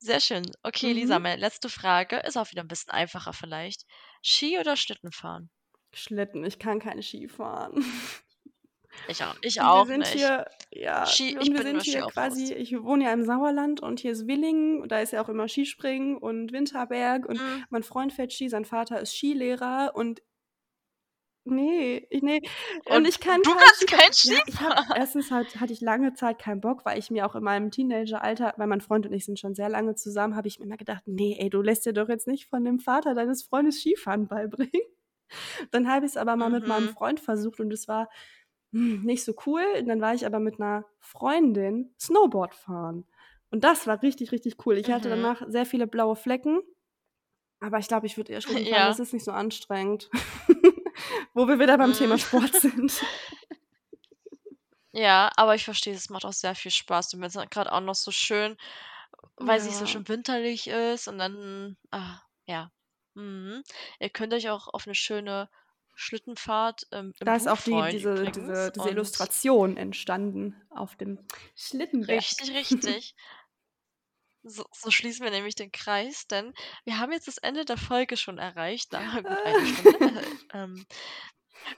Sehr 0.00 0.20
schön. 0.20 0.50
Okay, 0.62 0.92
Lisa, 0.92 1.18
Mhm. 1.18 1.20
meine 1.20 1.40
letzte 1.40 1.68
Frage 1.70 2.16
ist 2.18 2.36
auch 2.36 2.50
wieder 2.50 2.62
'n 2.62 2.68
bisschen 2.68 2.92
einfacher 2.92 3.32
vielleicht. 3.32 3.84
Ski 4.22 4.58
oder 4.58 4.76
Schlittenfahren? 4.76 5.50
Schlitten, 5.94 6.44
ich 6.44 6.58
kann 6.58 6.78
kein 6.80 7.02
Ski 7.02 7.28
fahren. 7.28 7.84
Ich 9.08 9.22
au 9.24 9.32
ich 9.40 9.60
Und 9.60 9.72
wir 9.72 9.84
auch 9.84 9.86
sind 9.86 10.06
nicht. 10.06 10.06
hier 10.06 10.46
ja, 10.72 11.14
Ski 11.14 11.38
ich 11.38 11.38
und 11.38 11.54
wir 11.54 11.62
bin 11.62 11.70
sind 11.70 11.80
nur 11.80 11.82
hier 11.82 12.04
Ski-Aufpass. 12.04 12.04
quasi 12.04 12.52
ich 12.52 12.82
wohne 12.82 13.04
ja 13.04 13.12
im 13.12 13.24
Sauerland 13.24 13.80
und 13.82 14.00
hier 14.00 14.12
ist 14.12 14.26
Willingen 14.26 14.82
und 14.82 14.92
da 14.92 15.00
ist 15.00 15.12
ja 15.12 15.22
auch 15.22 15.28
immer 15.30 15.48
Skispringen 15.48 16.16
und 16.18 16.52
Winterberg 16.52 17.26
und 17.26 17.42
Mhm. 17.42 17.66
mein 17.70 17.82
Freund 17.82 18.12
fährt 18.12 18.32
Ski, 18.34 18.48
sein 18.50 18.64
Vater 18.66 19.00
ist 19.00 19.14
Skilehrer 19.14 19.92
und 19.94 20.22
Ne, 21.48 22.04
ich 22.10 22.22
ne, 22.22 22.40
und 22.84 23.06
Und 23.06 23.06
ich 23.06 23.20
kann 23.20 23.42
du 23.44 23.54
kein 23.54 23.56
kannst 23.56 23.86
Ski 23.86 23.86
fahren. 23.94 24.10
kein 24.12 24.12
Ja, 24.22 24.38
ich 24.46 24.58
fahren? 24.58 24.84
erstens 24.92 25.30
halt 25.30 25.60
hatte 25.60 25.72
ich 25.72 25.80
lange 25.80 26.12
Zeit 26.14 26.40
keinen 26.40 26.60
Bock, 26.60 26.84
weil 26.84 26.98
ich 26.98 27.10
mir 27.12 27.24
auch 27.24 27.36
in 27.36 27.44
meinem 27.44 27.70
Teenageralter 27.70 28.54
weil 28.56 28.66
mein 28.66 28.80
Freund 28.80 29.06
und 29.06 29.12
ich 29.12 29.24
sind 29.24 29.38
schon 29.38 29.54
sehr 29.54 29.68
lange 29.68 29.94
zusammen, 29.94 30.34
habe 30.34 30.48
ich 30.48 30.58
mir 30.58 30.64
immer 30.66 30.76
gedacht: 30.76 31.06
„Ne, 31.06 31.36
ey, 31.38 31.48
du 31.48 31.62
lässt 31.62 31.86
dir 31.86 31.92
doch 31.92 32.08
jetzt 32.08 32.26
nicht 32.26 32.46
von 32.46 32.64
dem 32.64 32.80
Vater 32.80 33.14
deines 33.14 33.44
Freundes 33.44 33.78
Skifahren 33.80 34.26
beibringen.“ 34.28 34.82
Dann 35.70 35.88
habe 35.90 36.06
ich's 36.06 36.16
aber 36.16 36.36
mal 36.36 36.50
mit 36.50 36.66
meinem 36.66 36.88
Mhm. 36.88 36.88
Freund 36.88 37.20
versucht 37.20 37.60
und 37.60 37.72
es 37.72 37.88
war, 37.88 38.08
hm, 38.72 39.02
nicht 39.02 39.24
so 39.24 39.34
cool. 39.46 39.62
Und 39.80 39.88
dann 39.88 40.00
war 40.00 40.14
ich 40.14 40.26
aber 40.26 40.40
mit 40.40 40.58
'ner 40.60 40.86
Freundin 41.00 41.94
Snowboard 42.00 42.54
fahren 42.56 43.06
und 43.50 43.64
das 43.64 43.86
war 43.86 44.02
richtig, 44.02 44.32
richtig 44.32 44.56
cool. 44.66 44.78
Ich 44.78 44.90
hatte 44.90 45.08
Mhm. 45.08 45.10
danach 45.10 45.42
sehr 45.48 45.66
viele 45.66 45.86
blaue 45.88 46.16
Flecken, 46.16 46.60
aber 47.60 47.78
ich 47.80 47.88
glaube, 47.88 48.06
ich 48.06 48.16
würde 48.18 48.32
eher 48.32 48.40
Schlitten 48.42 48.66
fahren, 48.68 48.86
das 48.86 48.98
Ja. 48.98 49.00
ist 49.00 49.12
nicht 49.14 49.24
so 49.24 49.32
anstrengend. 49.32 50.10
Wo 51.34 51.46
wir 51.48 51.58
wieder 51.58 51.78
beim 51.78 51.92
Mhm. 51.92 51.92
Thema 51.92 52.18
Sport 52.18 52.54
sind. 52.54 53.06
Ja, 54.94 55.30
aber 55.36 55.54
ich 55.54 55.64
verstehe, 55.64 55.94
es 55.94 56.08
macht 56.10 56.24
auch 56.24 56.32
sehr 56.32 56.54
viel 56.54 56.70
Spaß 56.70 57.14
und 57.14 57.20
wenn's 57.20 57.34
dann 57.34 57.48
grad 57.50 57.68
auch 57.68 57.80
noch 57.80 57.94
so 57.94 58.10
schön 58.10 58.56
weiß 59.38 59.66
nicht, 59.66 59.76
so 59.78 59.86
Ja. 59.86 59.86
schön 59.86 60.08
winterlich 60.08 60.66
ist 60.68 61.08
und 61.08 61.18
dann 61.18 61.76
ah, 61.92 62.20
ja. 62.46 62.70
Mhm. 63.14 63.62
Ihr 64.00 64.10
könnt 64.10 64.32
euch 64.34 64.48
auch 64.50 64.68
auf 64.68 64.86
'ne 64.86 64.94
schöne 64.94 65.50
Schlittenfahrt, 65.94 66.84
ähm, 66.92 67.12
im 67.20 67.28
Da 67.28 67.34
ist 67.34 67.48
Buch 67.48 67.48
auch 67.48 67.60
die 67.62 67.88
freuen 67.88 67.88
diese 67.88 68.28
übrigens 68.28 68.70
diese 68.70 68.70
diese 68.70 68.90
Illustration 68.90 69.76
entstanden 69.76 70.54
auf 70.70 70.96
dem 70.96 71.18
Schlittenberg. 71.54 72.26
Richtig, 72.28 72.50
richtig. 72.54 73.14
So 74.48 74.64
so 74.72 74.90
schließen 74.92 75.24
wir 75.24 75.32
nämlich 75.32 75.56
den 75.56 75.72
Kreis, 75.72 76.26
denn 76.28 76.54
wir 76.84 76.98
haben 76.98 77.10
jetzt 77.10 77.26
das 77.26 77.38
Ende 77.38 77.64
der 77.64 77.76
Folge 77.76 78.16
schon 78.16 78.38
erreicht 78.38 78.92
nach 78.92 79.16
gut 79.22 79.26
Stunde. 79.66 80.22
Äh, 80.22 80.36
ähm, 80.54 80.86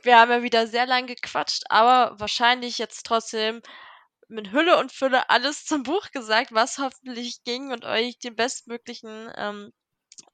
wir 0.03 0.19
haben 0.19 0.31
ja 0.31 0.43
wieder 0.43 0.67
sehr 0.67 0.87
lang 0.87 1.07
gequatscht, 1.07 1.65
aber 1.71 2.19
wahrscheinlich 2.21 2.77
jetzt 2.77 3.07
trotzdem 3.07 3.63
mit 4.29 4.53
Hülle 4.53 4.79
und 4.79 4.93
Fülle 4.93 5.31
alles 5.31 5.65
zum 5.65 5.83
Buch 5.83 6.11
gesagt, 6.11 6.53
was 6.53 6.77
hoffentlich 6.79 7.43
ging 7.45 7.73
und 7.73 7.87
euch 7.87 8.19
den 8.19 8.37
bestmöglichen, 8.37 9.33
ähm, 9.37 9.73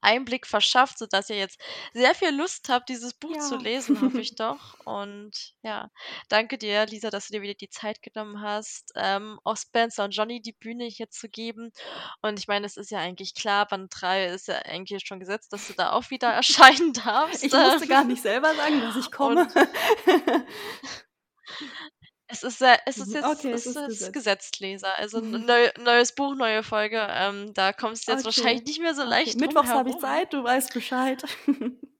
Einblick 0.01 0.47
verschafft, 0.47 0.99
sodass 0.99 1.30
ihr 1.30 1.37
jetzt 1.37 1.59
sehr 1.93 2.14
viel 2.14 2.30
Lust 2.35 2.68
habt, 2.68 2.89
dieses 2.89 3.14
Buch 3.14 3.37
zu 3.39 3.57
Ja. 3.57 3.61
lesen, 3.61 4.01
hoffe 4.01 4.20
ich 4.20 4.35
doch. 4.37 4.74
Und 4.85 5.55
ja, 5.62 5.91
danke 6.28 6.59
dir, 6.59 6.87
Lisa, 6.87 7.11
dass 7.11 7.28
du 7.28 7.35
dir 7.35 7.43
wieder 7.43 7.55
die 7.55 7.70
Zeit 7.70 8.03
genommen 8.03 8.41
hast, 8.41 8.93
ähm, 8.97 9.39
auch 9.45 9.57
Spencer 9.57 10.05
und 10.05 10.11
Johnny 10.12 10.41
die 10.41 10.53
Bühne 10.53 10.85
hier 10.85 11.11
zu 11.11 11.28
geben. 11.28 11.72
Und 12.22 12.39
ich 12.39 12.49
meine, 12.49 12.66
es 12.66 12.76
ist 12.76 12.91
ja 12.91 12.99
eigentlich 12.99 13.35
klar, 13.35 13.66
Band 13.66 13.93
3 13.95 14.26
ist 14.26 14.49
ja 14.49 14.57
eigentlich 14.57 15.07
schon 15.07 15.20
gesetzt, 15.20 15.53
dass 15.53 15.66
du 15.68 15.74
da 15.74 15.93
auch 15.93 16.11
wieder 16.11 16.28
erscheinen 16.32 16.93
darfst. 16.93 17.45
Ich 17.45 17.53
musste 17.53 17.87
gar 17.89 18.05
nicht 18.05 18.22
selber 18.22 18.55
sagen, 18.55 18.80
dass 18.80 18.97
ich 18.97 19.11
komme. 19.11 19.43
Und 19.43 19.53
es 22.35 22.43
ist 22.43 22.59
sehr 22.59 22.78
es 22.87 23.01
ist 23.01 23.12
Mhm, 23.12 23.14
jetzt 23.14 23.32
okay, 23.32 23.53
es 23.53 23.66
ist 23.66 23.85
ist 23.87 24.12
gesetzt. 24.12 24.12
gesetzt, 24.12 24.61
Leser. 24.61 24.97
Also 24.99 25.20
Mhm. 25.20 25.45
neu 25.47 25.70
neues 25.78 26.14
Buch, 26.14 26.35
neue 26.35 26.62
Folge, 26.62 27.07
ähm, 27.11 27.55
da 27.55 27.72
kommst 27.72 28.07
du 28.09 28.12
jetzt 28.12 28.24
wahrscheinlich 28.24 28.62
Okay, 28.62 28.66
nicht 28.66 28.80
mehr 28.80 28.95
so 28.95 29.05
okay. 29.11 29.32
leicht 29.32 29.41
drum 29.43 29.62
Mittwochs 29.62 29.74
habe 29.74 29.91
ich. 29.91 29.97
Zeit, 29.99 30.32
du 30.32 30.43
weißt 30.45 30.72
Bescheid. 30.72 31.24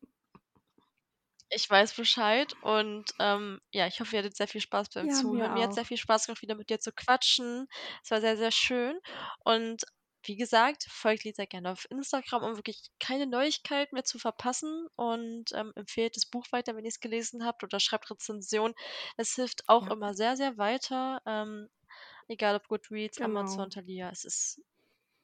Ich 1.51 1.69
weiß 1.71 1.95
Bescheid 1.95 2.53
und, 2.63 3.13
ähm, 3.21 3.61
ja, 3.73 3.87
ich 3.87 4.01
hoffe, 4.01 4.17
ihr 4.17 4.19
hattet 4.23 4.37
sehr 4.37 4.49
viel 4.49 4.61
Spaß 4.61 4.89
beim 4.91 5.09
Ja, 5.09 5.11
Zuhören. 5.11 5.53
mir 5.53 5.53
Mir 5.53 5.65
hat's 5.65 5.75
sehr 5.77 5.85
viel 5.85 5.97
Spaß 5.99 6.27
gemacht, 6.27 6.43
wieder 6.43 6.55
mit 6.57 6.69
dir 6.71 6.81
zu 6.81 6.91
quatschen. 6.93 7.67
Es 8.03 8.11
war 8.11 8.21
sehr, 8.21 8.37
sehr 8.37 8.51
schön. 8.51 8.99
Und 9.45 9.83
wie 10.27 10.37
gesagt, 10.37 10.85
folgt 10.91 11.25
Lisa 11.25 11.45
gerne 11.47 11.73
auf 11.73 11.87
Instagram, 11.91 12.43
um 12.45 12.57
wirklich 12.57 12.91
keine 13.01 13.27
Neuigkeiten 13.27 13.95
mehr 13.95 14.05
zu 14.05 14.19
verpassen 14.19 14.87
und, 14.97 15.53
ähm, 15.55 15.73
empfehlt 15.77 16.17
das 16.17 16.27
Buch 16.27 16.47
weiter, 16.53 16.77
wenn 16.77 16.85
ihr's 16.85 17.01
gelesen 17.01 17.45
habt 17.45 17.63
oder 17.65 17.81
schreibt 17.81 18.11
Rezensionen. 18.11 18.75
Es 19.17 19.35
hilft 19.35 19.69
auch 19.69 19.87
Ja. 19.87 19.91
immer 19.91 20.15
sehr, 20.15 20.37
sehr 20.37 20.59
weiter, 20.59 21.21
ähm, 21.27 21.69
egal 22.29 22.57
ob 22.57 22.69
Goodreads, 22.69 23.21
Amazon, 23.21 23.69
Genau. 23.69 23.71
Thalia, 23.71 24.11
es 24.11 24.25
ist 24.25 24.61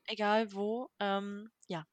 egal 0.06 0.52
wo, 0.54 0.90
ähm, 1.00 1.50
ja. 1.68 1.86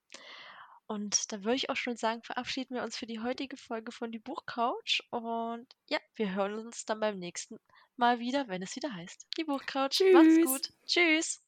Und 0.88 1.32
dann 1.32 1.44
würde 1.46 1.56
ich 1.56 1.70
auch 1.70 1.76
schon 1.78 1.96
sagen, 1.98 2.24
verabschieden 2.24 2.76
wir 2.76 2.84
uns 2.84 2.98
für 2.98 3.06
die 3.08 3.20
heutige 3.22 3.58
Folge 3.58 3.92
von 3.94 4.12
die 4.12 4.20
Buchcouch 4.20 5.02
und 5.12 5.68
ja, 5.90 6.00
wir 6.16 6.34
hören 6.36 6.56
uns 6.66 6.86
dann 6.86 7.00
beim 7.00 7.20
nächsten 7.20 7.58
Mal 7.96 8.20
wieder, 8.20 8.48
wenn 8.50 8.62
es 8.64 8.76
wieder 8.76 8.94
heißt: 8.94 9.28
„Die 9.38 9.46
Buchcouch“. 9.46 10.06
Macht's 10.12 10.40
gut. 10.42 10.74
Tschüss. 10.86 11.42